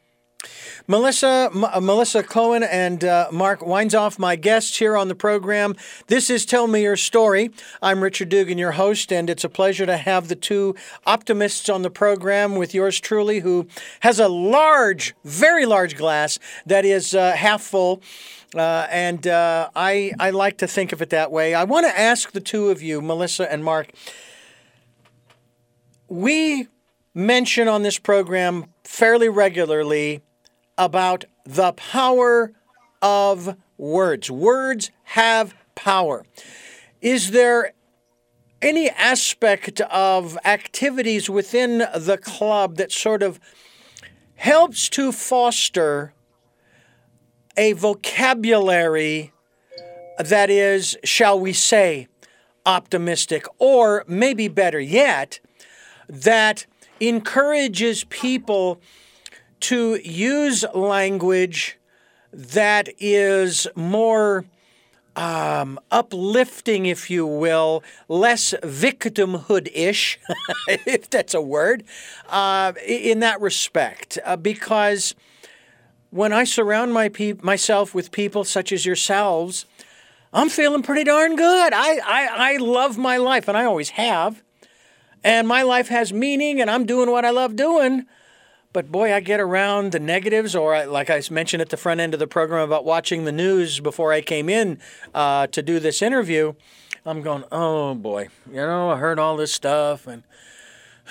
Melissa, 0.88 1.50
M- 1.52 1.64
uh, 1.64 1.80
Melissa 1.80 2.22
Cohen 2.22 2.62
and 2.62 3.02
uh, 3.02 3.28
Mark 3.32 3.60
Weinzoff, 3.60 4.18
my 4.18 4.36
guests 4.36 4.78
here 4.78 4.96
on 4.96 5.08
the 5.08 5.14
program. 5.14 5.74
This 6.06 6.30
is 6.30 6.46
Tell 6.46 6.68
Me 6.68 6.82
Your 6.82 6.96
Story. 6.96 7.50
I'm 7.82 8.02
Richard 8.02 8.28
Dugan, 8.28 8.56
your 8.56 8.72
host, 8.72 9.12
and 9.12 9.28
it's 9.28 9.42
a 9.42 9.48
pleasure 9.48 9.84
to 9.86 9.96
have 9.96 10.28
the 10.28 10.36
two 10.36 10.76
optimists 11.04 11.68
on 11.68 11.82
the 11.82 11.90
program 11.90 12.54
with 12.54 12.72
yours 12.72 13.00
truly, 13.00 13.40
who 13.40 13.66
has 14.00 14.20
a 14.20 14.28
large, 14.28 15.14
very 15.24 15.66
large 15.66 15.96
glass 15.96 16.38
that 16.66 16.84
is 16.84 17.14
uh, 17.14 17.32
half 17.32 17.62
full. 17.62 18.00
Uh, 18.54 18.86
and 18.90 19.26
uh, 19.26 19.68
I, 19.74 20.12
I 20.20 20.30
like 20.30 20.58
to 20.58 20.68
think 20.68 20.92
of 20.92 21.02
it 21.02 21.10
that 21.10 21.32
way. 21.32 21.52
I 21.52 21.64
want 21.64 21.84
to 21.86 21.98
ask 21.98 22.30
the 22.30 22.40
two 22.40 22.68
of 22.68 22.80
you, 22.80 23.02
Melissa 23.02 23.50
and 23.50 23.64
Mark. 23.64 23.90
We 26.08 26.68
mention 27.12 27.66
on 27.66 27.82
this 27.82 27.98
program 27.98 28.66
fairly 28.86 29.28
regularly 29.28 30.22
about 30.78 31.24
the 31.44 31.72
power 31.72 32.52
of 33.02 33.56
words. 33.76 34.30
Words 34.30 34.90
have 35.04 35.54
power. 35.74 36.24
Is 37.00 37.32
there 37.32 37.72
any 38.62 38.88
aspect 38.90 39.80
of 39.82 40.38
activities 40.44 41.28
within 41.28 41.78
the 41.78 42.18
club 42.20 42.76
that 42.76 42.90
sort 42.90 43.22
of 43.22 43.38
helps 44.36 44.88
to 44.90 45.12
foster 45.12 46.12
a 47.56 47.72
vocabulary 47.72 49.32
that 50.18 50.48
is, 50.48 50.96
shall 51.04 51.38
we 51.38 51.52
say, 51.52 52.08
optimistic, 52.64 53.44
or 53.58 54.04
maybe 54.08 54.48
better 54.48 54.80
yet, 54.80 55.40
that 56.08 56.66
encourages 57.00 58.04
people 58.04 58.80
to 59.60 60.00
use 60.04 60.64
language 60.74 61.78
that 62.32 62.88
is 62.98 63.66
more 63.74 64.44
um, 65.16 65.80
uplifting, 65.90 66.86
if 66.86 67.10
you 67.10 67.26
will, 67.26 67.82
less 68.08 68.54
victimhood 68.62 69.70
ish, 69.74 70.18
if 70.68 71.08
that's 71.08 71.32
a 71.32 71.40
word, 71.40 71.84
uh, 72.28 72.74
in 72.86 73.20
that 73.20 73.40
respect. 73.40 74.18
Uh, 74.24 74.36
because 74.36 75.14
when 76.10 76.32
I 76.32 76.44
surround 76.44 76.92
my 76.92 77.08
pe- 77.08 77.34
myself 77.42 77.94
with 77.94 78.12
people 78.12 78.44
such 78.44 78.72
as 78.72 78.84
yourselves, 78.84 79.64
I'm 80.32 80.50
feeling 80.50 80.82
pretty 80.82 81.04
darn 81.04 81.34
good. 81.34 81.72
I, 81.72 81.98
I, 82.04 82.28
I 82.52 82.56
love 82.58 82.98
my 82.98 83.16
life, 83.16 83.48
and 83.48 83.56
I 83.56 83.64
always 83.64 83.90
have 83.90 84.42
and 85.24 85.46
my 85.48 85.62
life 85.62 85.88
has 85.88 86.12
meaning 86.12 86.60
and 86.60 86.70
I'm 86.70 86.86
doing 86.86 87.10
what 87.10 87.24
I 87.24 87.30
love 87.30 87.56
doing. 87.56 88.06
But 88.72 88.92
boy, 88.92 89.12
I 89.12 89.20
get 89.20 89.40
around 89.40 89.92
the 89.92 89.98
negatives, 89.98 90.54
or 90.54 90.74
I, 90.74 90.84
like 90.84 91.08
I 91.08 91.22
mentioned 91.30 91.62
at 91.62 91.70
the 91.70 91.78
front 91.78 92.00
end 92.00 92.12
of 92.12 92.20
the 92.20 92.26
program 92.26 92.62
about 92.62 92.84
watching 92.84 93.24
the 93.24 93.32
news 93.32 93.80
before 93.80 94.12
I 94.12 94.20
came 94.20 94.50
in 94.50 94.78
uh, 95.14 95.46
to 95.46 95.62
do 95.62 95.80
this 95.80 96.02
interview. 96.02 96.52
I'm 97.06 97.22
going, 97.22 97.44
oh 97.50 97.94
boy, 97.94 98.28
you 98.46 98.56
know, 98.56 98.90
I 98.90 98.98
heard 98.98 99.18
all 99.18 99.36
this 99.36 99.54
stuff 99.54 100.06
and 100.06 100.24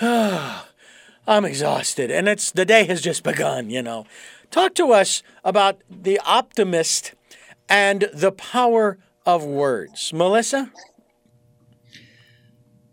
I'm 0.00 1.44
exhausted. 1.44 2.10
And 2.10 2.28
it's 2.28 2.52
the 2.52 2.64
day 2.64 2.84
has 2.84 3.00
just 3.00 3.24
begun, 3.24 3.70
you 3.70 3.82
know. 3.82 4.06
Talk 4.50 4.74
to 4.76 4.92
us 4.92 5.22
about 5.42 5.80
the 5.90 6.20
optimist 6.24 7.14
and 7.68 8.08
the 8.12 8.30
power 8.30 8.98
of 9.24 9.44
words. 9.44 10.12
Melissa? 10.12 10.70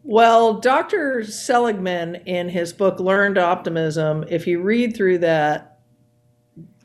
Well, 0.04 0.56
Dr. 0.56 1.24
Seligman, 1.24 2.16
in 2.26 2.50
his 2.50 2.74
book 2.74 3.00
Learned 3.00 3.38
Optimism, 3.38 4.26
if 4.30 4.48
you 4.48 4.62
read 4.62 4.96
through 4.96 5.20
that, 5.20 5.80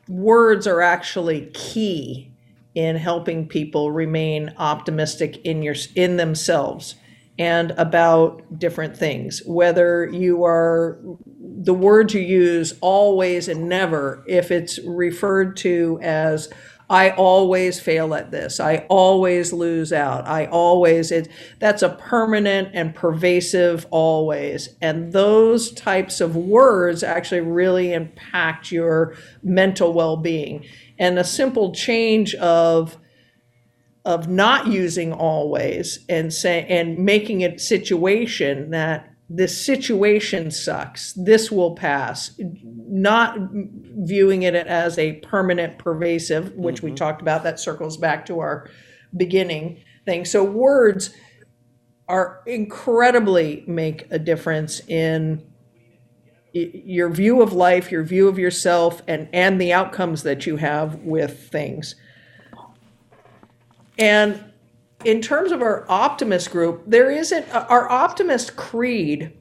words 0.09 0.67
are 0.67 0.81
actually 0.81 1.51
key 1.53 2.33
in 2.75 2.97
helping 2.97 3.49
people 3.49 3.91
remain 3.91 4.55
optimistic 4.57 5.39
in 5.45 5.63
your 5.63 5.75
in 5.97 6.17
themselves 6.17 6.95
and 7.39 7.73
about 7.73 8.59
different 8.59 8.97
things 8.97 9.43
whether 9.47 10.07
you 10.07 10.45
are 10.45 10.99
the 11.41 11.75
words 11.75 12.15
you 12.15 12.21
use 12.21 12.75
always 12.81 13.49
and 13.49 13.69
never 13.69 14.25
if 14.27 14.51
it's 14.51 14.79
referred 14.87 15.57
to 15.57 15.99
as 16.03 16.49
I 16.91 17.11
always 17.11 17.79
fail 17.81 18.15
at 18.15 18.31
this. 18.31 18.61
I 18.61 18.87
always 18.89 19.53
lose 19.53 19.93
out. 19.93 20.27
I 20.27 20.47
always 20.47 21.13
it 21.13 21.29
that's 21.59 21.83
a 21.83 21.91
permanent 21.91 22.71
and 22.73 22.95
pervasive 22.95 23.87
always. 23.91 24.71
And 24.81 25.13
those 25.13 25.71
types 25.73 26.21
of 26.21 26.35
words 26.35 27.03
actually 27.03 27.43
really 27.43 27.93
impact 27.93 28.73
your 28.73 29.17
mental 29.43 29.93
well-being. 29.93 30.65
And 30.99 31.19
a 31.19 31.25
simple 31.25 31.73
change 31.73 32.35
of 32.37 32.97
of 34.05 34.27
not 34.27 34.69
using 34.69 35.13
always 35.13 35.99
and 36.09 36.33
say 36.33 36.65
and 36.71 36.99
making 36.99 37.43
it 37.43 37.61
situation 37.61 38.71
that 38.71 39.11
this 39.29 39.63
situation 39.65 40.51
sucks. 40.51 41.13
This 41.13 41.51
will 41.51 41.75
pass. 41.75 42.39
Not 42.39 43.37
viewing 43.53 44.43
it 44.43 44.55
as 44.55 44.99
a 44.99 45.15
permanent, 45.17 45.79
pervasive, 45.79 46.55
which 46.55 46.77
mm-hmm. 46.77 46.87
we 46.87 46.95
talked 46.95 47.21
about, 47.21 47.43
that 47.43 47.61
circles 47.61 47.99
back 47.99 48.25
to 48.27 48.41
our 48.41 48.71
beginning 49.17 49.83
thing. 50.07 50.25
So, 50.25 50.43
words 50.43 51.15
are 52.09 52.43
incredibly 52.47 53.65
make 53.67 54.07
a 54.11 54.19
difference 54.19 54.81
in 54.89 55.45
your 56.55 57.11
view 57.11 57.43
of 57.43 57.53
life, 57.53 57.93
your 57.93 58.03
view 58.03 58.29
of 58.29 58.39
yourself, 58.39 59.03
and, 59.07 59.29
and 59.35 59.61
the 59.61 59.75
outcomes 59.75 60.23
that 60.23 60.47
you 60.47 60.57
have 60.57 60.97
with 60.97 61.51
things. 61.51 61.95
And 63.99 64.48
in 65.05 65.21
terms 65.21 65.53
of 65.53 65.63
our 65.63 65.85
optimist 65.89 66.51
group, 66.51 66.83
there 66.87 67.11
isn't 67.11 67.49
uh, 67.55 67.67
our 67.69 67.91
optimist 67.91 68.57
creed 68.57 69.39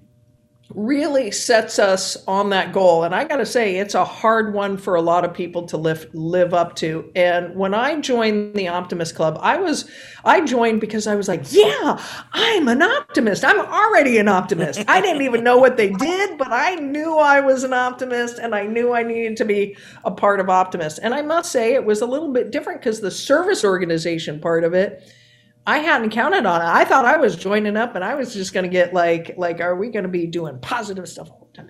really 0.76 1.32
sets 1.32 1.80
us 1.80 2.18
on 2.28 2.50
that 2.50 2.74
goal. 2.74 3.04
And 3.04 3.16
I 3.16 3.24
got 3.24 3.38
to 3.38 3.46
say, 3.46 3.78
it's 3.78 3.96
a 3.96 4.04
hard 4.04 4.54
one 4.54 4.78
for 4.78 4.96
a 4.96 5.02
lot 5.02 5.24
of 5.24 5.34
people 5.34 5.66
to 5.68 5.78
live 5.78 6.08
live 6.14 6.54
up 6.54 6.76
to. 6.78 7.10
And 7.16 7.56
when 7.56 7.74
I 7.74 8.00
joined 8.02 8.54
the 8.54 8.68
Optimist 8.68 9.16
Club, 9.16 9.40
I 9.42 9.58
was 9.58 9.90
I 10.26 10.42
joined 10.42 10.82
because 10.82 11.08
I 11.08 11.16
was 11.16 11.28
like, 11.28 11.44
yeah, 11.52 12.04
I'm 12.34 12.68
an 12.68 12.82
optimist. 12.82 13.46
I'm 13.46 13.60
already 13.60 14.18
an 14.18 14.28
optimist. 14.28 14.84
I 14.88 15.00
didn't 15.00 15.22
even 15.22 15.44
know 15.44 15.58
what 15.58 15.78
they 15.78 15.90
did, 15.90 16.38
but 16.38 16.52
I 16.52 16.76
knew 16.76 17.18
I 17.18 17.40
was 17.40 17.64
an 17.64 17.74
optimist 17.74 18.38
and 18.38 18.54
I 18.54 18.66
knew 18.66 18.94
I 18.94 19.04
needed 19.04 19.38
to 19.38 19.46
be 19.46 19.78
a 20.04 20.12
part 20.12 20.40
of 20.40 20.50
Optimist. 20.50 21.00
And 21.02 21.14
I 21.14 21.22
must 21.22 21.52
say, 21.52 21.74
it 21.74 21.86
was 21.86 22.02
a 22.02 22.06
little 22.06 22.32
bit 22.32 22.52
different 22.52 22.82
because 22.82 23.00
the 23.00 23.12
service 23.12 23.64
organization 23.64 24.40
part 24.40 24.64
of 24.64 24.74
it 24.74 25.12
I 25.68 25.80
hadn't 25.80 26.12
counted 26.12 26.46
on 26.46 26.62
it. 26.62 26.66
I 26.66 26.86
thought 26.86 27.04
I 27.04 27.18
was 27.18 27.36
joining 27.36 27.76
up 27.76 27.96
and 27.96 28.04
I 28.04 28.16
was 28.16 28.34
just 28.34 28.54
going 28.54 28.64
to 28.64 28.70
get 28.70 28.94
like, 28.94 29.38
like, 29.38 29.60
are 29.60 29.76
we 29.76 29.90
going 29.90 30.04
to 30.04 30.10
be 30.10 30.26
doing 30.26 30.58
positive 30.60 31.10
stuff 31.10 31.30
all 31.30 31.50
the 31.52 31.58
time? 31.58 31.70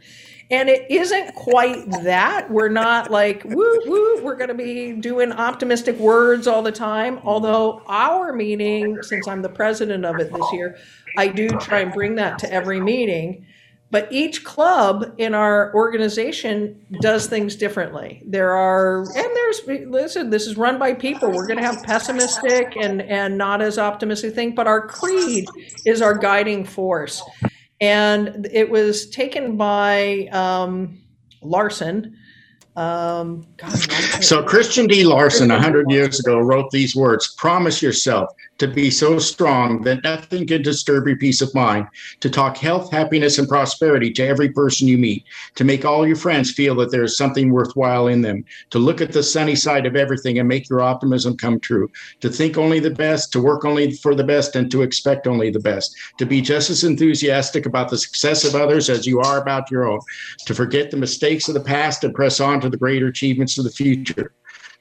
And 0.51 0.69
it 0.69 0.85
isn't 0.91 1.33
quite 1.33 1.89
that. 2.03 2.49
We're 2.51 2.69
not 2.69 3.09
like, 3.09 3.43
woo, 3.43 3.79
woo, 3.85 4.23
we're 4.23 4.35
going 4.35 4.49
to 4.49 4.53
be 4.53 4.93
doing 4.93 5.31
optimistic 5.31 5.97
words 5.97 6.45
all 6.45 6.61
the 6.61 6.71
time. 6.71 7.19
Although 7.23 7.81
our 7.87 8.33
meeting, 8.33 9.01
since 9.01 9.27
I'm 9.27 9.41
the 9.41 9.49
president 9.49 10.05
of 10.05 10.19
it 10.19 10.31
this 10.31 10.45
year, 10.53 10.77
I 11.17 11.27
do 11.27 11.49
try 11.49 11.79
and 11.79 11.91
bring 11.91 12.15
that 12.15 12.37
to 12.39 12.53
every 12.53 12.79
meeting 12.79 13.47
but 13.89 14.11
each 14.11 14.43
club 14.43 15.13
in 15.17 15.33
our 15.33 15.73
organization 15.73 16.85
does 17.01 17.27
things 17.27 17.55
differently. 17.55 18.21
There 18.25 18.51
are 18.51 19.01
and 19.01 19.07
there's 19.35 19.88
listen 19.88 20.29
this 20.29 20.45
is 20.45 20.57
run 20.57 20.77
by 20.77 20.93
people. 20.93 21.31
We're 21.31 21.47
going 21.47 21.59
to 21.59 21.65
have 21.65 21.83
pessimistic 21.83 22.75
and 22.75 23.01
and 23.01 23.38
not 23.38 23.61
as 23.61 23.77
optimistic 23.77 24.35
thing 24.35 24.55
but 24.55 24.67
our 24.67 24.85
creed 24.85 25.47
is 25.85 26.01
our 26.01 26.17
guiding 26.17 26.65
force. 26.65 27.23
And 27.79 28.47
it 28.51 28.69
was 28.69 29.09
taken 29.09 29.55
by 29.55 30.27
um, 30.31 30.99
larson. 31.41 32.17
Um, 32.75 33.47
God, 33.57 33.71
so 34.21 34.43
Christian 34.43 34.85
D. 34.85 35.03
Larson, 35.03 35.49
100 35.49 35.89
years 35.89 36.19
ago, 36.19 36.39
wrote 36.39 36.69
these 36.69 36.95
words 36.95 37.33
Promise 37.35 37.81
yourself 37.81 38.29
to 38.58 38.68
be 38.68 38.89
so 38.89 39.20
strong 39.20 39.82
that 39.84 40.03
nothing 40.03 40.47
can 40.47 40.62
disturb 40.62 41.08
your 41.08 41.18
peace 41.18 41.41
of 41.41 41.53
mind, 41.53 41.88
to 42.20 42.30
talk 42.30 42.58
health, 42.58 42.91
happiness, 42.91 43.38
and 43.38 43.47
prosperity 43.47 44.12
to 44.12 44.26
every 44.26 44.49
person 44.49 44.88
you 44.88 44.97
meet, 44.97 45.24
to 45.55 45.64
make 45.64 45.86
all 45.86 46.08
your 46.08 46.16
friends 46.16 46.51
feel 46.51 46.76
that 46.76 46.91
there 46.91 47.03
is 47.03 47.18
something 47.18 47.51
worthwhile 47.51 48.08
in 48.08 48.22
them, 48.22 48.43
to 48.72 48.80
look 48.80 49.01
at 49.01 49.12
the 49.12 49.22
sunny 49.22 49.55
side 49.55 49.86
of 49.86 49.95
everything 49.95 50.39
and 50.39 50.47
make 50.47 50.70
your 50.70 50.82
optimism 50.82 51.38
come 51.38 51.60
true, 51.60 51.89
to 52.20 52.30
think 52.30 52.58
only 52.58 52.80
the 52.80 52.89
best, 52.89 53.32
to 53.32 53.41
work 53.41 53.64
only 53.66 53.91
for 53.91 54.16
the 54.16 54.24
best, 54.24 54.55
and 54.55 54.72
to 54.72 54.82
expect 54.82 55.28
only 55.28 55.49
the 55.49 55.60
best, 55.60 55.95
to 56.18 56.26
be 56.26 56.41
just 56.41 56.70
as 56.70 56.84
enthusiastic 56.84 57.66
about 57.66 57.89
the 57.89 57.97
success 57.97 58.43
of 58.43 58.55
others 58.55 58.89
as 58.89 59.05
you 59.05 59.20
are 59.20 59.39
about 59.39 59.70
your 59.70 59.88
own, 59.88 59.99
to 60.45 60.55
forget 60.55 60.89
the 60.89 60.97
mistakes 60.97 61.47
of 61.47 61.53
the 61.53 61.60
past 61.60 62.03
and 62.03 62.14
press 62.16 62.39
on 62.39 62.60
to 62.60 62.70
the 62.70 62.78
greater 62.78 63.08
achievements 63.08 63.58
of 63.58 63.64
the 63.64 63.70
future, 63.70 64.34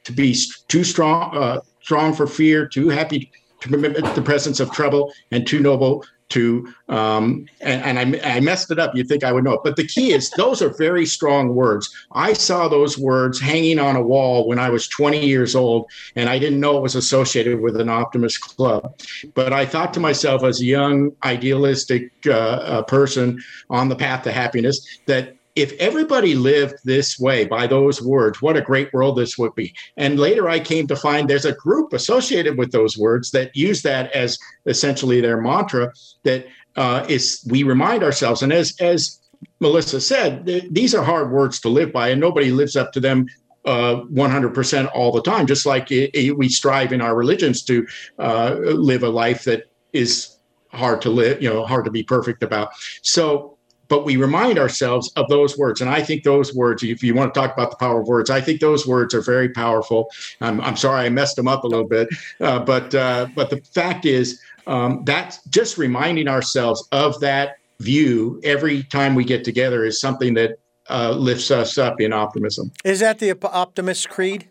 to 0.05 0.13
be 0.13 0.35
too 0.69 0.85
strong, 0.85 1.37
uh, 1.37 1.61
strong 1.83 2.15
for 2.15 2.27
fear, 2.27 2.67
too 2.67 2.89
happy 2.89 3.31
to 3.67 3.71
permit 3.71 4.15
the 4.15 4.23
presence 4.23 4.61
of 4.61 4.71
trouble, 4.73 5.13
and 5.31 5.47
too 5.47 5.61
noble 5.61 6.05
to 6.29 6.73
um, 6.89 7.47
and, 7.61 7.99
and 7.99 8.17
I, 8.17 8.37
I, 8.37 8.41
messed 8.41 8.71
it 8.71 8.79
up. 8.79 8.95
You 8.97 9.05
think 9.05 9.23
i 9.23 9.33
would 9.33 9.45
know 9.45 9.55
it. 9.55 9.61
But 9.63 9.77
the 9.77 9.87
key 9.87 10.13
is 10.13 10.31
those 10.31 10.61
are 10.61 10.71
very 10.71 11.07
strong 11.07 11.55
words. 11.55 11.95
I 12.13 12.33
saw 12.33 12.69
those 12.69 12.99
words 12.99 13.41
hanging 13.41 13.79
on 13.79 13.97
a 13.97 14.03
wall 14.03 14.49
when 14.49 14.59
i 14.59 14.69
was 14.69 14.89
20 14.89 15.25
years 15.25 15.55
old 15.55 15.91
and 16.17 16.29
i 16.29 16.39
didn't 16.39 16.61
know 16.61 16.77
it 16.77 16.83
was 16.83 16.97
associated 16.97 17.61
with 17.61 17.81
an 17.81 17.89
optimist 17.89 18.41
club. 18.41 18.99
But 19.35 19.53
i 19.53 19.65
thought 19.65 19.95
to 19.95 20.01
myself 20.01 20.43
as 20.43 20.61
a 20.61 20.65
young 20.65 21.13
idealistic 21.25 22.11
uh, 22.27 22.33
uh, 22.33 22.83
person 22.83 23.41
on 23.71 23.89
the 23.89 23.97
path 23.97 24.25
to 24.25 24.33
happiness 24.33 24.99
that 25.07 25.36
if 25.57 25.73
everybody 25.73 26.35
lived 26.35 26.75
this 26.85 27.19
way 27.19 27.47
by 27.47 27.67
those 27.67 28.03
words, 28.03 28.43
what 28.43 28.57
a 28.57 28.61
great 28.61 28.93
world 28.93 29.17
this 29.17 29.39
would 29.39 29.55
be. 29.55 29.75
And 29.97 30.21
later 30.21 30.49
I 30.49 30.61
came 30.61 30.87
to 30.87 30.97
find 30.97 31.29
there's 31.29 31.47
a 31.47 31.53
group 31.53 31.95
associated 31.95 32.59
with 32.59 32.73
those 32.73 32.99
words 32.99 33.31
that 33.31 33.57
use 33.57 33.83
that 33.83 34.13
as 34.13 34.39
essentially 34.67 35.21
their 35.23 35.41
mantra 35.41 35.93
that 36.25 36.47
uh, 36.77 37.07
is 37.09 37.43
we 37.49 37.63
remind 37.63 38.03
ourselves. 38.03 38.43
And 38.43 38.53
as, 38.53 38.77
as 38.81 39.19
Melissa 39.61 40.01
said, 40.01 40.45
th- 40.45 40.65
these 40.71 40.95
are 40.95 41.03
hard 41.03 41.33
words 41.33 41.59
to 41.61 41.71
live 41.71 41.91
by, 41.91 42.11
and 42.11 42.21
nobody 42.21 42.51
lives 42.51 42.77
up 42.77 42.93
to 42.93 43.01
them 43.01 43.27
uh, 43.65 44.03
100% 44.13 44.91
all 44.95 45.11
the 45.11 45.23
time, 45.23 45.47
just 45.47 45.65
like 45.65 45.91
it, 45.91 46.11
it, 46.15 46.37
we 46.37 46.51
strive 46.51 46.93
in 46.93 47.01
our 47.01 47.17
religions 47.17 47.63
to 47.65 47.87
uh, 48.19 48.57
live 48.61 49.03
a 49.03 49.09
life 49.09 49.45
that 49.45 49.65
is 49.95 50.37
hard 50.71 51.01
to 51.01 51.11
live, 51.11 51.43
you 51.43 51.49
know, 51.49 51.65
hard 51.65 51.87
to 51.87 51.91
be 51.91 52.03
perfect 52.03 52.43
about. 52.43 52.73
So 53.03 53.56
but 53.89 54.05
we 54.05 54.17
remind 54.17 54.59
ourselves 54.59 55.13
of 55.17 55.29
those 55.29 55.57
words. 55.57 55.81
And 55.81 55.91
I 55.91 56.03
think 56.03 56.23
those 56.23 56.55
words, 56.55 56.83
if 56.83 57.03
you 57.03 57.15
want 57.15 57.33
to 57.35 57.41
talk 57.41 57.53
about 57.53 57.71
the 57.71 57.77
power 57.77 58.01
of 58.01 58.09
words, 58.09 58.31
I 58.31 58.41
think 58.41 58.61
those 58.61 58.87
words 58.87 59.15
are 59.15 59.21
very 59.21 59.49
powerful. 59.49 60.11
I'm, 60.41 60.61
I'm 60.61 60.77
sorry 60.77 61.07
I 61.07 61.09
messed 61.09 61.37
them 61.37 61.49
up 61.49 61.65
a 61.65 61.67
little 61.67 61.89
bit, 61.89 62.09
uh, 62.41 62.61
but 62.61 62.95
uh, 62.95 63.27
but 63.35 63.51
the 63.51 63.61
fact 63.73 64.05
is 64.05 64.41
um, 64.67 65.03
that 65.05 65.39
just 65.49 65.79
reminding 65.79 66.29
ourselves 66.29 66.87
of 66.93 67.19
that 67.21 67.57
view 67.81 68.41
every 68.43 68.83
time 68.85 69.15
we 69.15 69.25
get 69.25 69.45
together 69.45 69.85
is 69.85 70.01
something 70.01 70.35
that 70.35 70.59
uh, 70.89 71.11
lifts 71.11 71.51
us 71.51 71.79
up 71.79 72.01
in 72.01 72.13
optimism. 72.13 72.73
Is 72.85 73.01
that 73.01 73.19
the 73.19 73.37
optimist 73.49 74.09
creed? 74.09 74.49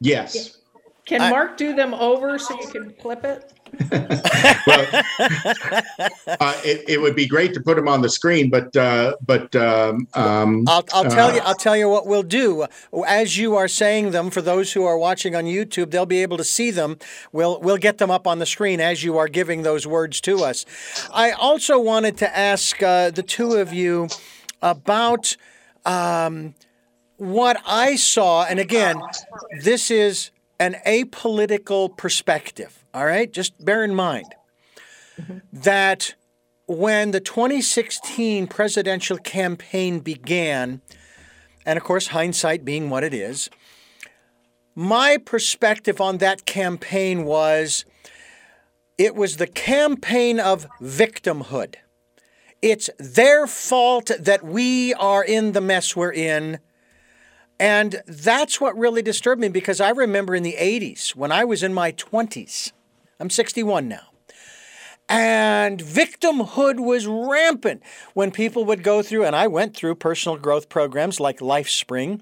Yes. 0.00 0.58
Can 1.06 1.22
I, 1.22 1.30
Mark 1.30 1.56
do 1.56 1.74
them 1.74 1.94
over 1.94 2.38
so 2.38 2.60
you 2.60 2.68
can 2.68 2.94
clip 3.00 3.24
it? 3.24 3.52
Well, 3.90 4.86
uh, 6.40 6.54
it, 6.64 6.84
it, 6.88 7.00
would 7.00 7.14
be 7.14 7.26
great 7.26 7.54
to 7.54 7.60
put 7.60 7.76
them 7.76 7.88
on 7.88 8.02
the 8.02 8.08
screen, 8.08 8.50
but 8.50 8.74
uh, 8.76 9.14
but 9.24 9.54
um, 9.56 10.06
um, 10.14 10.64
I'll, 10.68 10.84
I'll 10.92 11.10
tell 11.10 11.30
uh, 11.30 11.34
you 11.34 11.40
I'll 11.40 11.54
tell 11.54 11.76
you 11.76 11.88
what 11.88 12.06
we'll 12.06 12.22
do 12.22 12.66
as 13.06 13.36
you 13.36 13.56
are 13.56 13.68
saying 13.68 14.10
them. 14.10 14.30
For 14.30 14.42
those 14.42 14.72
who 14.72 14.84
are 14.84 14.98
watching 14.98 15.34
on 15.34 15.44
YouTube, 15.44 15.90
they'll 15.90 16.06
be 16.06 16.22
able 16.22 16.36
to 16.36 16.44
see 16.44 16.70
them. 16.70 16.98
We'll 17.32 17.60
we'll 17.60 17.78
get 17.78 17.98
them 17.98 18.10
up 18.10 18.26
on 18.26 18.38
the 18.38 18.46
screen 18.46 18.80
as 18.80 19.02
you 19.02 19.16
are 19.18 19.28
giving 19.28 19.62
those 19.62 19.86
words 19.86 20.20
to 20.22 20.44
us. 20.44 20.64
I 21.12 21.30
also 21.32 21.78
wanted 21.78 22.16
to 22.18 22.36
ask 22.36 22.82
uh, 22.82 23.10
the 23.10 23.22
two 23.22 23.54
of 23.54 23.72
you 23.72 24.08
about 24.62 25.36
um, 25.84 26.54
what 27.16 27.60
I 27.66 27.96
saw, 27.96 28.44
and 28.44 28.58
again, 28.58 29.00
this 29.60 29.90
is 29.90 30.30
an 30.58 30.76
apolitical 30.86 31.96
perspective, 31.96 32.84
all 32.92 33.06
right? 33.06 33.32
Just 33.32 33.64
bear 33.64 33.84
in 33.84 33.94
mind 33.94 34.34
mm-hmm. 35.20 35.38
that 35.52 36.14
when 36.66 37.12
the 37.12 37.20
2016 37.20 38.46
presidential 38.46 39.18
campaign 39.18 40.00
began, 40.00 40.82
and 41.64 41.76
of 41.76 41.84
course, 41.84 42.08
hindsight 42.08 42.64
being 42.64 42.90
what 42.90 43.04
it 43.04 43.14
is, 43.14 43.48
my 44.74 45.16
perspective 45.16 46.00
on 46.00 46.18
that 46.18 46.44
campaign 46.44 47.24
was 47.24 47.84
it 48.96 49.14
was 49.14 49.36
the 49.36 49.46
campaign 49.46 50.38
of 50.38 50.66
victimhood. 50.80 51.76
It's 52.60 52.90
their 52.98 53.46
fault 53.46 54.10
that 54.18 54.44
we 54.44 54.92
are 54.94 55.24
in 55.24 55.52
the 55.52 55.60
mess 55.60 55.96
we're 55.96 56.12
in. 56.12 56.58
And 57.60 58.02
that's 58.06 58.60
what 58.60 58.78
really 58.78 59.02
disturbed 59.02 59.40
me 59.40 59.48
because 59.48 59.80
I 59.80 59.90
remember 59.90 60.34
in 60.34 60.44
the 60.44 60.56
80s 60.58 61.16
when 61.16 61.32
I 61.32 61.44
was 61.44 61.62
in 61.62 61.74
my 61.74 61.92
20s, 61.92 62.72
I'm 63.18 63.30
61 63.30 63.88
now, 63.88 64.08
and 65.08 65.80
victimhood 65.80 66.78
was 66.78 67.06
rampant 67.06 67.82
when 68.14 68.30
people 68.30 68.64
would 68.66 68.84
go 68.84 69.02
through, 69.02 69.24
and 69.24 69.34
I 69.34 69.48
went 69.48 69.74
through 69.74 69.96
personal 69.96 70.38
growth 70.38 70.68
programs 70.68 71.18
like 71.18 71.40
LifeSpring 71.40 72.20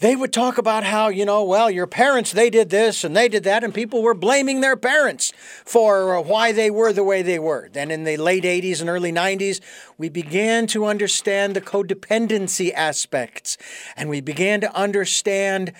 they 0.00 0.14
would 0.14 0.32
talk 0.32 0.58
about 0.58 0.84
how, 0.84 1.08
you 1.08 1.24
know, 1.24 1.42
well, 1.42 1.70
your 1.70 1.86
parents, 1.86 2.32
they 2.32 2.50
did 2.50 2.70
this 2.70 3.02
and 3.02 3.16
they 3.16 3.28
did 3.28 3.44
that, 3.44 3.64
and 3.64 3.74
people 3.74 4.02
were 4.02 4.14
blaming 4.14 4.60
their 4.60 4.76
parents 4.76 5.32
for 5.64 6.16
uh, 6.16 6.22
why 6.22 6.52
they 6.52 6.70
were 6.70 6.92
the 6.92 7.02
way 7.02 7.22
they 7.22 7.38
were. 7.38 7.68
Then 7.72 7.90
in 7.90 8.04
the 8.04 8.16
late 8.16 8.44
80s 8.44 8.80
and 8.80 8.88
early 8.88 9.12
90s, 9.12 9.60
we 9.96 10.08
began 10.08 10.66
to 10.68 10.86
understand 10.86 11.56
the 11.56 11.60
codependency 11.60 12.72
aspects, 12.72 13.58
and 13.96 14.08
we 14.08 14.20
began 14.20 14.60
to 14.60 14.74
understand 14.74 15.72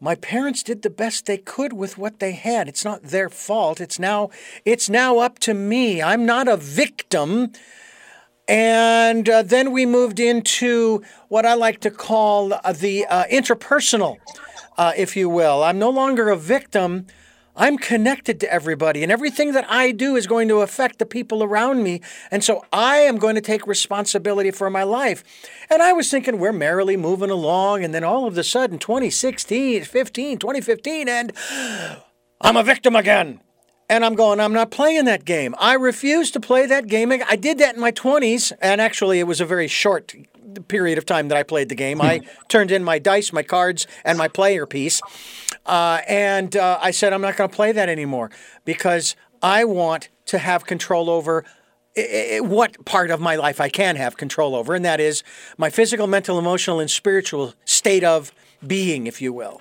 my 0.00 0.14
parents 0.14 0.62
did 0.62 0.82
the 0.82 0.90
best 0.90 1.26
they 1.26 1.38
could 1.38 1.72
with 1.72 1.98
what 1.98 2.20
they 2.20 2.32
had. 2.32 2.68
It's 2.68 2.84
not 2.84 3.02
their 3.02 3.28
fault. 3.28 3.80
It's 3.80 3.98
now 3.98 4.30
it's 4.64 4.88
now 4.88 5.18
up 5.18 5.40
to 5.40 5.54
me. 5.54 6.00
I'm 6.00 6.24
not 6.24 6.46
a 6.46 6.56
victim. 6.56 7.50
And 8.48 9.28
uh, 9.28 9.42
then 9.42 9.72
we 9.72 9.84
moved 9.84 10.18
into 10.18 11.02
what 11.28 11.44
I 11.44 11.52
like 11.52 11.80
to 11.80 11.90
call 11.90 12.54
uh, 12.54 12.72
the 12.72 13.04
uh, 13.04 13.24
interpersonal, 13.24 14.16
uh, 14.78 14.92
if 14.96 15.16
you 15.16 15.28
will. 15.28 15.62
I'm 15.62 15.78
no 15.78 15.90
longer 15.90 16.30
a 16.30 16.36
victim. 16.36 17.06
I'm 17.54 17.76
connected 17.76 18.38
to 18.40 18.52
everybody, 18.52 19.02
and 19.02 19.10
everything 19.10 19.52
that 19.52 19.68
I 19.68 19.90
do 19.90 20.14
is 20.14 20.28
going 20.28 20.46
to 20.48 20.60
affect 20.60 21.00
the 21.00 21.04
people 21.04 21.42
around 21.42 21.82
me. 21.82 22.00
And 22.30 22.42
so 22.42 22.64
I 22.72 22.98
am 22.98 23.18
going 23.18 23.34
to 23.34 23.40
take 23.40 23.66
responsibility 23.66 24.52
for 24.52 24.70
my 24.70 24.84
life. 24.84 25.24
And 25.68 25.82
I 25.82 25.92
was 25.92 26.08
thinking 26.08 26.38
we're 26.38 26.52
merrily 26.52 26.96
moving 26.96 27.30
along, 27.30 27.82
and 27.82 27.92
then 27.92 28.04
all 28.04 28.26
of 28.26 28.38
a 28.38 28.44
sudden, 28.44 28.78
2016, 28.78 29.82
15, 29.82 30.38
2015, 30.38 31.08
and 31.08 31.32
I'm 32.40 32.56
a 32.56 32.62
victim 32.62 32.94
again. 32.94 33.40
And 33.90 34.04
I'm 34.04 34.14
going, 34.14 34.38
I'm 34.38 34.52
not 34.52 34.70
playing 34.70 35.06
that 35.06 35.24
game. 35.24 35.54
I 35.58 35.74
refuse 35.74 36.30
to 36.32 36.40
play 36.40 36.66
that 36.66 36.88
game. 36.88 37.10
I 37.10 37.36
did 37.36 37.58
that 37.58 37.74
in 37.74 37.80
my 37.80 37.92
20s, 37.92 38.52
and 38.60 38.80
actually, 38.80 39.18
it 39.18 39.26
was 39.26 39.40
a 39.40 39.46
very 39.46 39.66
short 39.66 40.14
period 40.68 40.98
of 40.98 41.06
time 41.06 41.28
that 41.28 41.38
I 41.38 41.42
played 41.42 41.68
the 41.68 41.74
game. 41.74 42.00
I 42.00 42.20
turned 42.48 42.70
in 42.70 42.84
my 42.84 42.98
dice, 42.98 43.32
my 43.32 43.42
cards, 43.42 43.86
and 44.04 44.18
my 44.18 44.28
player 44.28 44.66
piece. 44.66 45.00
Uh, 45.64 46.00
and 46.06 46.56
uh, 46.56 46.78
I 46.82 46.90
said, 46.90 47.12
I'm 47.12 47.22
not 47.22 47.36
going 47.36 47.48
to 47.48 47.56
play 47.56 47.72
that 47.72 47.88
anymore 47.88 48.30
because 48.64 49.16
I 49.42 49.64
want 49.64 50.08
to 50.26 50.38
have 50.38 50.66
control 50.66 51.08
over 51.08 51.44
what 52.40 52.84
part 52.84 53.10
of 53.10 53.20
my 53.20 53.36
life 53.36 53.60
I 53.60 53.68
can 53.68 53.96
have 53.96 54.16
control 54.16 54.54
over, 54.54 54.74
and 54.74 54.84
that 54.84 55.00
is 55.00 55.22
my 55.56 55.70
physical, 55.70 56.06
mental, 56.06 56.38
emotional, 56.38 56.80
and 56.80 56.90
spiritual 56.90 57.54
state 57.64 58.04
of 58.04 58.32
being, 58.64 59.06
if 59.06 59.20
you 59.20 59.32
will. 59.32 59.60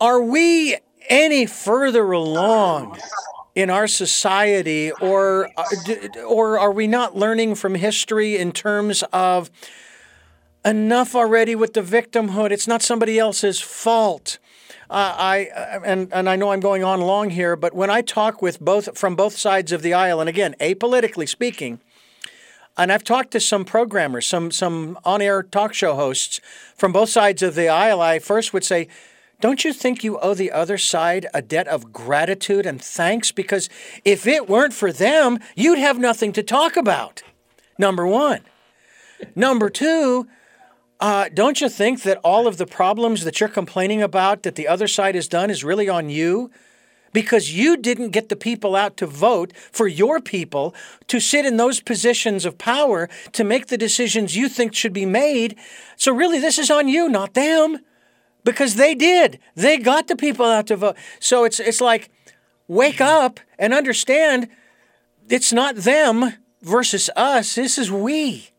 Are 0.00 0.20
we 0.20 0.76
any 1.08 1.46
further 1.46 2.12
along 2.12 2.98
in 3.54 3.70
our 3.70 3.86
society, 3.86 4.90
or 4.92 5.48
uh, 5.56 6.24
or 6.26 6.58
are 6.58 6.72
we 6.72 6.86
not 6.86 7.16
learning 7.16 7.54
from 7.54 7.76
history 7.76 8.36
in 8.36 8.52
terms 8.52 9.04
of 9.12 9.50
enough 10.64 11.14
already 11.14 11.54
with 11.54 11.74
the 11.74 11.82
victimhood? 11.82 12.50
It's 12.50 12.66
not 12.66 12.82
somebody 12.82 13.18
else's 13.18 13.60
fault. 13.60 14.38
Uh, 14.90 15.14
I 15.16 15.46
uh, 15.54 15.80
and 15.84 16.12
and 16.12 16.28
I 16.28 16.36
know 16.36 16.50
I'm 16.50 16.60
going 16.60 16.82
on 16.82 17.00
long 17.00 17.30
here, 17.30 17.54
but 17.54 17.74
when 17.74 17.90
I 17.90 18.02
talk 18.02 18.42
with 18.42 18.60
both 18.60 18.98
from 18.98 19.14
both 19.14 19.36
sides 19.36 19.72
of 19.72 19.82
the 19.82 19.94
aisle, 19.94 20.20
and 20.20 20.28
again, 20.28 20.54
apolitically 20.60 21.28
speaking, 21.28 21.80
and 22.76 22.90
I've 22.90 23.04
talked 23.04 23.30
to 23.32 23.40
some 23.40 23.64
programmers, 23.64 24.26
some 24.26 24.50
some 24.50 24.98
on-air 25.04 25.44
talk 25.44 25.74
show 25.74 25.94
hosts 25.94 26.40
from 26.76 26.92
both 26.92 27.08
sides 27.08 27.40
of 27.42 27.54
the 27.54 27.68
aisle, 27.68 28.00
I 28.00 28.18
first 28.18 28.52
would 28.52 28.64
say 28.64 28.88
don't 29.44 29.62
you 29.62 29.74
think 29.74 30.02
you 30.02 30.18
owe 30.20 30.32
the 30.32 30.50
other 30.50 30.78
side 30.78 31.26
a 31.34 31.42
debt 31.42 31.68
of 31.68 31.92
gratitude 31.92 32.64
and 32.64 32.80
thanks? 32.80 33.30
Because 33.30 33.68
if 34.02 34.26
it 34.26 34.48
weren't 34.48 34.72
for 34.72 34.90
them, 34.90 35.38
you'd 35.54 35.78
have 35.78 35.98
nothing 35.98 36.32
to 36.32 36.42
talk 36.42 36.78
about. 36.78 37.22
Number 37.78 38.06
one. 38.06 38.40
Number 39.36 39.68
two, 39.68 40.26
uh, 40.98 41.28
don't 41.28 41.60
you 41.60 41.68
think 41.68 42.04
that 42.04 42.20
all 42.24 42.46
of 42.46 42.56
the 42.56 42.64
problems 42.64 43.22
that 43.24 43.38
you're 43.38 43.50
complaining 43.50 44.00
about 44.00 44.44
that 44.44 44.54
the 44.54 44.66
other 44.66 44.88
side 44.88 45.14
has 45.14 45.28
done 45.28 45.50
is 45.50 45.62
really 45.62 45.90
on 45.90 46.08
you? 46.08 46.50
Because 47.12 47.52
you 47.52 47.76
didn't 47.76 48.12
get 48.12 48.30
the 48.30 48.36
people 48.36 48.74
out 48.74 48.96
to 48.96 49.06
vote 49.06 49.54
for 49.54 49.86
your 49.86 50.22
people 50.22 50.74
to 51.08 51.20
sit 51.20 51.44
in 51.44 51.58
those 51.58 51.82
positions 51.82 52.46
of 52.46 52.56
power 52.56 53.10
to 53.32 53.44
make 53.44 53.66
the 53.66 53.76
decisions 53.76 54.34
you 54.34 54.48
think 54.48 54.74
should 54.74 54.94
be 54.94 55.04
made. 55.04 55.54
So, 55.96 56.14
really, 56.14 56.40
this 56.40 56.58
is 56.58 56.70
on 56.70 56.88
you, 56.88 57.10
not 57.10 57.34
them 57.34 57.80
because 58.44 58.76
they 58.76 58.94
did. 58.94 59.38
They 59.54 59.78
got 59.78 60.06
the 60.06 60.16
people 60.16 60.46
out 60.46 60.66
to 60.68 60.76
vote. 60.76 60.96
So 61.18 61.44
it's 61.44 61.58
it's 61.58 61.80
like 61.80 62.10
wake 62.68 63.00
up 63.00 63.40
and 63.58 63.74
understand 63.74 64.48
it's 65.28 65.52
not 65.52 65.76
them 65.76 66.34
versus 66.62 67.10
us. 67.16 67.54
This 67.54 67.78
is 67.78 67.90
we. 67.90 68.50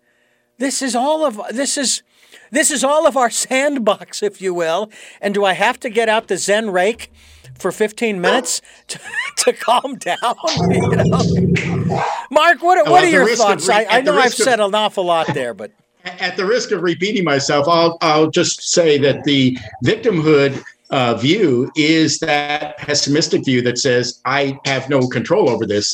This 0.57 0.81
is 0.81 0.95
all 0.95 1.25
of 1.25 1.39
this 1.51 1.77
is 1.77 2.03
this 2.51 2.71
is 2.71 2.83
all 2.83 3.07
of 3.07 3.17
our 3.17 3.29
sandbox, 3.45 4.23
if 4.23 4.41
you 4.41 4.53
will. 4.53 4.89
And 5.21 5.33
do 5.33 5.45
I 5.45 5.53
have 5.53 5.79
to 5.81 5.89
get 5.89 6.09
out 6.09 6.27
the 6.27 6.37
Zen 6.37 6.71
rake 6.71 7.11
for 7.57 7.71
15 7.71 8.19
minutes 8.19 8.61
to, 8.87 8.99
to 9.37 9.53
calm 9.53 9.97
down? 9.97 10.17
You 10.69 10.81
know? 10.81 12.03
Mark, 12.31 12.61
what, 12.61 12.89
what 12.89 13.03
are 13.03 13.09
your 13.09 13.27
thoughts? 13.35 13.67
Of, 13.67 13.75
I, 13.75 13.85
I 13.85 14.01
know 14.01 14.17
I've 14.17 14.33
said 14.33 14.59
an 14.59 14.73
awful 14.73 15.05
lot 15.05 15.27
there, 15.33 15.53
but 15.53 15.71
at 16.05 16.37
the 16.37 16.45
risk 16.45 16.71
of 16.71 16.81
repeating 16.81 17.23
myself, 17.23 17.67
I'll 17.67 17.97
I'll 18.01 18.29
just 18.29 18.61
say 18.61 18.97
that 18.99 19.23
the 19.23 19.57
victimhood 19.83 20.63
uh, 20.91 21.15
view 21.15 21.71
is 21.75 22.19
that 22.19 22.77
pessimistic 22.77 23.43
view 23.43 23.61
that 23.63 23.77
says 23.77 24.21
I 24.25 24.57
have 24.65 24.89
no 24.89 25.07
control 25.07 25.49
over 25.49 25.65
this. 25.65 25.93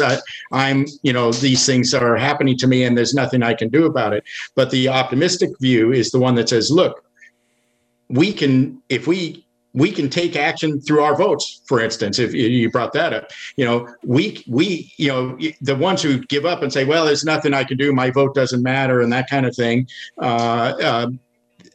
I'm, 0.52 0.86
you 1.02 1.14
know, 1.14 1.32
these 1.32 1.66
things 1.66 1.94
are 1.94 2.18
happening 2.18 2.58
to 2.58 2.68
me 2.68 2.84
and 2.84 2.98
there's 2.98 3.14
nothing 3.14 3.42
I 3.42 3.54
can 3.54 3.70
do 3.70 3.86
about 3.86 4.14
it. 4.14 4.24
But 4.56 4.70
the 4.70 4.90
optimistic 4.90 5.52
view 5.60 5.94
is 5.94 6.12
the 6.12 6.20
one 6.20 6.36
that 6.36 6.50
says, 6.50 6.70
look, 6.72 7.06
we 8.10 8.34
can, 8.34 8.82
if 8.90 9.08
we 9.08 9.46
we 9.74 9.92
can 9.92 10.10
take 10.10 10.36
action 10.36 10.82
through 10.82 11.02
our 11.02 11.16
votes 11.16 11.62
for 11.66 11.80
instance 11.80 12.20
if 12.20 12.34
you 12.34 12.70
brought 12.70 12.94
that 12.94 13.14
up. 13.14 13.32
You 13.58 13.66
know 13.66 13.88
we 14.04 14.44
we 14.48 14.92
you 14.98 15.08
know 15.08 15.38
the 15.62 15.76
ones 15.76 16.02
who 16.02 16.20
give 16.26 16.46
up 16.46 16.62
and 16.62 16.72
say 16.72 16.84
well 16.84 17.06
there's 17.06 17.24
nothing 17.24 17.54
i 17.54 17.64
can 17.64 17.78
do 17.78 17.94
my 17.94 18.12
vote 18.12 18.36
doesn't 18.36 18.64
matter 18.64 19.02
and 19.02 19.12
that 19.14 19.30
kind 19.30 19.46
of 19.46 19.56
thing 19.56 19.88
uh, 20.22 20.74
uh, 20.82 21.08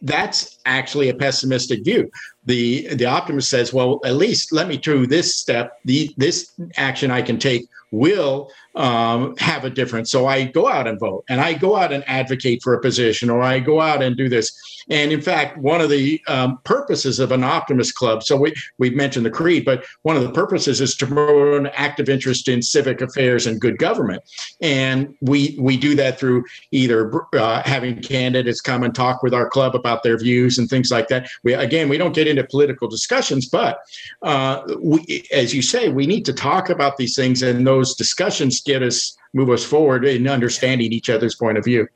that's 0.02 0.58
actually 0.66 1.08
a 1.08 1.14
pessimistic 1.14 1.84
view. 1.84 2.10
The 2.44 2.94
the 2.94 3.06
optimist 3.06 3.48
says 3.50 3.72
well 3.72 4.00
at 4.04 4.14
least 4.14 4.52
let 4.52 4.68
me 4.68 4.76
do 4.76 5.06
this 5.06 5.34
step. 5.34 5.78
The 5.84 6.14
this 6.16 6.52
action 6.76 7.10
i 7.10 7.22
can 7.22 7.38
take 7.38 7.66
will 7.92 8.50
um, 8.76 9.34
have 9.38 9.64
a 9.64 9.70
difference 9.70 10.10
so 10.10 10.26
i 10.26 10.44
go 10.44 10.68
out 10.68 10.86
and 10.86 11.00
vote 11.00 11.24
and 11.28 11.40
i 11.40 11.52
go 11.52 11.76
out 11.76 11.92
and 11.92 12.04
advocate 12.06 12.62
for 12.62 12.74
a 12.74 12.80
position 12.80 13.30
or 13.30 13.42
i 13.42 13.58
go 13.58 13.80
out 13.80 14.02
and 14.02 14.16
do 14.16 14.28
this 14.28 14.52
and 14.88 15.12
in 15.12 15.20
fact, 15.20 15.58
one 15.58 15.80
of 15.80 15.90
the 15.90 16.20
um, 16.28 16.58
purposes 16.64 17.18
of 17.18 17.32
an 17.32 17.42
optimist 17.42 17.94
club, 17.96 18.22
so 18.22 18.36
we, 18.36 18.54
we 18.78 18.90
mentioned 18.90 19.26
the 19.26 19.30
creed, 19.30 19.64
but 19.64 19.84
one 20.02 20.16
of 20.16 20.22
the 20.22 20.30
purposes 20.30 20.80
is 20.80 20.94
to 20.96 21.06
promote 21.06 21.60
an 21.60 21.66
active 21.74 22.08
interest 22.08 22.48
in 22.48 22.62
civic 22.62 23.00
affairs 23.00 23.46
and 23.46 23.60
good 23.60 23.78
government. 23.78 24.22
And 24.60 25.14
we, 25.20 25.56
we 25.60 25.76
do 25.76 25.96
that 25.96 26.20
through 26.20 26.44
either 26.70 27.12
uh, 27.34 27.62
having 27.64 28.00
candidates 28.00 28.60
come 28.60 28.84
and 28.84 28.94
talk 28.94 29.22
with 29.22 29.34
our 29.34 29.48
club 29.48 29.74
about 29.74 30.02
their 30.02 30.18
views 30.18 30.58
and 30.58 30.68
things 30.68 30.90
like 30.90 31.08
that. 31.08 31.28
We, 31.42 31.54
again, 31.54 31.88
we 31.88 31.98
don't 31.98 32.14
get 32.14 32.28
into 32.28 32.44
political 32.44 32.88
discussions, 32.88 33.48
but 33.48 33.80
uh, 34.22 34.62
we, 34.80 35.26
as 35.32 35.52
you 35.52 35.62
say, 35.62 35.88
we 35.88 36.06
need 36.06 36.24
to 36.26 36.32
talk 36.32 36.70
about 36.70 36.96
these 36.96 37.16
things, 37.16 37.42
and 37.42 37.66
those 37.66 37.94
discussions 37.94 38.60
get 38.66 38.82
us 38.82 39.16
move 39.32 39.50
us 39.50 39.64
forward 39.64 40.04
in 40.04 40.28
understanding 40.28 40.92
each 40.92 41.08
other's 41.10 41.34
point 41.34 41.58
of 41.58 41.64
view. 41.64 41.88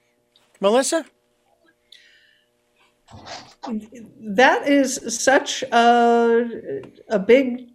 Melissa? 0.61 1.05
that 4.21 4.67
is 4.69 5.01
such 5.23 5.63
a, 5.65 6.83
a 7.09 7.19
big 7.19 7.69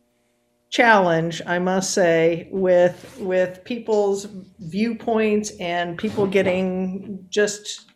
challenge, 0.70 1.42
I 1.46 1.60
must 1.60 1.94
say, 1.94 2.48
with 2.52 3.18
with 3.20 3.64
people's 3.64 4.28
viewpoints 4.60 5.52
and 5.60 5.98
people 5.98 6.28
getting 6.28 7.26
just 7.30 7.92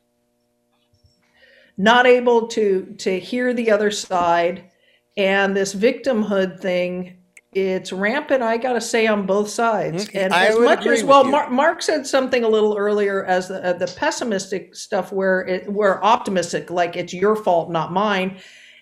not 1.78 2.06
able 2.06 2.48
to 2.50 2.94
to 3.00 3.20
hear 3.20 3.54
the 3.54 3.72
other 3.72 3.92
side 3.92 4.70
and 5.18 5.56
this 5.56 5.74
victimhood 5.74 6.60
thing 6.60 7.19
it's 7.52 7.92
rampant 7.92 8.44
i 8.44 8.58
gotta 8.58 8.82
say 8.82 9.08
on 9.08 9.26
both 9.26 9.50
sides. 9.50 10.08
And 10.14 10.34
I 10.34 10.46
as 10.46 10.60
much 10.60 10.86
as 10.86 11.04
well 11.04 11.26
you. 11.26 11.32
mark, 11.50 11.82
said 11.82 12.06
something 12.06 12.44
a 12.44 12.48
little 12.50 12.78
earlier 12.78 13.26
as 13.26 13.48
the, 13.48 13.64
uh, 13.64 13.74
the 13.74 13.88
pessimistic 13.98 14.76
stuff 14.76 15.12
where 15.12 15.42
it 15.42 15.72
where 15.72 16.04
optimistic 16.04 16.70
like 16.70 16.96
it's 16.96 17.14
your 17.14 17.36
fault 17.36 17.72
not 17.72 17.92
mine. 17.92 18.38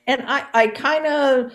And 0.05 0.23
i 0.27 0.45
i 0.53 0.67
kind 0.67 1.05
of 1.05 1.53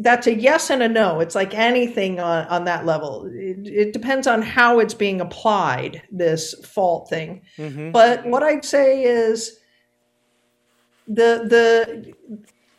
that's 0.00 0.26
a 0.26 0.34
yes 0.34 0.70
and 0.70 0.82
a 0.82 0.88
no. 0.88 1.20
It's 1.20 1.34
like 1.34 1.52
anything 1.52 2.18
on, 2.18 2.46
on 2.46 2.64
that 2.64 2.86
level. 2.86 3.26
It, 3.30 3.66
it 3.66 3.92
depends 3.92 4.26
on 4.26 4.40
how 4.40 4.78
it's 4.78 4.94
being 4.94 5.20
applied 5.20 6.02
this 6.10 6.54
fault 6.64 7.10
thing. 7.10 7.42
Mhm. 7.58 7.92
but 7.92 8.24
what 8.24 8.42
I'd 8.42 8.64
say 8.64 9.02
is 9.02 9.58
the 11.06 11.44
the 11.46 12.14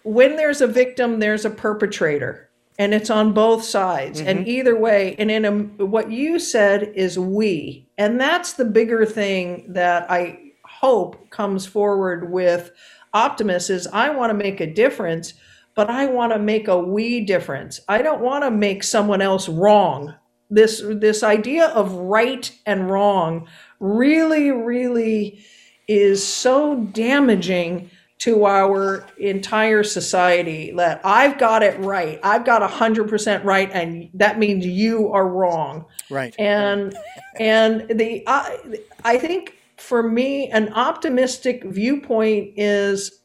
when 0.02 0.36
there's 0.36 0.62
a 0.62 0.68
victim, 0.68 1.20
there's 1.20 1.46
a 1.46 1.50
perpetrator, 1.52 2.50
and 2.80 2.94
it's 2.94 3.10
on 3.10 3.34
both 3.34 3.64
sides. 3.64 4.20
And 4.20 4.40
mm-hmm. 4.40 4.50
either 4.50 4.78
way, 4.78 5.16
and 5.20 5.30
in 5.30 5.46
a, 5.46 5.52
what 5.86 6.12
you 6.12 6.40
said 6.40 6.92
is 6.96 7.20
we, 7.20 7.88
and 7.98 8.20
that's 8.20 8.54
the 8.54 8.66
bigger 8.66 9.06
thing 9.06 9.74
that 9.74 10.10
I 10.10 10.40
hope 10.66 11.30
comes 11.30 11.66
forward 11.66 12.32
with 12.32 12.72
Optimus 13.14 13.70
is 13.70 13.88
I 13.88 14.10
want 14.10 14.32
to 14.32 14.34
make 14.34 14.60
a 14.60 14.74
difference, 14.74 15.36
but 15.76 15.90
I 15.90 16.08
want 16.08 16.34
to 16.34 16.40
make 16.40 16.68
a 16.68 16.78
we 16.78 17.22
difference. 17.22 17.80
I 17.88 18.02
don't 18.02 18.22
want 18.22 18.44
to 18.44 18.52
make 18.52 18.84
someone 18.84 19.22
else 19.22 19.48
wrong. 19.48 20.16
This 20.50 20.84
this 20.86 21.24
idea 21.24 21.68
of 21.68 21.94
right 21.94 22.52
and 22.66 22.90
wrong 22.90 23.48
really, 23.80 24.52
really 24.52 25.44
is 25.88 26.26
so 26.26 26.76
damaging 26.76 27.90
to 28.24 28.46
our 28.46 29.06
entire 29.18 29.84
society 29.84 30.72
that 30.72 31.02
I've 31.04 31.38
got 31.38 31.64
it 31.64 31.78
right. 31.80 32.20
I've 32.24 32.46
got 32.46 32.62
100% 32.62 33.44
right 33.44 33.70
and 33.72 34.10
that 34.14 34.40
means 34.40 34.66
you 34.66 35.12
are 35.12 35.28
wrong. 35.28 35.86
Right. 36.10 36.34
And 36.40 36.96
and 37.40 37.88
the 37.90 38.24
I, 38.28 38.60
I 39.04 39.18
think 39.18 39.58
for 39.78 40.04
me 40.04 40.50
an 40.52 40.72
optimistic 40.74 41.64
viewpoint 41.66 42.54
is 42.56 43.20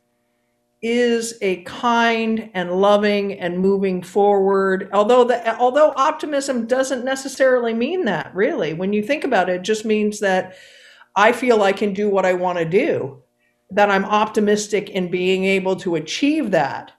is 0.80 1.36
a 1.42 1.62
kind 1.62 2.50
and 2.54 2.72
loving 2.72 3.32
and 3.32 3.58
moving 3.58 4.00
forward 4.00 4.88
although 4.92 5.24
the 5.24 5.58
although 5.58 5.92
optimism 5.96 6.66
doesn't 6.66 7.04
necessarily 7.04 7.74
mean 7.74 8.04
that 8.04 8.32
really 8.32 8.72
when 8.74 8.92
you 8.92 9.02
think 9.02 9.24
about 9.24 9.50
it 9.50 9.56
it 9.56 9.62
just 9.62 9.84
means 9.84 10.20
that 10.20 10.54
I 11.18 11.32
feel 11.32 11.64
I 11.64 11.72
can 11.72 11.94
do 11.94 12.08
what 12.08 12.24
I 12.24 12.34
want 12.34 12.58
to 12.58 12.64
do, 12.64 13.24
that 13.70 13.90
I'm 13.90 14.04
optimistic 14.04 14.90
in 14.90 15.10
being 15.10 15.44
able 15.44 15.76
to 15.76 15.96
achieve 15.96 16.50
that. 16.52 16.92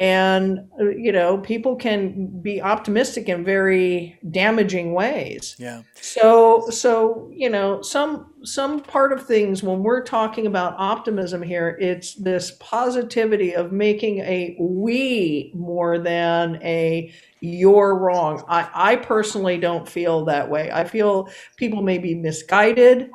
And, 0.00 0.68
uh, 0.80 0.88
you 0.88 1.12
know, 1.12 1.38
people 1.38 1.76
can 1.76 2.40
be 2.42 2.60
optimistic 2.60 3.28
in 3.28 3.44
very 3.44 4.18
damaging 4.32 4.94
ways. 4.94 5.54
Yeah. 5.60 5.82
So, 5.94 6.68
so, 6.70 7.30
you 7.32 7.48
know, 7.48 7.82
some, 7.82 8.34
some 8.42 8.80
part 8.80 9.12
of 9.12 9.24
things 9.24 9.62
when 9.62 9.84
we're 9.84 10.02
talking 10.02 10.48
about 10.48 10.74
optimism 10.76 11.40
here, 11.40 11.76
it's 11.80 12.16
this 12.16 12.52
positivity 12.58 13.54
of 13.54 13.70
making 13.70 14.18
a 14.20 14.56
we 14.58 15.52
more 15.54 16.00
than 16.00 16.58
a 16.62 17.12
you're 17.40 17.96
wrong. 17.96 18.42
I, 18.48 18.68
I 18.74 18.96
personally 18.96 19.58
don't 19.58 19.88
feel 19.88 20.24
that 20.24 20.50
way. 20.50 20.70
I 20.72 20.82
feel 20.82 21.28
people 21.56 21.82
may 21.82 21.98
be 21.98 22.14
misguided. 22.14 23.10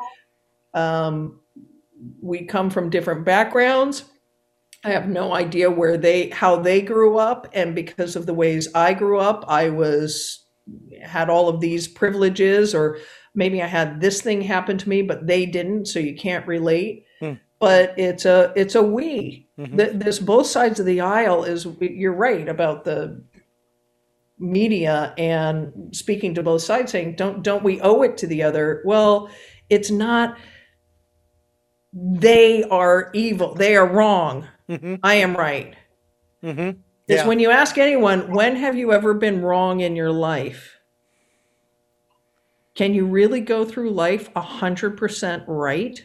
Um, 0.73 1.41
we 2.21 2.45
come 2.45 2.69
from 2.69 2.89
different 2.89 3.25
backgrounds. 3.25 4.05
I 4.83 4.91
have 4.91 5.09
no 5.09 5.33
idea 5.33 5.69
where 5.71 5.97
they 5.97 6.29
how 6.29 6.57
they 6.57 6.81
grew 6.81 7.17
up 7.17 7.47
and 7.53 7.73
because 7.75 8.15
of 8.15 8.25
the 8.25 8.33
ways 8.33 8.69
I 8.75 8.93
grew 8.93 9.19
up, 9.19 9.43
I 9.47 9.69
was 9.69 10.45
had 11.03 11.29
all 11.29 11.49
of 11.49 11.61
these 11.61 11.87
privileges 11.87 12.75
or 12.75 12.97
maybe 13.33 13.61
I 13.61 13.67
had 13.67 14.01
this 14.01 14.21
thing 14.21 14.41
happen 14.41 14.77
to 14.77 14.89
me 14.89 15.01
but 15.01 15.25
they 15.27 15.45
didn't 15.45 15.87
so 15.87 15.99
you 15.99 16.15
can't 16.15 16.47
relate. 16.47 17.05
Hmm. 17.19 17.33
But 17.59 17.95
it's 17.97 18.25
a 18.25 18.53
it's 18.55 18.75
a 18.75 18.83
we. 18.83 19.47
Mhm. 19.59 19.77
Th- 19.77 19.91
This 19.93 20.19
both 20.19 20.45
sides 20.47 20.79
of 20.79 20.85
the 20.85 21.01
aisle 21.01 21.43
is 21.43 21.67
you're 21.79 22.13
right 22.13 22.47
about 22.47 22.83
the 22.83 23.21
media 24.39 25.13
and 25.17 25.73
speaking 25.95 26.35
to 26.35 26.43
both 26.43 26.61
sides 26.61 26.91
saying 26.91 27.15
don't 27.15 27.41
don't 27.41 27.63
we 27.63 27.81
owe 27.81 28.03
it 28.03 28.17
to 28.17 28.27
the 28.27 28.43
other 28.43 28.83
well 28.85 29.29
it's 29.69 29.89
not 29.89 30.37
they 31.99 32.63
are 32.65 33.09
evil 33.13 33.53
they 33.55 33.75
are 33.75 33.87
wrong 33.87 34.47
Mm-hmm. 34.69 34.95
i 35.03 35.15
am 35.15 35.35
right 35.35 35.75
Mm-hmm. 36.43 36.69
is 36.69 36.75
Yeah. 37.07 37.27
when 37.27 37.39
you 37.39 37.49
ask 37.51 37.77
anyone 37.77 38.31
when 38.33 38.55
have 38.57 38.75
you 38.77 38.91
ever 38.93 39.13
been 39.13 39.41
wrong 39.41 39.79
in 39.79 39.95
your 39.95 40.11
life 40.11 40.77
can 42.75 42.93
you 42.93 43.05
really 43.07 43.39
go 43.41 43.65
through 43.65 43.89
life 43.91 44.31
100% 44.35 45.43
right 45.47 46.03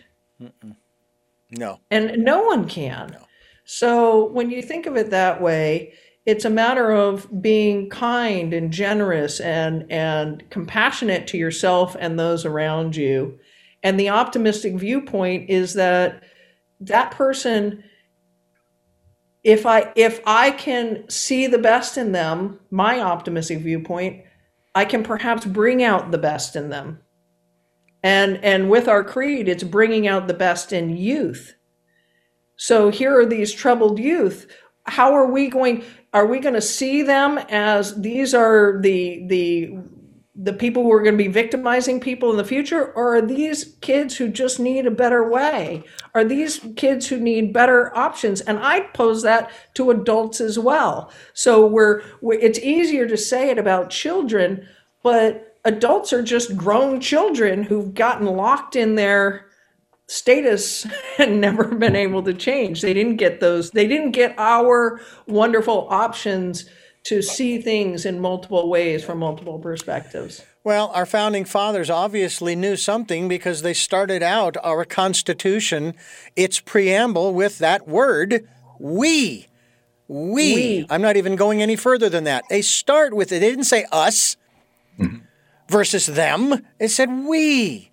No. 1.51 1.81
and 1.91 2.25
no 2.25 2.43
one 2.45 2.67
can. 2.67 3.17
So 3.65 4.27
when 4.31 4.51
you 4.51 4.63
think 4.63 4.87
of 4.87 4.97
it 4.97 5.11
that 5.11 5.43
way, 5.43 5.93
it's 6.25 6.45
a 6.47 6.51
matter 6.51 6.91
of 6.91 7.29
being 7.43 7.91
kind 7.91 8.55
and 8.55 8.73
generous 8.73 9.39
and 9.41 9.85
and 9.91 10.49
compassionate 10.51 11.27
to 11.29 11.37
yourself 11.39 11.95
and 12.01 12.19
those 12.19 12.45
around 12.47 12.97
you. 12.97 13.39
And 13.83 13.99
the 13.99 14.11
optimistic 14.11 14.75
viewpoint 14.75 15.51
is 15.51 15.75
that 15.75 16.23
that 16.81 17.11
person 17.13 17.85
if 19.45 19.67
I 19.67 19.93
if 19.97 20.21
I 20.25 20.53
can 20.53 21.09
see 21.09 21.47
the 21.47 21.59
best 21.59 21.99
in 21.99 22.13
them, 22.13 22.61
my 22.71 23.01
optimistic 23.01 23.59
viewpoint, 23.59 24.25
I 24.75 24.85
can 24.85 25.03
perhaps 25.03 25.45
bring 25.45 25.83
out 25.83 26.11
the 26.11 26.19
best 26.19 26.55
in 26.55 26.71
them. 26.71 27.01
And 28.03 28.43
and 28.45 28.71
with 28.71 28.89
our 28.89 29.03
creed, 29.03 29.49
it's 29.49 29.65
bringing 29.65 30.07
out 30.07 30.29
the 30.29 30.35
best 30.35 30.73
in 30.73 30.97
youth. 30.97 31.55
So 32.57 32.91
here 32.91 33.19
are 33.19 33.27
these 33.27 33.53
troubled 33.53 33.99
youth. 33.99 34.47
How 34.85 35.13
are 35.15 35.27
we 35.27 35.49
going 35.49 35.85
are 36.13 36.27
we 36.27 36.39
going 36.39 36.55
to 36.55 36.61
see 36.61 37.03
them 37.03 37.39
as 37.49 38.01
these 38.01 38.35
are 38.35 38.81
the 38.81 39.27
the 39.27 39.77
the 40.35 40.53
people 40.53 40.83
who 40.83 40.93
are 40.93 41.03
going 41.03 41.17
to 41.17 41.25
be 41.25 41.29
victimizing 41.29 42.01
people 42.01 42.31
in 42.31 42.39
the 42.39 42.45
future 42.45 42.93
or 42.93 43.17
are 43.17 43.23
these 43.23 43.77
kids 43.83 44.17
who 44.17 44.29
just 44.29 44.59
need 44.59 44.87
a 44.87 44.91
better 44.91 45.29
way? 45.29 45.85
Are 46.15 46.25
these 46.25 46.61
kids 46.77 47.07
who 47.09 47.21
need 47.21 47.53
better 47.53 47.95
options? 47.97 48.41
And 48.41 48.59
i 48.59 48.81
pose 48.81 49.23
that 49.23 49.51
to 49.75 49.91
adults 49.91 50.41
as 50.41 50.59
well. 50.59 51.13
So 51.35 51.67
we're, 51.67 52.03
we 52.23 52.39
it's 52.39 52.59
easier 52.59 53.07
to 53.07 53.17
say 53.17 53.51
it 53.51 53.59
about 53.59 53.91
children 53.91 54.67
but 55.03 55.59
adults 55.65 56.13
are 56.13 56.23
just 56.23 56.57
grown 56.57 57.01
children 57.01 57.63
who've 57.63 57.95
gotten 57.95 58.27
locked 58.27 58.77
in 58.77 58.95
their 58.95 59.47
status 60.07 60.87
and 61.19 61.41
never 61.41 61.65
been 61.65 61.97
able 61.97 62.23
to 62.23 62.35
change. 62.35 62.81
They 62.83 62.95
didn't 62.95 63.17
get 63.17 63.41
those 63.41 63.71
they 63.71 63.87
didn't 63.87 64.13
get 64.13 64.35
our 64.39 65.01
wonderful 65.27 65.87
options 65.91 66.69
to 67.05 67.21
see 67.21 67.61
things 67.61 68.07
in 68.07 68.21
multiple 68.21 68.69
ways 68.69 69.05
from 69.05 69.19
multiple 69.19 69.59
perspectives 69.59 70.45
Well, 70.65 70.93
our 70.95 71.07
founding 71.07 71.45
fathers 71.45 71.91
obviously 71.91 72.55
knew 72.55 72.77
something 72.77 73.29
because 73.29 73.63
they 73.63 73.75
started 73.75 74.23
out 74.23 74.57
our 74.63 74.85
Constitution, 74.85 75.95
its 76.37 76.61
preamble, 76.61 77.35
with 77.35 77.59
that 77.59 77.89
word, 77.89 78.47
we. 78.79 79.49
We. 80.07 80.55
We. 80.55 80.87
I'm 80.91 81.03
not 81.03 81.17
even 81.17 81.37
going 81.37 81.63
any 81.63 81.77
further 81.77 82.09
than 82.09 82.25
that. 82.25 82.45
They 82.49 82.63
start 82.63 83.15
with 83.15 83.33
it. 83.33 83.41
They 83.41 83.51
didn't 83.51 83.65
say 83.65 83.87
us 83.91 84.37
mm-hmm. 84.99 85.19
versus 85.69 86.07
them. 86.07 86.65
It 86.79 86.89
said 86.89 87.11
we. 87.11 87.92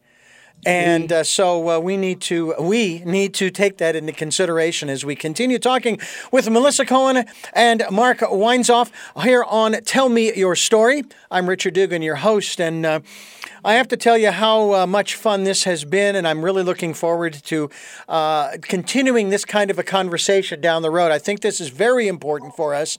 And 0.65 1.11
uh, 1.11 1.23
so 1.23 1.69
uh, 1.69 1.79
we 1.79 1.95
need 1.95 2.19
to 2.21 2.53
we 2.59 2.99
need 3.05 3.33
to 3.35 3.49
take 3.49 3.77
that 3.77 3.95
into 3.95 4.11
consideration 4.11 4.89
as 4.89 5.05
we 5.05 5.15
continue 5.15 5.57
talking 5.57 5.99
with 6.33 6.49
Melissa 6.49 6.85
Cohen 6.85 7.25
and 7.53 7.83
Mark 7.89 8.19
Weinzoff 8.19 8.91
here 9.23 9.43
on 9.45 9.71
Tell 9.85 10.09
Me 10.09 10.33
Your 10.35 10.57
Story. 10.57 11.03
I'm 11.31 11.47
Richard 11.47 11.75
Dugan, 11.75 12.01
your 12.01 12.17
host, 12.17 12.59
and 12.59 12.85
uh, 12.85 12.99
I 13.63 13.73
have 13.73 13.87
to 13.89 13.97
tell 13.97 14.17
you 14.17 14.31
how 14.31 14.73
uh, 14.73 14.85
much 14.85 15.15
fun 15.15 15.45
this 15.45 15.63
has 15.63 15.85
been, 15.85 16.15
and 16.15 16.27
I'm 16.27 16.43
really 16.43 16.63
looking 16.63 16.93
forward 16.93 17.33
to 17.45 17.69
uh, 18.09 18.57
continuing 18.61 19.29
this 19.29 19.45
kind 19.45 19.71
of 19.71 19.79
a 19.79 19.83
conversation 19.83 20.59
down 20.59 20.81
the 20.81 20.91
road. 20.91 21.11
I 21.11 21.19
think 21.19 21.39
this 21.39 21.61
is 21.61 21.69
very 21.69 22.07
important 22.07 22.55
for 22.55 22.73
us 22.73 22.97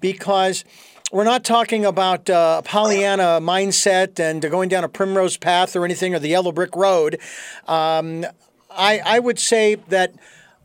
because 0.00 0.64
we're 1.12 1.24
not 1.24 1.44
talking 1.44 1.84
about 1.84 2.30
uh, 2.30 2.62
Pollyanna 2.62 3.40
mindset 3.40 4.20
and 4.20 4.40
going 4.42 4.68
down 4.68 4.84
a 4.84 4.88
primrose 4.88 5.36
path 5.36 5.74
or 5.74 5.84
anything 5.84 6.14
or 6.14 6.18
the 6.20 6.28
yellow 6.28 6.52
brick 6.52 6.76
road. 6.76 7.18
Um, 7.66 8.24
I, 8.70 9.00
I 9.04 9.18
would 9.18 9.38
say 9.38 9.76
that 9.88 10.14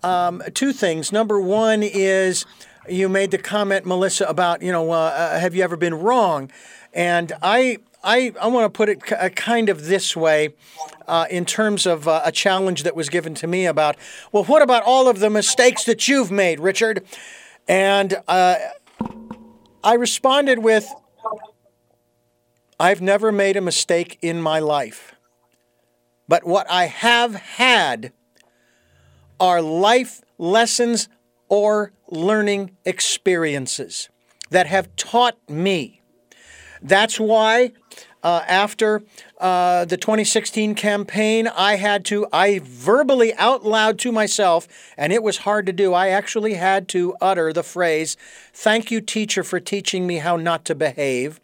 um, 0.04 0.44
two 0.54 0.72
things. 0.72 1.12
Number 1.12 1.40
one 1.40 1.82
is 1.82 2.46
you 2.88 3.10
made 3.10 3.32
the 3.32 3.40
comment, 3.40 3.86
Melissa, 3.86 4.26
about 4.26 4.62
you 4.62 4.72
know 4.72 4.92
uh, 4.92 4.96
uh, 4.96 5.40
have 5.40 5.56
you 5.56 5.64
ever 5.64 5.76
been 5.76 5.96
wrong, 5.96 6.52
and 6.94 7.34
I 7.42 7.80
I, 8.04 8.32
I 8.40 8.46
want 8.48 8.72
to 8.72 8.78
put 8.78 8.88
it 8.88 9.04
k- 9.04 9.16
uh, 9.16 9.30
kind 9.30 9.68
of 9.68 9.86
this 9.86 10.16
way 10.16 10.54
uh, 11.08 11.26
in 11.32 11.46
terms 11.46 11.88
of 11.88 12.08
uh, 12.08 12.22
a 12.24 12.32
challenge 12.32 12.84
that 12.84 12.96
was 12.96 13.10
given 13.10 13.34
to 13.36 13.48
me 13.48 13.66
about, 13.66 13.96
well, 14.32 14.44
what 14.44 14.62
about 14.62 14.84
all 14.84 15.08
of 15.08 15.18
the 15.20 15.32
mistakes 15.32 15.86
that 15.86 16.08
you've 16.08 16.30
made, 16.30 16.60
Richard? 16.60 17.04
And 17.68 18.16
uh, 18.28 18.58
I 19.86 19.94
responded 19.94 20.60
with, 20.60 20.92
I've 22.80 23.02
never 23.02 23.32
made 23.32 23.56
a 23.56 23.62
mistake 23.62 24.18
in 24.20 24.42
my 24.42 24.58
life. 24.58 25.14
But 26.28 26.44
what 26.44 26.66
I 26.72 26.88
have 26.88 27.36
had 27.36 28.12
are 29.40 29.62
life 29.62 30.22
lessons 30.40 31.08
or 31.50 31.94
learning 32.10 32.76
experiences 32.84 34.10
that 34.50 34.66
have 34.66 34.94
taught 34.96 35.38
me. 35.48 36.02
That's 36.82 37.20
why 37.20 37.74
uh, 38.26 38.44
after 38.48 39.04
uh, 39.40 39.86
the 39.86 39.98
2016 39.98 40.74
campaign, 40.74 41.48
I 41.48 41.76
had 41.76 42.04
to, 42.06 42.26
I 42.34 42.60
verbally 42.64 43.36
out 43.36 43.64
loud 43.64 44.00
to 44.00 44.12
myself, 44.12 44.68
and 44.98 45.14
it 45.14 45.22
was 45.22 45.38
hard 45.38 45.68
to 45.68 45.72
do. 45.72 45.94
I 45.94 46.08
actually 46.08 46.56
had 46.56 46.88
to 46.90 47.16
utter 47.22 47.54
the 47.54 47.62
phrase, 47.62 48.18
Thank 48.52 48.90
you, 48.90 49.00
teacher, 49.00 49.44
for 49.44 49.60
teaching 49.60 50.08
me 50.08 50.18
how 50.18 50.38
not 50.38 50.66
to 50.66 50.74
behave. 50.74 51.40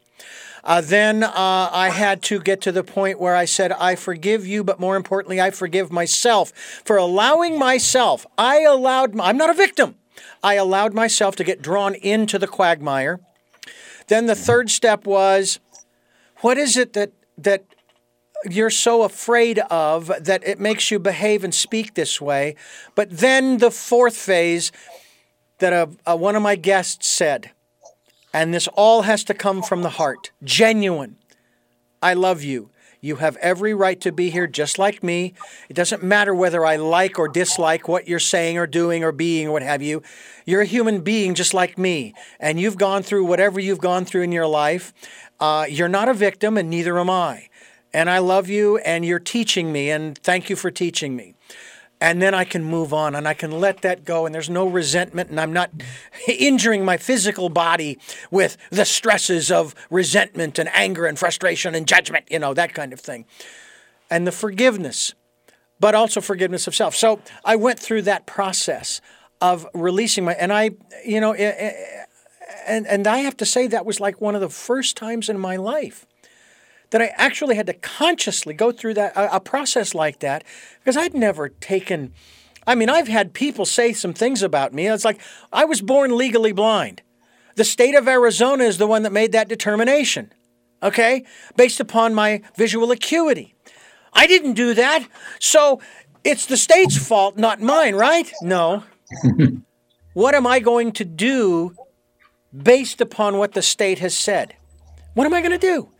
Uh, 0.63 0.81
then 0.81 1.23
uh, 1.23 1.31
I 1.71 1.89
had 1.89 2.23
to 2.23 2.39
get 2.39 2.61
to 2.61 2.71
the 2.71 2.83
point 2.83 3.19
where 3.19 3.35
I 3.35 3.45
said, 3.45 3.71
I 3.73 3.93
forgive 3.93 4.47
you, 4.47 4.63
but 4.63 4.79
more 4.79 4.95
importantly, 4.95 5.39
I 5.39 5.51
forgive 5.51 5.91
myself 5.91 6.51
for 6.83 6.97
allowing 6.97 7.59
myself, 7.59 8.25
I 8.39 8.61
allowed, 8.61 9.19
I'm 9.19 9.37
not 9.37 9.51
a 9.51 9.53
victim. 9.53 9.95
I 10.43 10.55
allowed 10.55 10.95
myself 10.95 11.35
to 11.35 11.43
get 11.43 11.61
drawn 11.61 11.93
into 11.93 12.39
the 12.39 12.47
quagmire. 12.47 13.19
Then 14.07 14.25
the 14.25 14.35
third 14.35 14.71
step 14.71 15.05
was, 15.05 15.59
what 16.41 16.57
is 16.57 16.77
it 16.77 16.93
that 16.93 17.11
that 17.37 17.63
you're 18.49 18.71
so 18.71 19.03
afraid 19.03 19.59
of 19.69 20.11
that 20.19 20.45
it 20.45 20.59
makes 20.59 20.91
you 20.91 20.99
behave 20.99 21.43
and 21.43 21.53
speak 21.53 21.93
this 21.93 22.19
way? 22.19 22.55
But 22.95 23.09
then 23.09 23.59
the 23.59 23.71
fourth 23.71 24.17
phase 24.17 24.71
that 25.59 25.73
a, 25.73 25.89
a, 26.05 26.15
one 26.15 26.35
of 26.35 26.41
my 26.41 26.55
guests 26.55 27.07
said, 27.07 27.51
and 28.33 28.53
this 28.53 28.67
all 28.69 29.03
has 29.03 29.23
to 29.25 29.33
come 29.33 29.61
from 29.61 29.83
the 29.83 29.89
heart, 29.89 30.31
genuine. 30.43 31.17
I 32.01 32.15
love 32.15 32.43
you. 32.43 32.71
You 33.03 33.15
have 33.15 33.35
every 33.37 33.73
right 33.73 33.99
to 34.01 34.11
be 34.11 34.29
here 34.29 34.45
just 34.45 34.77
like 34.77 35.01
me. 35.01 35.33
It 35.69 35.73
doesn't 35.73 36.03
matter 36.03 36.35
whether 36.35 36.63
I 36.63 36.75
like 36.75 37.17
or 37.17 37.27
dislike 37.27 37.87
what 37.87 38.07
you're 38.07 38.19
saying 38.19 38.59
or 38.59 38.67
doing 38.67 39.03
or 39.03 39.11
being 39.11 39.47
or 39.47 39.53
what 39.53 39.63
have 39.63 39.81
you. 39.81 40.03
You're 40.45 40.61
a 40.61 40.65
human 40.65 41.01
being 41.01 41.33
just 41.33 41.53
like 41.55 41.79
me, 41.79 42.13
and 42.39 42.59
you've 42.59 42.77
gone 42.77 43.01
through 43.01 43.25
whatever 43.25 43.59
you've 43.59 43.79
gone 43.79 44.05
through 44.05 44.21
in 44.21 44.31
your 44.31 44.45
life. 44.45 44.93
Uh, 45.41 45.65
you're 45.67 45.89
not 45.89 46.07
a 46.07 46.13
victim, 46.13 46.57
and 46.57 46.69
neither 46.69 46.97
am 46.97 47.09
I. 47.09 47.49
And 47.93 48.09
I 48.09 48.19
love 48.19 48.47
you, 48.47 48.77
and 48.77 49.03
you're 49.03 49.19
teaching 49.19 49.73
me, 49.73 49.89
and 49.89 50.17
thank 50.17 50.49
you 50.49 50.55
for 50.55 50.71
teaching 50.71 51.15
me 51.17 51.35
and 52.01 52.19
then 52.19 52.33
I 52.33 52.43
can 52.43 52.63
move 52.63 52.93
on 52.93 53.13
and 53.13 53.27
I 53.27 53.35
can 53.35 53.51
let 53.51 53.83
that 53.83 54.03
go 54.03 54.25
and 54.25 54.33
there's 54.33 54.49
no 54.49 54.67
resentment 54.67 55.29
and 55.29 55.39
I'm 55.39 55.53
not 55.53 55.69
injuring 56.27 56.83
my 56.83 56.97
physical 56.97 57.47
body 57.47 57.99
with 58.31 58.57
the 58.71 58.85
stresses 58.85 59.51
of 59.51 59.75
resentment 59.91 60.57
and 60.57 60.67
anger 60.73 61.05
and 61.05 61.17
frustration 61.17 61.75
and 61.75 61.87
judgment, 61.87 62.25
you 62.29 62.39
know, 62.39 62.55
that 62.55 62.73
kind 62.73 62.91
of 62.91 62.99
thing. 62.99 63.25
And 64.09 64.25
the 64.25 64.31
forgiveness, 64.31 65.13
but 65.79 65.93
also 65.93 66.19
forgiveness 66.19 66.67
of 66.67 66.75
self. 66.75 66.95
So 66.95 67.21
I 67.45 67.55
went 67.55 67.79
through 67.79 68.01
that 68.03 68.25
process 68.25 68.99
of 69.39 69.67
releasing 69.73 70.25
my 70.25 70.33
and 70.33 70.51
I, 70.51 70.71
you 71.05 71.21
know, 71.21 71.33
and 72.65 72.87
and 72.87 73.07
I 73.07 73.19
have 73.19 73.37
to 73.37 73.45
say 73.45 73.67
that 73.67 73.85
was 73.85 73.99
like 73.99 74.21
one 74.21 74.35
of 74.35 74.41
the 74.41 74.49
first 74.49 74.97
times 74.97 75.29
in 75.29 75.39
my 75.39 75.55
life 75.55 76.05
that 76.91 77.01
I 77.01 77.11
actually 77.15 77.55
had 77.55 77.67
to 77.67 77.73
consciously 77.73 78.53
go 78.53 78.71
through 78.71 78.95
that 78.95 79.15
a, 79.15 79.37
a 79.37 79.39
process 79.39 79.95
like 79.95 80.19
that 80.19 80.43
because 80.79 80.97
I'd 80.97 81.13
never 81.13 81.49
taken. 81.49 82.13
I 82.67 82.75
mean, 82.75 82.89
I've 82.89 83.07
had 83.07 83.33
people 83.33 83.65
say 83.65 83.91
some 83.91 84.13
things 84.13 84.43
about 84.43 84.73
me. 84.73 84.87
It's 84.87 85.05
like 85.05 85.19
I 85.51 85.65
was 85.65 85.81
born 85.81 86.15
legally 86.15 86.51
blind. 86.51 87.01
The 87.55 87.63
state 87.63 87.95
of 87.95 88.07
Arizona 88.07 88.63
is 88.65 88.77
the 88.77 88.87
one 88.87 89.03
that 89.03 89.11
made 89.11 89.31
that 89.31 89.49
determination, 89.49 90.31
okay, 90.81 91.25
based 91.57 91.79
upon 91.79 92.13
my 92.13 92.41
visual 92.55 92.91
acuity. 92.91 93.55
I 94.13 94.27
didn't 94.27 94.53
do 94.53 94.73
that. 94.73 95.07
So 95.39 95.81
it's 96.23 96.45
the 96.45 96.57
state's 96.57 96.97
fault, 96.97 97.37
not 97.37 97.61
mine, 97.61 97.95
right? 97.95 98.31
No. 98.41 98.83
what 100.13 100.35
am 100.35 100.45
I 100.45 100.59
going 100.59 100.91
to 100.93 101.05
do 101.05 101.75
based 102.55 103.01
upon 103.01 103.37
what 103.37 103.53
the 103.53 103.61
state 103.61 103.99
has 103.99 104.17
said? 104.17 104.55
What 105.13 105.25
am 105.25 105.33
I 105.33 105.41
going 105.41 105.51
to 105.51 105.57
do? 105.57 105.91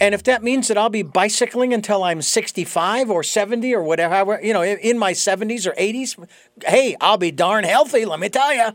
And 0.00 0.14
if 0.14 0.22
that 0.22 0.42
means 0.42 0.68
that 0.68 0.78
I'll 0.78 0.88
be 0.88 1.02
bicycling 1.02 1.74
until 1.74 2.02
I'm 2.02 2.22
65 2.22 3.10
or 3.10 3.22
70 3.22 3.74
or 3.74 3.82
whatever, 3.82 4.40
you 4.42 4.54
know, 4.54 4.64
in 4.64 4.98
my 4.98 5.12
70s 5.12 5.66
or 5.66 5.72
80s, 5.72 6.26
hey, 6.64 6.96
I'll 7.02 7.18
be 7.18 7.30
darn 7.30 7.64
healthy, 7.64 8.06
let 8.06 8.18
me 8.18 8.30
tell 8.30 8.54
you. 8.54 8.70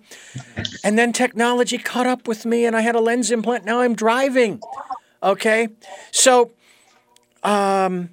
And 0.83 0.99
then 0.99 1.11
technology 1.13 1.79
caught 1.79 2.05
up 2.05 2.27
with 2.27 2.45
me 2.45 2.65
and 2.65 2.75
I 2.75 2.81
had 2.81 2.93
a 2.93 2.99
lens 2.99 3.31
implant. 3.31 3.65
Now 3.65 3.79
I'm 3.79 3.95
driving. 3.95 4.61
Okay. 5.23 5.69
So, 6.11 6.51
um, 7.41 8.11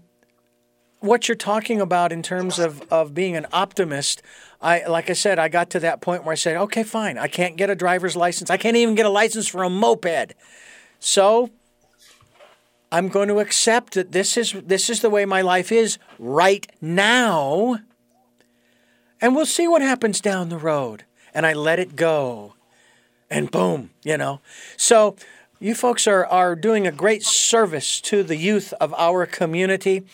what 1.02 1.28
you're 1.28 1.36
talking 1.36 1.80
about 1.80 2.12
in 2.12 2.22
terms 2.22 2.58
of, 2.58 2.82
of 2.90 3.12
being 3.12 3.36
an 3.36 3.46
optimist, 3.52 4.22
I 4.60 4.86
like 4.86 5.10
I 5.10 5.14
said, 5.14 5.38
I 5.38 5.48
got 5.48 5.70
to 5.70 5.80
that 5.80 6.00
point 6.00 6.24
where 6.24 6.32
I 6.32 6.36
said, 6.36 6.56
okay, 6.56 6.84
fine, 6.84 7.18
I 7.18 7.28
can't 7.28 7.56
get 7.56 7.68
a 7.68 7.74
driver's 7.74 8.16
license. 8.16 8.50
I 8.50 8.56
can't 8.56 8.76
even 8.76 8.94
get 8.94 9.06
a 9.06 9.10
license 9.10 9.48
for 9.48 9.64
a 9.64 9.70
moped. 9.70 10.34
So 11.00 11.50
I'm 12.92 13.08
going 13.08 13.28
to 13.28 13.40
accept 13.40 13.94
that 13.94 14.12
this 14.12 14.36
is 14.36 14.52
this 14.52 14.88
is 14.88 15.00
the 15.00 15.10
way 15.10 15.24
my 15.24 15.42
life 15.42 15.72
is 15.72 15.98
right 16.18 16.70
now. 16.80 17.80
And 19.20 19.34
we'll 19.34 19.46
see 19.46 19.66
what 19.66 19.82
happens 19.82 20.20
down 20.20 20.48
the 20.48 20.58
road. 20.58 21.04
And 21.34 21.46
I 21.46 21.52
let 21.52 21.78
it 21.78 21.96
go. 21.96 22.54
And 23.30 23.50
boom, 23.50 23.90
you 24.04 24.16
know. 24.16 24.40
So 24.76 25.16
you 25.58 25.74
folks 25.74 26.06
are, 26.08 26.26
are 26.26 26.56
doing 26.56 26.86
a 26.86 26.92
great 26.92 27.22
service 27.22 28.00
to 28.02 28.22
the 28.24 28.36
youth 28.36 28.74
of 28.80 28.92
our 28.94 29.26
community 29.26 30.04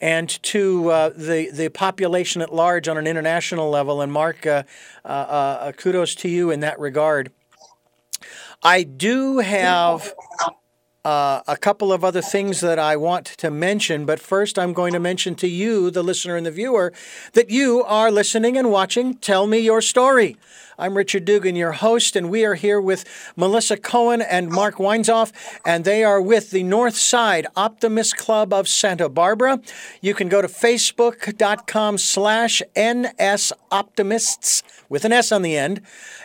and 0.00 0.42
to 0.42 0.90
uh, 0.90 1.08
the, 1.10 1.50
the 1.52 1.68
population 1.68 2.42
at 2.42 2.52
large 2.52 2.88
on 2.88 2.98
an 2.98 3.06
international 3.06 3.70
level. 3.70 4.00
And 4.00 4.12
Mark, 4.12 4.46
uh, 4.46 4.64
uh, 5.04 5.08
uh 5.08 5.72
kudos 5.72 6.14
to 6.16 6.28
you 6.28 6.50
in 6.50 6.60
that 6.60 6.78
regard. 6.78 7.32
I 8.62 8.82
do 8.82 9.38
have 9.38 10.12
uh, 11.04 11.40
a 11.46 11.56
couple 11.56 11.92
of 11.92 12.02
other 12.02 12.20
things 12.20 12.60
that 12.60 12.80
I 12.80 12.96
want 12.96 13.26
to 13.26 13.50
mention, 13.50 14.06
but 14.06 14.18
first 14.18 14.58
I'm 14.58 14.72
going 14.72 14.92
to 14.92 14.98
mention 14.98 15.36
to 15.36 15.46
you, 15.46 15.90
the 15.90 16.02
listener 16.02 16.36
and 16.36 16.44
the 16.44 16.50
viewer, 16.50 16.92
that 17.34 17.48
you 17.48 17.84
are 17.84 18.10
listening 18.10 18.56
and 18.56 18.70
watching 18.70 19.14
Tell 19.14 19.46
Me 19.46 19.58
Your 19.58 19.80
Story. 19.80 20.36
I'm 20.78 20.94
Richard 20.94 21.24
Dugan, 21.24 21.56
your 21.56 21.72
host, 21.72 22.16
and 22.16 22.28
we 22.28 22.44
are 22.44 22.52
here 22.52 22.78
with 22.78 23.06
Melissa 23.34 23.78
Cohen 23.78 24.20
and 24.20 24.50
Mark 24.50 24.74
Weinzoff, 24.74 25.32
and 25.64 25.86
they 25.86 26.04
are 26.04 26.20
with 26.20 26.50
the 26.50 26.62
North 26.64 26.98
Side 26.98 27.46
Optimist 27.56 28.18
Club 28.18 28.52
of 28.52 28.68
Santa 28.68 29.08
Barbara. 29.08 29.62
You 30.02 30.12
can 30.12 30.28
go 30.28 30.42
to 30.42 30.48
facebook.com 30.48 31.96
slash 31.96 32.60
nsoptimists 32.76 34.62
with 34.90 35.06
an 35.06 35.12
S 35.12 35.32
on 35.32 35.40
the 35.40 35.56
end, 35.56 35.80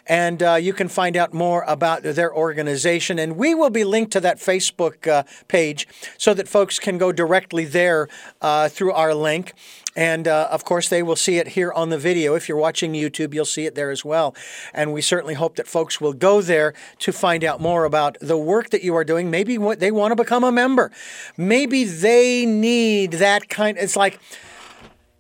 and 0.06 0.44
uh, 0.44 0.56
you 0.56 0.74
can 0.74 0.90
find 0.90 1.16
out 1.16 1.34
more 1.34 1.64
about 1.66 2.04
their 2.04 2.36
organization. 2.36 3.20
And 3.20 3.38
we 3.38 3.56
will 3.56 3.70
be 3.70 3.86
linked 3.86 4.12
to 4.12 4.20
that 4.20 4.40
Facebook 4.40 5.08
uh, 5.08 5.24
page 5.48 5.88
so 6.18 6.34
that 6.34 6.50
folks 6.50 6.78
can 6.78 6.98
go 6.98 7.14
directly 7.14 7.64
there 7.64 8.10
uh, 8.42 8.68
through 8.68 8.92
our 8.92 9.14
link. 9.14 9.54
And 9.96 10.28
uh, 10.28 10.48
of 10.50 10.64
course, 10.64 10.88
they 10.88 11.04
will 11.04 11.16
see 11.16 11.38
it 11.38 11.50
here 11.50 11.72
on 11.72 11.90
the 11.90 11.98
video. 11.98 12.36
If 12.36 12.48
you're 12.48 12.58
watching 12.58 12.94
YouTube, 12.94 13.34
you'll 13.34 13.46
see 13.46 13.66
it 13.66 13.76
there 13.76 13.92
as 13.92 14.06
well. 14.06 14.34
And 14.74 14.94
we 14.94 15.02
certainly 15.02 15.34
hope 15.34 15.56
that 15.58 15.68
folks 15.68 16.00
will 16.00 16.14
go 16.14 16.42
there 16.42 16.74
to 17.00 17.12
find 17.12 17.44
out 17.44 17.60
more 17.60 17.84
about 17.84 18.18
the 18.22 18.38
work 18.38 18.70
that 18.70 18.84
you 18.84 18.96
are 18.96 19.04
doing. 19.04 19.30
Maybe 19.30 19.58
what 19.58 19.80
they 19.80 19.92
want 19.92 20.12
to 20.12 20.16
become 20.16 20.44
a 20.44 20.52
member. 20.52 20.92
Maybe 21.36 21.84
they 21.84 22.46
need 22.46 23.14
that 23.14 23.50
kind. 23.50 23.78
It's 23.78 23.98
like, 23.98 24.20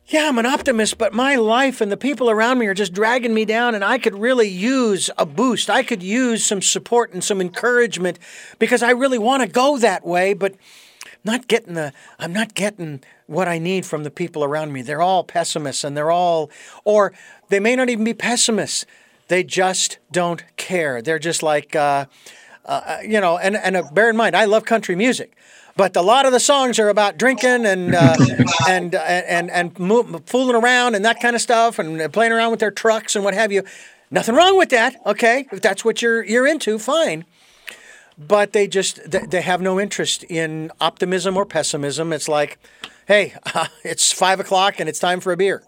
yeah, 0.07 0.27
I'm 0.27 0.37
an 0.37 0.45
optimist, 0.45 0.97
but 0.97 1.13
my 1.13 1.35
life 1.35 1.79
and 1.79 1.89
the 1.89 1.95
people 1.95 2.29
around 2.29 2.57
me 2.59 2.67
are 2.67 2.73
just 2.73 2.91
dragging 2.91 3.33
me 3.33 3.45
down, 3.45 3.75
and 3.75 3.83
I 3.83 3.97
could 3.97 4.15
really 4.15 4.49
use 4.49 5.09
a 5.17 5.25
boost. 5.25 5.69
I 5.69 5.83
could 5.83 6.03
use 6.03 6.45
some 6.45 6.61
support 6.61 7.13
and 7.13 7.23
some 7.23 7.39
encouragement 7.39 8.19
because 8.59 8.83
I 8.83 8.91
really 8.91 9.19
want 9.19 9.41
to 9.41 9.47
go 9.47 9.77
that 9.77 10.05
way, 10.05 10.33
but 10.33 10.55
not 11.23 11.47
getting 11.47 11.73
the 11.73 11.93
I'm 12.19 12.33
not 12.33 12.53
getting 12.53 13.01
what 13.27 13.47
I 13.47 13.59
need 13.59 13.85
from 13.85 14.03
the 14.03 14.11
people 14.11 14.43
around 14.43 14.73
me. 14.73 14.81
They're 14.81 15.01
all 15.01 15.23
pessimists 15.23 15.83
and 15.83 15.95
they're 15.95 16.11
all 16.11 16.49
or 16.83 17.13
they 17.49 17.59
may 17.59 17.75
not 17.75 17.89
even 17.89 18.03
be 18.03 18.13
pessimists. 18.13 18.85
They 19.27 19.43
just 19.43 19.97
don't 20.11 20.43
care. 20.57 21.01
They're 21.01 21.19
just 21.19 21.41
like 21.41 21.75
uh, 21.75 22.05
uh, 22.65 22.97
you 23.03 23.19
know, 23.19 23.37
and 23.37 23.55
and 23.55 23.75
uh, 23.75 23.83
bear 23.91 24.09
in 24.09 24.15
mind, 24.15 24.35
I 24.35 24.45
love 24.45 24.65
country 24.65 24.95
music, 24.95 25.35
but 25.75 25.95
a 25.95 26.01
lot 26.01 26.25
of 26.25 26.31
the 26.31 26.39
songs 26.39 26.79
are 26.79 26.89
about 26.89 27.17
drinking 27.17 27.65
and 27.65 27.95
uh, 27.95 28.15
and, 28.69 28.93
and 28.95 29.49
and 29.49 29.77
and 29.77 30.29
fooling 30.29 30.55
around 30.55 30.95
and 30.95 31.03
that 31.05 31.19
kind 31.19 31.35
of 31.35 31.41
stuff, 31.41 31.79
and 31.79 32.11
playing 32.13 32.31
around 32.31 32.51
with 32.51 32.59
their 32.59 32.71
trucks 32.71 33.15
and 33.15 33.25
what 33.25 33.33
have 33.33 33.51
you. 33.51 33.63
Nothing 34.13 34.35
wrong 34.35 34.57
with 34.57 34.69
that, 34.69 34.95
okay? 35.05 35.47
If 35.51 35.61
that's 35.61 35.85
what 35.85 36.01
you're 36.01 36.23
you're 36.23 36.45
into, 36.45 36.77
fine. 36.77 37.25
But 38.27 38.53
they 38.53 38.67
just 38.67 38.99
they, 39.09 39.41
have 39.41 39.61
no 39.61 39.79
interest 39.79 40.23
in 40.23 40.71
optimism 40.79 41.37
or 41.37 41.45
pessimism. 41.45 42.13
It's 42.13 42.27
like, 42.27 42.59
hey, 43.07 43.33
uh, 43.53 43.67
it's 43.83 44.11
five 44.11 44.39
o'clock 44.39 44.79
and 44.79 44.87
it's 44.87 44.99
time 44.99 45.19
for 45.19 45.31
a 45.31 45.37
beer, 45.37 45.63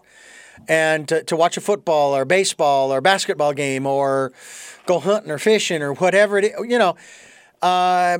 and 0.68 1.08
to, 1.08 1.24
to 1.24 1.36
watch 1.36 1.56
a 1.56 1.60
football 1.60 2.14
or 2.14 2.24
baseball 2.24 2.92
or 2.92 3.00
basketball 3.00 3.52
game 3.52 3.86
or 3.86 4.32
go 4.86 5.00
hunting 5.00 5.30
or 5.30 5.38
fishing 5.38 5.82
or 5.82 5.94
whatever 5.94 6.38
it 6.38 6.44
is, 6.44 6.52
you 6.68 6.78
know. 6.78 6.96
Uh, 7.60 8.18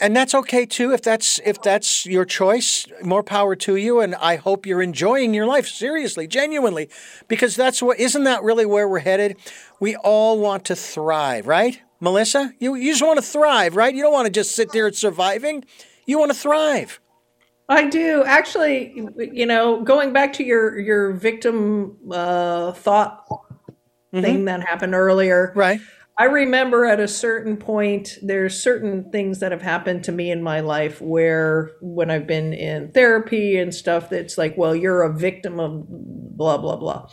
and 0.00 0.16
that's 0.16 0.34
okay 0.34 0.66
too 0.66 0.92
if 0.92 1.00
that's 1.00 1.38
if 1.44 1.62
that's 1.62 2.04
your 2.06 2.24
choice 2.24 2.86
more 3.04 3.22
power 3.22 3.54
to 3.54 3.76
you 3.76 4.00
and 4.00 4.16
i 4.16 4.34
hope 4.34 4.66
you're 4.66 4.82
enjoying 4.82 5.32
your 5.32 5.46
life 5.46 5.68
seriously 5.68 6.26
genuinely 6.26 6.88
because 7.28 7.54
that's 7.54 7.80
what 7.80 8.00
isn't 8.00 8.24
that 8.24 8.42
really 8.42 8.66
where 8.66 8.88
we're 8.88 8.98
headed 8.98 9.36
we 9.78 9.94
all 9.96 10.40
want 10.40 10.64
to 10.64 10.74
thrive 10.74 11.46
right 11.46 11.82
melissa 12.02 12.52
you, 12.58 12.74
you 12.74 12.92
just 12.92 13.02
want 13.02 13.18
to 13.18 13.24
thrive 13.24 13.76
right? 13.76 13.94
You 13.94 14.02
don't 14.02 14.12
want 14.12 14.26
to 14.26 14.32
just 14.32 14.54
sit 14.54 14.72
there 14.72 14.92
surviving. 14.92 15.64
You 16.06 16.18
want 16.18 16.32
to 16.32 16.36
thrive. 16.36 17.00
I 17.68 17.88
do. 17.88 18.24
Actually. 18.24 19.08
You 19.16 19.46
know, 19.46 19.82
going 19.82 20.12
back 20.12 20.32
to 20.34 20.44
your 20.44 20.78
your 20.78 21.12
victim 21.12 21.96
uh, 22.10 22.72
thought 22.72 23.26
thing 24.12 24.44
that 24.44 24.60
happened 24.66 24.94
earlier, 24.94 25.52
right. 25.54 25.80
I 26.18 26.24
remember 26.24 26.84
at 26.84 27.00
a 27.00 27.08
certain 27.08 27.56
point, 27.56 28.18
there's 28.20 28.62
certain 28.62 29.10
things 29.10 29.40
that 29.40 29.50
have 29.50 29.62
happened 29.62 30.04
to 30.04 30.12
me 30.12 30.30
in 30.30 30.42
my 30.42 30.60
life 30.60 31.00
where, 31.00 31.70
when 31.80 32.10
I've 32.10 32.26
been 32.26 32.52
in 32.52 32.92
therapy 32.92 33.56
and 33.56 33.74
stuff, 33.74 34.10
that's 34.10 34.36
like, 34.36 34.56
well, 34.58 34.76
you're 34.76 35.02
a 35.02 35.12
victim 35.12 35.58
of 35.58 35.86
blah, 35.88 36.58
blah, 36.58 36.76
blah. 36.76 37.08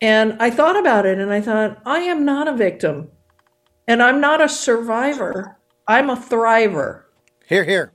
And 0.00 0.36
I 0.40 0.50
thought 0.50 0.78
about 0.78 1.06
it 1.06 1.18
and 1.18 1.32
I 1.32 1.40
thought, 1.40 1.82
I 1.84 1.98
am 2.00 2.24
not 2.24 2.46
a 2.46 2.56
victim 2.56 3.10
and 3.86 4.02
I'm 4.02 4.20
not 4.20 4.40
a 4.42 4.48
survivor. 4.48 5.56
I'm 5.86 6.10
a 6.10 6.16
thriver. 6.16 7.02
here 7.46 7.64
here 7.64 7.92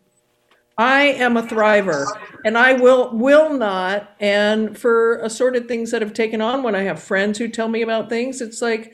I 0.78 1.04
am 1.04 1.38
a 1.38 1.44
thriver 1.44 2.06
and 2.44 2.58
I 2.58 2.74
will 2.74 3.16
will 3.16 3.54
not 3.54 4.14
and 4.20 4.78
for 4.78 5.18
assorted 5.20 5.68
things 5.68 5.92
that 5.92 6.02
have 6.02 6.14
taken 6.14 6.42
on 6.42 6.64
when 6.64 6.76
I 6.76 6.82
have 6.84 7.02
friends 7.02 7.38
who 7.40 7.48
tell 7.48 7.70
me 7.70 7.82
about 7.82 8.10
things 8.10 8.42
it's 8.42 8.62
like 8.62 8.94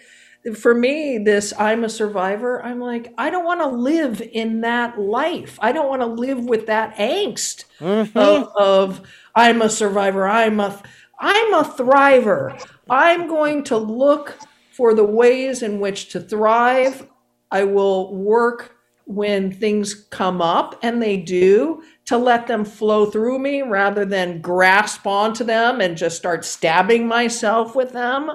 for 0.55 0.75
me 0.75 1.17
this 1.17 1.53
I'm 1.57 1.83
a 1.83 1.89
survivor 1.89 2.63
I'm 2.63 2.79
like 2.79 3.11
I 3.17 3.31
don't 3.31 3.45
want 3.45 3.61
to 3.61 3.67
live 3.67 4.21
in 4.21 4.61
that 4.61 4.99
life 4.99 5.57
I 5.61 5.71
don't 5.71 5.89
want 5.89 6.03
to 6.03 6.07
live 6.07 6.45
with 6.45 6.67
that 6.67 6.95
angst 6.97 7.65
mm-hmm. 7.79 8.17
of, 8.17 8.49
of 8.55 9.01
I'm 9.33 9.63
a 9.63 9.69
survivor 9.69 10.27
I'm 10.27 10.59
a 10.59 10.79
I'm 11.19 11.53
a 11.55 11.63
thriver 11.63 12.63
I'm 12.89 13.27
going 13.27 13.63
to 13.65 13.77
look 13.77 14.37
for 14.81 14.95
the 14.95 15.03
ways 15.03 15.61
in 15.61 15.79
which 15.79 16.09
to 16.09 16.19
thrive 16.19 17.07
I 17.51 17.65
will 17.65 18.15
work 18.15 18.75
when 19.05 19.51
things 19.51 19.93
come 19.93 20.41
up, 20.41 20.79
and 20.81 20.99
they 20.99 21.17
do, 21.17 21.83
to 22.05 22.17
let 22.17 22.47
them 22.47 22.65
flow 22.65 23.05
through 23.05 23.37
me 23.37 23.61
rather 23.61 24.05
than 24.05 24.41
grasp 24.41 25.05
onto 25.05 25.43
them 25.43 25.81
and 25.81 25.95
just 25.95 26.17
start 26.17 26.43
stabbing 26.43 27.07
myself 27.07 27.75
with 27.75 27.91
them 27.93 28.31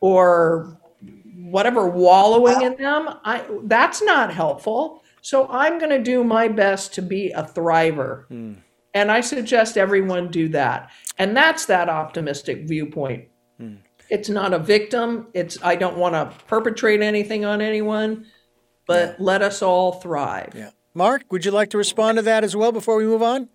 or 0.00 0.78
whatever, 1.36 1.88
wallowing 1.88 2.60
in 2.60 2.76
them. 2.76 3.08
I, 3.24 3.42
that's 3.62 4.02
not 4.02 4.30
helpful. 4.30 5.02
So 5.22 5.48
I'm 5.48 5.78
going 5.78 5.90
to 5.90 6.02
do 6.02 6.22
my 6.22 6.48
best 6.48 6.92
to 6.96 7.02
be 7.02 7.30
a 7.30 7.44
thriver. 7.44 8.26
Hmm. 8.26 8.52
And 8.92 9.10
I 9.10 9.22
suggest 9.22 9.78
everyone 9.78 10.30
do 10.30 10.50
that. 10.50 10.90
And 11.16 11.34
that's 11.34 11.64
that 11.64 11.88
optimistic 11.88 12.68
viewpoint. 12.68 13.28
Hmm. 13.58 13.76
It's 14.12 14.28
not 14.28 14.52
a 14.52 14.58
victim. 14.58 15.28
It's 15.32 15.56
I 15.62 15.74
don't 15.74 15.96
want 15.96 16.14
to 16.14 16.32
perpetrate 16.46 17.00
anything 17.00 17.44
on 17.44 17.60
anyone, 17.60 18.26
but 18.86 19.18
let 19.18 19.40
us 19.42 19.62
all 19.62 19.92
thrive. 19.92 20.52
yeah 20.54 20.70
mark 20.94 21.24
would 21.30 21.44
you 21.46 21.50
like 21.50 21.70
to 21.70 21.78
respond 21.78 22.18
to 22.18 22.22
that 22.22 22.44
as 22.44 22.54
well 22.54 22.70
before 22.72 22.96
we 22.96 23.04
move 23.04 23.22
on 23.22 23.48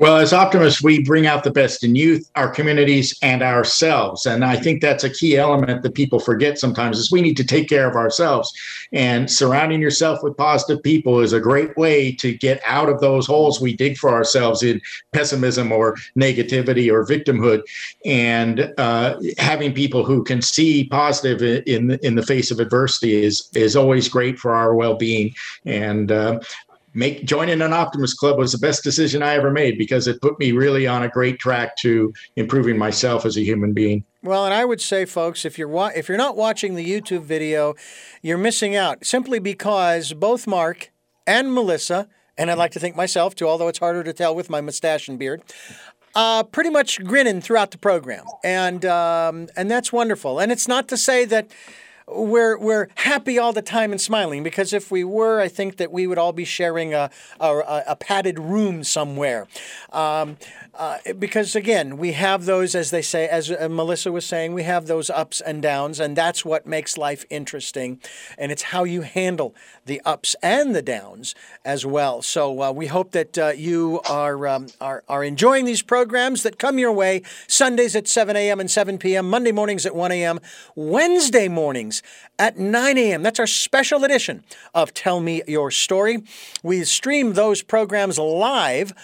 Well, 0.00 0.16
as 0.16 0.32
optimists, 0.32 0.82
we 0.82 1.02
bring 1.02 1.26
out 1.26 1.44
the 1.44 1.50
best 1.50 1.84
in 1.84 1.94
youth, 1.94 2.30
our 2.34 2.48
communities, 2.48 3.14
and 3.20 3.42
ourselves. 3.42 4.24
And 4.24 4.46
I 4.46 4.56
think 4.56 4.80
that's 4.80 5.04
a 5.04 5.10
key 5.10 5.36
element 5.36 5.82
that 5.82 5.94
people 5.94 6.18
forget 6.18 6.58
sometimes 6.58 6.96
is 6.98 7.12
we 7.12 7.20
need 7.20 7.36
to 7.36 7.44
take 7.44 7.68
care 7.68 7.86
of 7.86 7.96
ourselves. 7.96 8.50
And 8.94 9.30
surrounding 9.30 9.82
yourself 9.82 10.22
with 10.22 10.38
positive 10.38 10.82
people 10.82 11.20
is 11.20 11.34
a 11.34 11.38
great 11.38 11.76
way 11.76 12.12
to 12.12 12.32
get 12.32 12.62
out 12.64 12.88
of 12.88 13.00
those 13.00 13.26
holes 13.26 13.60
we 13.60 13.76
dig 13.76 13.98
for 13.98 14.08
ourselves 14.08 14.62
in 14.62 14.80
pessimism 15.12 15.70
or 15.70 15.96
negativity 16.18 16.90
or 16.90 17.04
victimhood. 17.04 17.60
And 18.06 18.72
uh, 18.78 19.20
having 19.36 19.74
people 19.74 20.02
who 20.02 20.24
can 20.24 20.40
see 20.40 20.84
positive 20.84 21.42
in 21.66 21.90
in 22.02 22.14
the 22.14 22.24
face 22.24 22.50
of 22.50 22.58
adversity 22.58 23.22
is 23.22 23.50
is 23.54 23.76
always 23.76 24.08
great 24.08 24.38
for 24.38 24.54
our 24.54 24.74
well-being. 24.74 25.34
And 25.66 26.10
uh, 26.10 26.40
make 26.94 27.24
joining 27.24 27.62
an 27.62 27.72
optimist 27.72 28.18
club 28.18 28.38
was 28.38 28.52
the 28.52 28.58
best 28.58 28.82
decision 28.82 29.22
i 29.22 29.34
ever 29.34 29.50
made 29.50 29.78
because 29.78 30.06
it 30.06 30.20
put 30.20 30.38
me 30.38 30.52
really 30.52 30.86
on 30.86 31.02
a 31.02 31.08
great 31.08 31.38
track 31.38 31.76
to 31.76 32.12
improving 32.36 32.76
myself 32.76 33.24
as 33.24 33.36
a 33.36 33.42
human 33.42 33.72
being 33.72 34.04
Well, 34.22 34.44
and 34.44 34.52
I 34.52 34.64
would 34.64 34.80
say, 34.80 35.06
folks, 35.06 35.44
if 35.44 35.58
you're 35.58 35.68
wa- 35.68 35.92
if 35.94 36.08
you're 36.08 36.18
not 36.18 36.36
watching 36.36 36.74
the 36.74 36.84
YouTube 36.84 37.22
video, 37.22 37.74
you're 38.22 38.38
missing 38.38 38.76
out 38.76 39.06
simply 39.06 39.38
because 39.38 40.12
both 40.12 40.46
Mark 40.46 40.90
and 41.26 41.54
Melissa, 41.54 42.08
and 42.36 42.50
I'd 42.50 42.58
like 42.58 42.72
to 42.72 42.80
think 42.80 42.96
myself 42.96 43.34
too, 43.34 43.46
although 43.48 43.68
it's 43.68 43.78
harder 43.78 44.02
to 44.04 44.12
tell 44.12 44.34
with 44.34 44.50
my 44.50 44.60
mustache 44.60 45.08
and 45.08 45.18
beard, 45.18 45.42
uh, 46.14 46.42
pretty 46.42 46.70
much 46.70 47.02
grinning 47.04 47.40
throughout 47.40 47.70
the 47.70 47.78
program, 47.78 48.24
and 48.42 48.84
um, 48.84 49.48
and 49.56 49.70
that's 49.70 49.92
wonderful. 49.92 50.38
And 50.40 50.50
it's 50.52 50.68
not 50.68 50.88
to 50.88 50.96
say 50.96 51.24
that 51.26 51.46
we're 52.12 52.58
we're 52.58 52.88
happy 52.96 53.38
all 53.38 53.52
the 53.52 53.62
time 53.62 53.92
and 53.92 54.00
smiling 54.00 54.42
because 54.42 54.72
if 54.72 54.90
we 54.90 55.04
were, 55.04 55.40
I 55.40 55.48
think 55.48 55.76
that 55.76 55.92
we 55.92 56.06
would 56.06 56.18
all 56.18 56.32
be 56.32 56.44
sharing 56.44 56.94
a 56.94 57.10
a, 57.38 57.82
a 57.88 57.96
padded 57.96 58.38
room 58.38 58.84
somewhere. 58.84 59.46
Um, 59.92 60.36
uh, 60.80 60.96
because 61.18 61.54
again, 61.54 61.98
we 61.98 62.12
have 62.12 62.46
those, 62.46 62.74
as 62.74 62.90
they 62.90 63.02
say, 63.02 63.28
as 63.28 63.50
uh, 63.50 63.68
Melissa 63.70 64.10
was 64.10 64.24
saying, 64.24 64.54
we 64.54 64.62
have 64.62 64.86
those 64.86 65.10
ups 65.10 65.42
and 65.42 65.60
downs, 65.60 66.00
and 66.00 66.16
that's 66.16 66.42
what 66.42 66.66
makes 66.66 66.96
life 66.96 67.26
interesting. 67.28 68.00
And 68.38 68.50
it's 68.50 68.62
how 68.62 68.84
you 68.84 69.02
handle 69.02 69.54
the 69.84 70.00
ups 70.06 70.34
and 70.42 70.74
the 70.74 70.80
downs 70.80 71.34
as 71.66 71.84
well. 71.84 72.22
So 72.22 72.62
uh, 72.62 72.72
we 72.72 72.86
hope 72.86 73.10
that 73.10 73.36
uh, 73.36 73.48
you 73.48 74.00
are, 74.08 74.48
um, 74.48 74.68
are 74.80 75.04
are 75.06 75.22
enjoying 75.22 75.66
these 75.66 75.82
programs 75.82 76.44
that 76.44 76.58
come 76.58 76.78
your 76.78 76.92
way 76.92 77.24
Sundays 77.46 77.94
at 77.94 78.08
7 78.08 78.34
a.m. 78.34 78.58
and 78.58 78.70
7 78.70 78.96
p.m., 78.96 79.28
Monday 79.28 79.52
mornings 79.52 79.84
at 79.84 79.94
1 79.94 80.12
a.m., 80.12 80.40
Wednesday 80.74 81.48
mornings 81.48 82.02
at 82.38 82.56
9 82.58 82.96
a.m. 82.96 83.22
That's 83.22 83.38
our 83.38 83.46
special 83.46 84.02
edition 84.02 84.44
of 84.72 84.94
Tell 84.94 85.20
Me 85.20 85.42
Your 85.46 85.70
Story. 85.70 86.22
We 86.62 86.84
stream 86.84 87.34
those 87.34 87.60
programs 87.60 88.18
live 88.18 88.94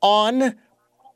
on 0.00 0.54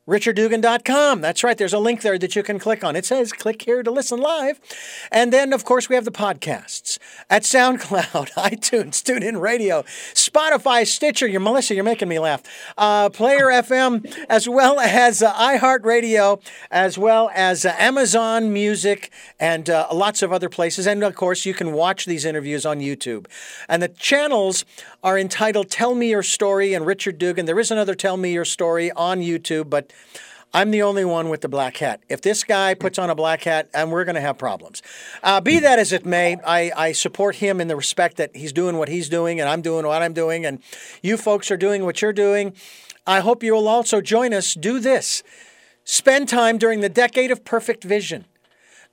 richarddugan.com. 0.08 1.20
That's 1.20 1.44
right. 1.44 1.56
There's 1.56 1.72
a 1.72 1.78
link 1.78 2.02
there 2.02 2.18
that 2.18 2.34
you 2.34 2.42
can 2.42 2.58
click 2.58 2.82
on. 2.82 2.96
It 2.96 3.04
says 3.04 3.32
click 3.32 3.62
here 3.62 3.82
to 3.82 3.90
listen 3.90 4.18
live. 4.18 4.58
And 5.12 5.32
then, 5.32 5.52
of 5.52 5.64
course, 5.64 5.88
we 5.88 5.94
have 5.94 6.04
the 6.04 6.10
podcasts 6.10 6.98
at 7.28 7.42
SoundCloud, 7.42 8.30
iTunes, 8.34 9.02
TuneIn 9.02 9.40
Radio, 9.40 9.82
Spotify, 10.14 10.86
Stitcher. 10.86 11.26
You're 11.26 11.40
Melissa, 11.40 11.74
you're 11.74 11.84
making 11.84 12.08
me 12.08 12.18
laugh. 12.18 12.42
Uh, 12.76 13.08
Player 13.10 13.46
FM, 13.52 14.12
as 14.28 14.48
well 14.48 14.80
as 14.80 15.22
uh, 15.22 15.32
iHeartRadio, 15.34 16.42
as 16.70 16.98
well 16.98 17.30
as 17.34 17.64
uh, 17.64 17.74
Amazon 17.78 18.52
Music, 18.52 19.12
and 19.38 19.68
uh, 19.68 19.86
lots 19.92 20.22
of 20.22 20.32
other 20.32 20.48
places. 20.48 20.86
And 20.86 21.04
of 21.04 21.14
course, 21.14 21.44
you 21.44 21.54
can 21.54 21.72
watch 21.72 22.06
these 22.06 22.24
interviews 22.24 22.64
on 22.66 22.80
YouTube. 22.80 23.26
And 23.68 23.82
the 23.82 23.88
channels 23.88 24.64
are 25.02 25.18
entitled 25.18 25.70
Tell 25.70 25.94
Me 25.94 26.10
Your 26.10 26.22
Story 26.22 26.74
and 26.74 26.84
Richard 26.86 27.18
Dugan. 27.18 27.46
There 27.46 27.58
is 27.60 27.70
another 27.70 27.94
Tell 27.94 28.16
Me 28.16 28.32
Your 28.32 28.44
Story 28.44 28.90
on 28.92 29.20
YouTube, 29.20 29.70
but 29.70 29.89
I'm 30.52 30.72
the 30.72 30.82
only 30.82 31.04
one 31.04 31.28
with 31.28 31.42
the 31.42 31.48
black 31.48 31.76
hat. 31.76 32.00
If 32.08 32.22
this 32.22 32.42
guy 32.42 32.74
puts 32.74 32.98
on 32.98 33.08
a 33.08 33.14
black 33.14 33.44
hat, 33.44 33.68
and 33.72 33.92
we're 33.92 34.04
going 34.04 34.16
to 34.16 34.20
have 34.20 34.36
problems. 34.36 34.82
Uh, 35.22 35.40
be 35.40 35.60
that 35.60 35.78
as 35.78 35.92
it 35.92 36.04
may, 36.04 36.38
I, 36.44 36.72
I 36.76 36.92
support 36.92 37.36
him 37.36 37.60
in 37.60 37.68
the 37.68 37.76
respect 37.76 38.16
that 38.16 38.34
he's 38.34 38.52
doing 38.52 38.76
what 38.76 38.88
he's 38.88 39.08
doing, 39.08 39.40
and 39.40 39.48
I'm 39.48 39.62
doing 39.62 39.86
what 39.86 40.02
I'm 40.02 40.12
doing, 40.12 40.44
and 40.44 40.60
you 41.02 41.16
folks 41.16 41.52
are 41.52 41.56
doing 41.56 41.84
what 41.84 42.02
you're 42.02 42.12
doing. 42.12 42.54
I 43.06 43.20
hope 43.20 43.44
you 43.44 43.52
will 43.52 43.68
also 43.68 44.00
join 44.00 44.34
us. 44.34 44.54
Do 44.54 44.80
this. 44.80 45.22
Spend 45.84 46.28
time 46.28 46.58
during 46.58 46.80
the 46.80 46.88
decade 46.88 47.30
of 47.30 47.44
perfect 47.44 47.84
vision 47.84 48.24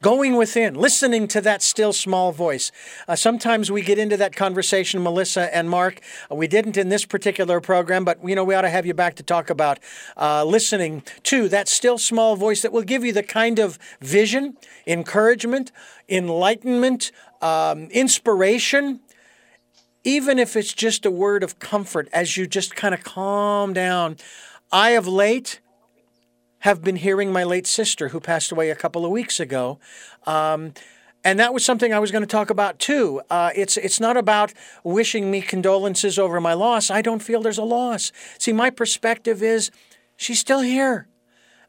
going 0.02 0.36
within, 0.36 0.76
listening 0.76 1.28
to 1.28 1.42
that 1.42 1.62
still 1.62 1.92
small 1.92 2.32
voice. 2.32 2.72
Uh, 3.08 3.16
sometimes 3.16 3.72
we 3.72 3.82
get 3.82 3.98
into 3.98 4.18
that 4.18 4.36
conversation, 4.36 5.02
Melissa 5.02 5.54
and 5.56 5.70
Mark. 5.70 6.02
Uh, 6.32 6.36
we 6.36 6.48
didn't 6.48 6.78
in 6.78 6.90
this 6.90 7.06
particular 7.06 7.60
program, 7.60 8.06
but 8.06 8.20
you 8.24 8.36
know 8.36 8.44
we 8.44 8.54
ought 8.54 8.62
to 8.62 8.70
have 8.70 8.86
you 8.86 8.94
back 8.94 9.16
to 9.16 9.24
talk 9.24 9.50
about 9.50 9.80
uh, 10.16 10.44
listening 10.44 11.04
to 11.24 11.50
that 11.50 11.68
still 11.68 11.98
small 11.98 12.36
voice 12.36 12.62
that 12.62 12.72
will 12.72 12.84
give 12.84 13.04
you 13.04 13.12
the 13.12 13.24
kind 13.24 13.60
of 13.60 13.80
vision, 14.00 14.58
encouragement, 14.86 15.72
enlightenment, 16.08 17.12
um, 17.42 17.86
inspiration 17.86 19.00
even 20.04 20.40
if 20.40 20.56
it's 20.56 20.74
just 20.74 21.06
a 21.06 21.12
word 21.12 21.44
of 21.44 21.60
comfort 21.60 22.08
as 22.14 22.38
you 22.38 22.48
just 22.48 22.78
kind 22.78 22.94
of 22.94 23.04
calm 23.04 23.74
down. 23.74 24.16
I 24.72 24.92
of 24.92 25.06
late 25.06 25.60
have 26.60 26.84
been 26.84 26.98
hearing 26.98 27.32
my 27.32 27.44
late 27.44 27.68
sister, 27.68 28.10
who 28.10 28.20
passed 28.20 28.52
away 28.52 28.70
a 28.70 28.76
couple 28.76 29.06
of 29.06 29.12
weeks 29.12 29.40
ago, 29.40 29.80
um, 30.26 30.74
and 31.24 31.40
that 31.40 31.54
was 31.54 31.66
something 31.66 31.94
I 31.94 32.00
was 32.00 32.12
going 32.12 32.22
to 32.22 32.28
talk 32.28 32.50
about 32.50 32.80
too. 32.80 33.22
Uh, 33.30 33.52
it's 33.56 33.76
it's 33.78 34.00
not 34.00 34.18
about 34.18 34.54
wishing 34.84 35.30
me 35.30 35.42
condolences 35.42 36.18
over 36.18 36.40
my 36.40 36.54
loss. 36.54 36.90
I 36.90 37.02
don't 37.02 37.22
feel 37.22 37.42
there's 37.42 37.58
a 37.58 37.64
loss. 37.64 38.12
See, 38.40 38.54
my 38.54 38.70
perspective 38.70 39.44
is 39.44 39.72
she's 40.16 40.40
still 40.40 40.62
here, 40.62 41.08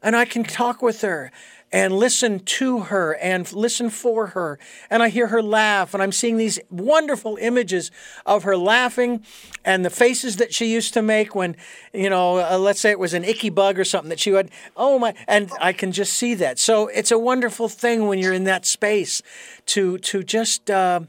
and 0.01 0.15
I 0.15 0.25
can 0.25 0.43
talk 0.43 0.81
with 0.81 1.01
her 1.01 1.31
and 1.71 1.93
listen 1.93 2.39
to 2.39 2.79
her 2.81 3.13
and 3.15 3.51
listen 3.53 3.89
for 3.89 4.27
her. 4.27 4.59
And 4.89 5.03
I 5.03 5.09
hear 5.09 5.27
her 5.27 5.41
laugh, 5.41 5.93
and 5.93 6.01
I'm 6.01 6.11
seeing 6.11 6.37
these 6.37 6.59
wonderful 6.69 7.37
images 7.39 7.91
of 8.25 8.43
her 8.43 8.57
laughing 8.57 9.23
and 9.63 9.85
the 9.85 9.89
faces 9.89 10.37
that 10.37 10.53
she 10.53 10.71
used 10.71 10.93
to 10.95 11.01
make 11.01 11.35
when, 11.35 11.55
you 11.93 12.09
know, 12.09 12.39
uh, 12.39 12.57
let's 12.57 12.79
say 12.79 12.91
it 12.91 12.99
was 12.99 13.13
an 13.13 13.23
icky 13.23 13.49
bug 13.49 13.77
or 13.77 13.83
something 13.83 14.09
that 14.09 14.19
she 14.19 14.31
would, 14.31 14.49
oh 14.75 14.97
my, 14.97 15.13
and 15.27 15.51
I 15.59 15.73
can 15.73 15.91
just 15.91 16.13
see 16.13 16.33
that. 16.35 16.59
So 16.59 16.87
it's 16.87 17.11
a 17.11 17.19
wonderful 17.19 17.69
thing 17.69 18.07
when 18.07 18.19
you're 18.19 18.33
in 18.33 18.45
that 18.45 18.65
space 18.65 19.21
to, 19.67 19.97
to 19.99 20.23
just 20.23 20.71
uh, 20.71 21.01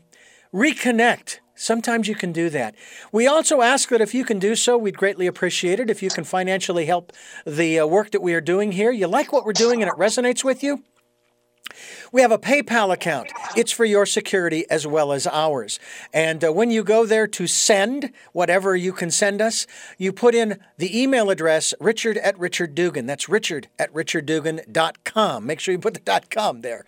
reconnect 0.53 1.39
Sometimes 1.61 2.09
you 2.09 2.15
can 2.15 2.32
do 2.32 2.49
that. 2.49 2.74
We 3.12 3.27
also 3.27 3.61
ask 3.61 3.91
that 3.91 4.01
if 4.01 4.15
you 4.15 4.24
can 4.24 4.39
do 4.39 4.57
so, 4.57 4.78
we'd 4.78 4.97
greatly 4.97 5.27
appreciate 5.27 5.78
it 5.78 5.91
if 5.91 6.03
you 6.03 6.09
can 6.09 6.24
financially 6.24 6.87
help 6.87 7.12
the 7.45 7.81
uh, 7.81 7.87
work 7.87 8.12
that 8.12 8.23
we 8.23 8.32
are 8.32 8.41
doing 8.41 8.73
here. 8.73 8.91
You 8.91 9.07
like 9.07 9.31
what 9.31 9.45
we're 9.45 9.53
doing 9.53 9.82
and 9.82 9.91
it 9.91 9.99
resonates 9.99 10.43
with 10.43 10.62
you? 10.62 10.85
We 12.12 12.23
have 12.23 12.32
a 12.32 12.39
PayPal 12.39 12.93
account. 12.93 13.32
It's 13.57 13.70
for 13.70 13.85
your 13.85 14.05
security 14.05 14.65
as 14.69 14.87
well 14.87 15.12
as 15.12 15.27
ours. 15.27 15.78
And 16.12 16.45
uh, 16.45 16.53
when 16.53 16.70
you 16.70 16.82
go 16.82 17.07
there 17.07 17.28
to 17.28 17.47
send 17.47 18.12
whatever 18.32 18.74
you 18.74 18.93
can 18.93 19.11
send 19.12 19.41
us, 19.41 19.66
you 19.97 20.12
put 20.12 20.35
in 20.35 20.59
the 20.77 21.01
email 21.01 21.31
address 21.31 21.73
richard 21.78 22.19
at 22.19 22.39
Richard 22.39 22.74
Dugan. 22.74 23.07
That's 23.07 23.28
richard 23.28 23.69
at 23.78 23.93
richarddugan.com. 23.95 25.47
Make 25.47 25.61
sure 25.61 25.73
you 25.73 25.78
put 25.78 25.95
the 25.95 26.01
dot 26.01 26.31
.com 26.31 26.62
there. 26.62 26.85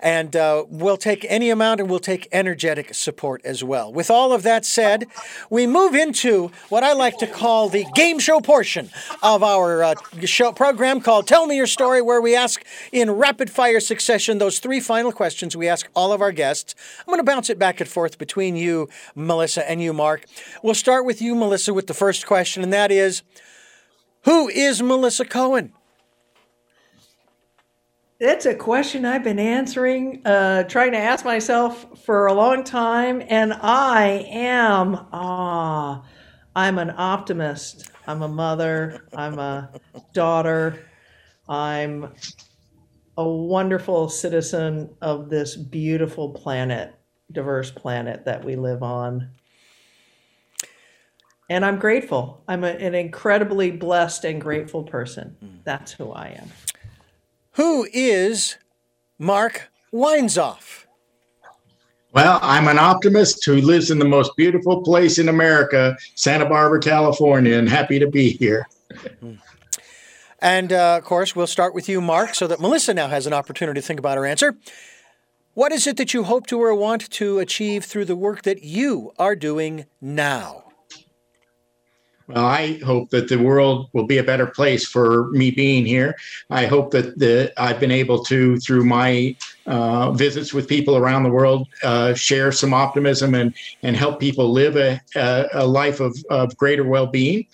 And 0.00 0.34
uh, 0.34 0.64
we'll 0.68 0.96
take 0.96 1.24
any 1.28 1.50
amount 1.50 1.80
and 1.80 1.88
we'll 1.88 1.98
take 2.00 2.28
energetic 2.32 2.94
support 2.94 3.40
as 3.44 3.62
well. 3.62 3.92
With 3.92 4.10
all 4.10 4.32
of 4.32 4.42
that 4.42 4.64
said, 4.64 5.06
we 5.48 5.66
move 5.66 5.94
into 5.94 6.50
what 6.68 6.82
I 6.82 6.92
like 6.92 7.18
to 7.18 7.26
call 7.26 7.68
the 7.68 7.86
game 7.94 8.18
show 8.18 8.40
portion 8.40 8.90
of 9.22 9.42
our 9.42 9.82
uh, 9.82 9.94
show 10.24 10.52
program 10.52 11.00
called 11.00 11.28
Tell 11.28 11.46
Me 11.46 11.56
Your 11.56 11.66
Story, 11.66 12.02
where 12.02 12.20
we 12.20 12.34
ask 12.34 12.64
in 12.90 13.10
rapid 13.10 13.50
fire 13.50 13.80
succession 13.80 14.38
those 14.38 14.55
three 14.58 14.80
final 14.80 15.12
questions 15.12 15.56
we 15.56 15.68
ask 15.68 15.88
all 15.94 16.12
of 16.12 16.20
our 16.20 16.32
guests. 16.32 16.74
I'm 17.00 17.06
going 17.06 17.18
to 17.18 17.24
bounce 17.24 17.50
it 17.50 17.58
back 17.58 17.80
and 17.80 17.88
forth 17.88 18.18
between 18.18 18.56
you, 18.56 18.88
Melissa, 19.14 19.68
and 19.68 19.82
you, 19.82 19.92
Mark. 19.92 20.24
We'll 20.62 20.74
start 20.74 21.04
with 21.04 21.20
you, 21.22 21.34
Melissa, 21.34 21.72
with 21.74 21.86
the 21.86 21.94
first 21.94 22.26
question, 22.26 22.62
and 22.62 22.72
that 22.72 22.90
is 22.90 23.22
Who 24.24 24.48
is 24.48 24.82
Melissa 24.82 25.24
Cohen? 25.24 25.72
That's 28.18 28.46
a 28.46 28.54
question 28.54 29.04
I've 29.04 29.24
been 29.24 29.38
answering, 29.38 30.22
uh, 30.24 30.62
trying 30.62 30.92
to 30.92 30.98
ask 30.98 31.22
myself 31.22 32.02
for 32.04 32.26
a 32.26 32.32
long 32.32 32.64
time, 32.64 33.22
and 33.28 33.52
I 33.52 34.26
am 34.30 35.06
ah, 35.12 36.02
I'm 36.54 36.78
an 36.78 36.94
optimist. 36.96 37.90
I'm 38.06 38.22
a 38.22 38.28
mother. 38.28 39.06
I'm 39.14 39.38
a 39.38 39.70
daughter. 40.14 40.86
I'm 41.46 42.14
a 43.16 43.28
wonderful 43.28 44.08
citizen 44.08 44.90
of 45.00 45.30
this 45.30 45.56
beautiful 45.56 46.30
planet, 46.30 46.94
diverse 47.32 47.70
planet 47.70 48.24
that 48.24 48.44
we 48.44 48.56
live 48.56 48.82
on. 48.82 49.30
And 51.48 51.64
I'm 51.64 51.78
grateful. 51.78 52.42
I'm 52.48 52.64
a, 52.64 52.68
an 52.68 52.94
incredibly 52.94 53.70
blessed 53.70 54.24
and 54.24 54.40
grateful 54.40 54.82
person. 54.82 55.36
Mm. 55.42 55.64
That's 55.64 55.92
who 55.92 56.12
I 56.12 56.36
am. 56.38 56.50
Who 57.52 57.88
is 57.92 58.56
Mark 59.18 59.70
Weinzoff? 59.92 60.84
Well, 62.12 62.38
I'm 62.42 62.66
an 62.68 62.78
optimist 62.78 63.44
who 63.44 63.56
lives 63.56 63.90
in 63.90 63.98
the 63.98 64.04
most 64.04 64.36
beautiful 64.36 64.82
place 64.82 65.18
in 65.18 65.28
America, 65.28 65.96
Santa 66.14 66.48
Barbara, 66.48 66.80
California, 66.80 67.56
and 67.56 67.68
happy 67.68 67.98
to 67.98 68.06
be 68.06 68.30
here. 68.30 68.66
Hmm. 69.20 69.34
And 70.40 70.72
uh, 70.72 70.96
of 70.98 71.04
course, 71.04 71.34
we'll 71.34 71.46
start 71.46 71.74
with 71.74 71.88
you, 71.88 72.00
Mark, 72.00 72.34
so 72.34 72.46
that 72.46 72.60
Melissa 72.60 72.92
now 72.94 73.08
has 73.08 73.26
an 73.26 73.32
opportunity 73.32 73.80
to 73.80 73.86
think 73.86 73.98
about 73.98 74.18
her 74.18 74.26
answer. 74.26 74.56
What 75.54 75.72
is 75.72 75.86
it 75.86 75.96
that 75.96 76.12
you 76.12 76.24
hope 76.24 76.46
to 76.48 76.60
or 76.60 76.74
want 76.74 77.10
to 77.12 77.38
achieve 77.38 77.84
through 77.86 78.04
the 78.04 78.16
work 78.16 78.42
that 78.42 78.62
you 78.62 79.12
are 79.18 79.34
doing 79.34 79.86
now? 80.00 80.64
Well, 82.28 82.44
I 82.44 82.78
hope 82.84 83.10
that 83.10 83.28
the 83.28 83.38
world 83.38 83.88
will 83.92 84.04
be 84.04 84.18
a 84.18 84.22
better 84.24 84.46
place 84.46 84.84
for 84.84 85.30
me 85.30 85.52
being 85.52 85.86
here. 85.86 86.16
I 86.50 86.66
hope 86.66 86.90
that 86.90 87.18
the, 87.18 87.52
I've 87.56 87.78
been 87.78 87.92
able 87.92 88.24
to, 88.24 88.58
through 88.58 88.84
my 88.84 89.36
uh, 89.66 90.10
visits 90.10 90.52
with 90.52 90.66
people 90.66 90.96
around 90.96 91.22
the 91.22 91.30
world, 91.30 91.68
uh, 91.84 92.14
share 92.14 92.50
some 92.50 92.74
optimism 92.74 93.34
and 93.34 93.54
and 93.82 93.96
help 93.96 94.18
people 94.18 94.52
live 94.52 94.76
a, 94.76 95.00
a, 95.14 95.46
a 95.54 95.66
life 95.66 96.00
of, 96.00 96.16
of 96.28 96.56
greater 96.56 96.84
well-being. 96.84 97.46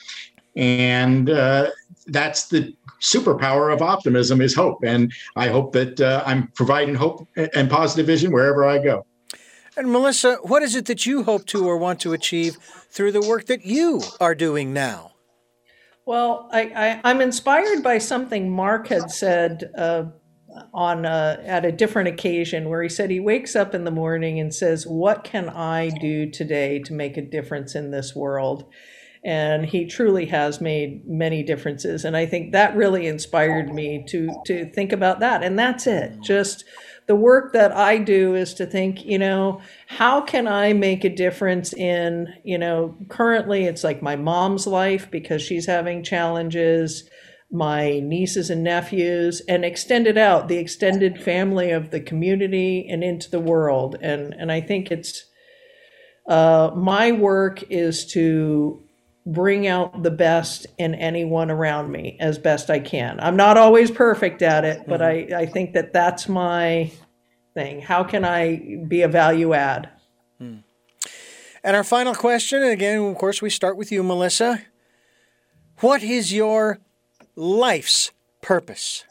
And 0.57 1.29
uh, 1.29 1.71
that's 2.07 2.49
the 2.49 2.75
superpower 3.01 3.73
of 3.73 3.83
optimism 3.83 4.41
is 4.41 4.55
hope. 4.55 4.79
And 4.85 5.13
I 5.37 5.49
hope 5.49 5.73
that 5.73 6.01
uh, 6.01 6.23
I'm 6.27 6.49
providing 6.49 6.95
hope 6.95 7.27
and 7.37 7.71
positive 7.71 8.07
vision 8.07 8.33
wherever 8.33 8.65
I 8.65 8.79
go. 8.79 9.07
And 9.77 9.91
Melissa, 9.91 10.37
what 10.43 10.63
is 10.63 10.75
it 10.75 10.87
that 10.87 11.07
you 11.07 11.23
hope 11.23 11.47
to 11.47 11.67
or 11.67 11.79
want 11.79 12.01
to 12.01 12.13
achieve 12.13 12.57
through 12.91 13.13
the 13.13 13.23
work 13.23 13.47
that 13.47 13.65
you 13.65 14.03
are 14.21 14.35
doing 14.35 14.73
now? 14.73 15.13
Well, 16.05 16.49
I, 16.53 17.01
I, 17.05 17.11
am 17.11 17.21
inspired 17.21 17.83
by 17.83 17.99
something 17.99 18.51
Mark 18.51 18.89
had 18.89 19.11
said 19.11 19.71
uh, 19.79 20.07
on 20.75 21.07
uh, 21.07 21.41
at 21.45 21.65
a 21.65 21.73
different 21.73 22.09
occasion, 22.09 22.69
where 22.69 22.83
he 22.83 22.89
said 22.89 23.09
he 23.09 23.21
wakes 23.21 23.55
up 23.55 23.73
in 23.73 23.85
the 23.85 23.93
morning 23.93 24.41
and 24.41 24.53
says, 24.53 24.85
"What 24.85 25.23
can 25.23 25.49
I 25.49 25.91
do 25.91 26.29
today 26.29 26.81
to 26.81 26.93
make 26.93 27.17
a 27.17 27.23
difference 27.23 27.77
in 27.77 27.93
this 27.93 28.17
world?" 28.17 28.65
And 29.25 29.65
he 29.65 29.87
truly 29.87 30.27
has 30.27 30.61
made 30.61 31.07
many 31.07 31.45
differences, 31.45 32.05
and 32.05 32.17
I 32.17 32.27
think 32.27 32.51
that 32.53 32.75
really 32.75 33.07
inspired 33.07 33.73
me 33.73 34.05
to 34.09 34.29
to 34.47 34.69
think 34.71 34.93
about 34.93 35.21
that. 35.21 35.45
And 35.45 35.57
that's 35.57 35.87
it, 35.87 36.21
just 36.21 36.65
the 37.07 37.17
work 37.17 37.53
that 37.53 37.73
I 37.73 37.99
do 37.99 38.35
is 38.35 38.55
to 38.55 38.67
think, 38.67 39.05
you 39.05 39.19
know, 39.19 39.61
how 39.87 40.21
can 40.21 40.47
I 40.47 40.73
make 40.73 41.05
a 41.05 41.15
difference 41.15 41.73
in, 41.73 42.33
you 42.45 42.59
know, 42.59 42.97
currently 43.09 43.65
it's 43.65 43.85
like 43.85 44.03
my 44.03 44.17
mom's 44.17 44.67
life 44.67 45.11
because 45.11 45.43
she's 45.43 45.67
having 45.67 46.05
challenges, 46.05 47.09
my 47.51 48.01
nieces 48.01 48.51
and 48.51 48.63
nephews, 48.63 49.43
and 49.49 49.65
extend 49.65 50.07
it 50.07 50.17
out, 50.17 50.49
the 50.49 50.59
extended 50.59 51.23
family 51.23 51.71
of 51.73 51.91
the 51.91 52.01
community 52.01 52.87
and 52.89 53.03
into 53.03 53.31
the 53.31 53.41
world. 53.41 53.97
And 54.01 54.33
and 54.35 54.53
I 54.53 54.61
think 54.61 54.91
it's 54.91 55.25
uh, 56.29 56.71
my 56.77 57.11
work 57.13 57.65
is 57.69 58.07
to 58.13 58.85
bring 59.25 59.67
out 59.67 60.03
the 60.03 60.11
best 60.11 60.67
in 60.79 60.95
anyone 60.95 61.51
around 61.51 61.91
me 61.91 62.17
as 62.21 62.39
best 62.39 62.71
I 62.71 62.81
can. 62.81 63.21
I'm 63.21 63.37
not 63.37 63.57
always 63.57 63.91
perfect 63.91 64.43
at 64.43 64.65
it, 64.65 64.83
but 64.87 65.01
mm-hmm. 65.01 65.35
I, 65.35 65.41
I 65.41 65.47
think 65.47 65.75
that 65.75 65.93
that's 65.93 66.29
my 66.29 66.91
thing. 67.55 67.81
How 67.81 68.03
can 68.03 68.25
I 68.25 68.79
be 68.89 69.03
a 69.03 69.09
value 69.09 69.55
add? 69.55 69.91
Hmm. 70.39 70.59
And 71.63 71.77
our 71.77 71.85
final 71.85 72.15
question, 72.15 72.63
and 72.63 72.73
again, 72.73 73.01
of 73.01 73.17
course, 73.17 73.41
we 73.41 73.51
start 73.51 73.77
with 73.77 73.93
you, 73.93 74.03
Melissa. 74.03 74.63
What 75.79 76.03
is 76.03 76.33
your 76.33 76.81
life's 77.37 78.11
purpose? 78.41 79.05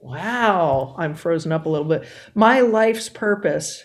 Wow, 0.00 0.96
I'm 0.98 1.14
frozen 1.14 1.52
up 1.52 1.66
a 1.66 1.68
little 1.68 1.86
bit. 1.86 2.04
My 2.34 2.60
life's 2.60 3.08
purpose. 3.08 3.84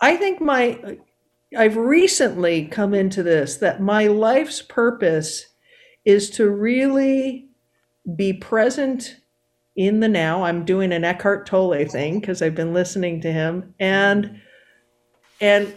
I 0.00 0.16
think 0.16 0.40
my 0.40 0.98
I've 1.56 1.76
recently 1.76 2.66
come 2.66 2.94
into 2.94 3.22
this 3.22 3.56
that 3.56 3.80
my 3.80 4.06
life's 4.06 4.62
purpose 4.62 5.46
is 6.04 6.30
to 6.30 6.48
really 6.48 7.48
be 8.16 8.32
present 8.32 9.16
in 9.76 10.00
the 10.00 10.08
now. 10.08 10.44
I'm 10.44 10.64
doing 10.64 10.92
an 10.92 11.04
Eckhart 11.04 11.46
Tolle 11.46 11.84
thing 11.86 12.20
because 12.20 12.40
I've 12.42 12.54
been 12.54 12.72
listening 12.72 13.20
to 13.22 13.32
him 13.32 13.74
and 13.78 14.40
and 15.40 15.74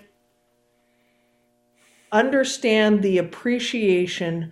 understand 2.12 3.02
the 3.02 3.18
appreciation 3.18 4.52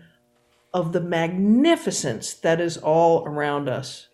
of 0.74 0.94
the 0.94 1.02
magnificence 1.02 2.34
that 2.34 2.60
is 2.60 2.78
all 2.78 3.26
around 3.26 3.70
us 3.70 4.08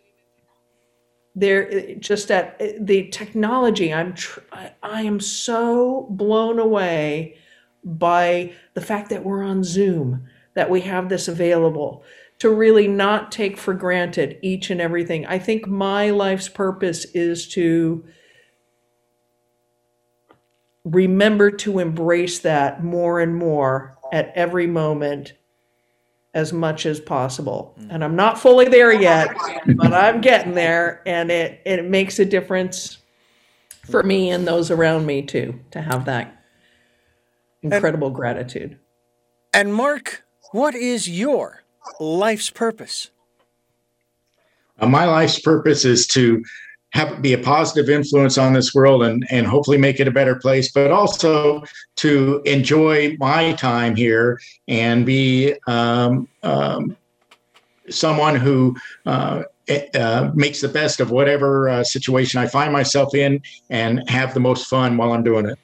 there 1.38 1.72
eh, 1.72 1.96
just 2.00 2.32
at 2.32 2.58
eh, 2.60 2.74
the 2.80 3.08
technology 3.10 3.94
i'm 3.94 4.14
tr- 4.14 4.40
i 4.84 5.02
am 5.02 5.20
so 5.20 6.08
blown 6.10 6.60
away 6.60 7.38
by 7.84 8.52
the 8.74 8.82
fact 8.82 9.10
that 9.10 9.24
we're 9.24 9.44
on 9.44 9.64
zoom 9.64 10.28
that 10.56 10.70
we 10.70 10.82
have 10.82 11.08
this 11.08 11.28
available 11.28 12.04
to 12.40 12.50
really 12.50 12.88
not 12.88 13.32
take 13.32 13.58
for 13.58 13.74
granted 13.74 14.38
each 14.42 14.70
and 14.70 14.80
everything. 14.80 15.26
I 15.26 15.40
think 15.40 15.68
my 15.68 16.12
life's 16.12 16.50
purpose 16.50 17.06
is 17.06 17.48
to 17.50 18.06
remember 20.84 21.52
to 21.52 21.80
embrace 21.80 22.40
that 22.40 22.84
more 22.84 23.20
and 23.20 23.36
more 23.36 23.98
at 24.14 24.32
every 24.36 24.68
moment 24.68 25.34
as 26.38 26.54
much 26.54 26.86
as 26.86 27.00
possible. 27.00 27.76
And 27.90 28.04
I'm 28.04 28.16
not 28.16 28.38
fully 28.40 28.66
there 28.70 28.94
yet, 28.94 29.36
but 29.76 29.92
I'm 29.92 30.22
getting 30.22 30.54
there 30.54 31.02
and 31.08 31.32
it 31.32 31.62
it 31.66 31.84
makes 31.86 32.20
a 32.20 32.26
difference 32.26 33.00
for 33.90 34.04
me 34.04 34.30
and 34.30 34.48
those 34.48 34.70
around 34.70 35.08
me 35.08 35.24
too, 35.24 35.60
to 35.72 35.82
have 35.82 36.06
that 36.06 36.44
incredible 37.64 38.10
and, 38.10 38.16
gratitude. 38.16 38.78
And 39.52 39.74
Mark, 39.74 40.26
what 40.52 40.76
is 40.76 41.10
your 41.10 41.64
life's 42.00 42.52
purpose? 42.52 43.10
Uh, 44.80 44.86
my 44.86 45.06
life's 45.06 45.40
purpose 45.40 45.86
is 45.86 46.06
to 46.06 46.44
have 46.94 47.22
be 47.22 47.34
a 47.34 47.38
positive 47.38 47.90
influence 47.90 48.38
on 48.38 48.54
this 48.54 48.74
world 48.74 49.04
and 49.04 49.26
and 49.30 49.46
hopefully 49.46 49.78
make 49.78 50.00
it 50.00 50.08
a 50.08 50.12
better 50.12 50.36
place 50.36 50.72
but 50.72 50.90
also 50.92 51.64
to 51.96 52.42
enjoy 52.46 53.16
my 53.20 53.52
time 53.54 53.96
here 53.96 54.40
and 54.68 55.06
be 55.06 55.54
um, 55.68 56.28
um, 56.44 56.96
someone 57.90 58.36
who 58.36 58.76
uh, 59.06 59.44
uh, 59.96 60.32
makes 60.34 60.62
the 60.62 60.68
best 60.68 61.00
of 61.00 61.12
whatever 61.12 61.70
uh, 61.70 61.84
situation 61.84 62.40
I 62.40 62.48
find 62.48 62.72
myself 62.72 63.14
in 63.14 63.42
and 63.70 64.08
have 64.10 64.34
the 64.34 64.40
most 64.40 64.68
fun 64.68 64.98
while 64.98 65.12
I'm 65.14 65.24
doing 65.24 65.46
it. 65.46 65.60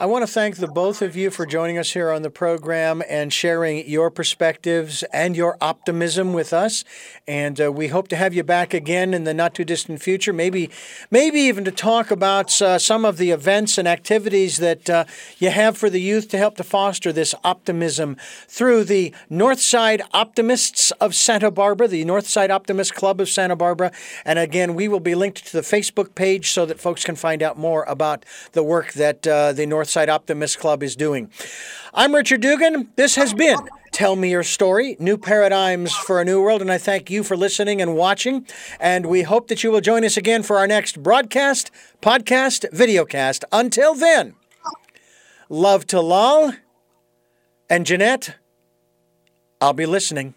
I 0.00 0.06
want 0.06 0.22
to 0.22 0.32
thank 0.32 0.56
the 0.56 0.66
both 0.66 1.02
of 1.02 1.14
you 1.14 1.28
for 1.28 1.44
joining 1.44 1.76
us 1.76 1.90
here 1.90 2.10
on 2.10 2.22
the 2.22 2.30
program 2.30 3.02
and 3.06 3.30
sharing 3.30 3.86
your 3.86 4.10
perspectives 4.10 5.02
and 5.12 5.36
your 5.36 5.58
optimism 5.60 6.32
with 6.32 6.54
us. 6.54 6.84
And 7.28 7.60
uh, 7.60 7.70
we 7.70 7.88
hope 7.88 8.08
to 8.08 8.16
have 8.16 8.32
you 8.32 8.42
back 8.42 8.72
again 8.72 9.12
in 9.12 9.24
the 9.24 9.34
not 9.34 9.54
too 9.54 9.62
distant 9.62 10.00
future. 10.00 10.32
Maybe, 10.32 10.70
maybe 11.10 11.40
even 11.40 11.66
to 11.66 11.70
talk 11.70 12.10
about 12.10 12.62
uh, 12.62 12.78
some 12.78 13.04
of 13.04 13.18
the 13.18 13.30
events 13.30 13.76
and 13.76 13.86
activities 13.86 14.56
that 14.56 14.88
uh, 14.88 15.04
you 15.36 15.50
have 15.50 15.76
for 15.76 15.90
the 15.90 16.00
youth 16.00 16.28
to 16.28 16.38
help 16.38 16.56
to 16.56 16.64
foster 16.64 17.12
this 17.12 17.34
optimism 17.44 18.16
through 18.48 18.84
the 18.84 19.14
Northside 19.30 20.00
Optimists 20.14 20.92
of 20.92 21.14
Santa 21.14 21.50
Barbara, 21.50 21.88
the 21.88 22.06
Northside 22.06 22.48
Optimist 22.48 22.94
Club 22.94 23.20
of 23.20 23.28
Santa 23.28 23.54
Barbara. 23.54 23.92
And 24.24 24.38
again, 24.38 24.74
we 24.74 24.88
will 24.88 24.98
be 24.98 25.14
linked 25.14 25.46
to 25.48 25.52
the 25.52 25.62
Facebook 25.62 26.14
page 26.14 26.52
so 26.52 26.64
that 26.64 26.80
folks 26.80 27.04
can 27.04 27.16
find 27.16 27.42
out 27.42 27.58
more 27.58 27.82
about 27.82 28.24
the 28.52 28.62
work 28.62 28.94
that 28.94 29.26
uh, 29.26 29.52
the 29.52 29.66
North 29.66 29.89
Northside 29.90 30.08
Optimist 30.08 30.60
Club 30.60 30.84
is 30.84 30.94
doing. 30.94 31.30
I'm 31.92 32.14
Richard 32.14 32.40
Dugan. 32.40 32.90
This 32.94 33.16
has 33.16 33.34
been 33.34 33.58
Tell 33.90 34.14
Me 34.14 34.30
Your 34.30 34.44
Story 34.44 34.96
New 35.00 35.18
Paradigms 35.18 35.92
for 35.92 36.20
a 36.20 36.24
New 36.24 36.40
World, 36.40 36.62
and 36.62 36.70
I 36.70 36.78
thank 36.78 37.10
you 37.10 37.24
for 37.24 37.36
listening 37.36 37.82
and 37.82 37.96
watching. 37.96 38.46
And 38.78 39.06
we 39.06 39.22
hope 39.22 39.48
that 39.48 39.64
you 39.64 39.72
will 39.72 39.80
join 39.80 40.04
us 40.04 40.16
again 40.16 40.44
for 40.44 40.58
our 40.58 40.68
next 40.68 41.02
broadcast, 41.02 41.72
podcast, 42.00 42.70
videocast. 42.72 43.42
Until 43.50 43.96
then, 43.96 44.36
love 45.48 45.88
to 45.88 46.00
Lal 46.00 46.54
and 47.68 47.84
Jeanette. 47.84 48.36
I'll 49.60 49.72
be 49.72 49.86
listening. 49.86 50.34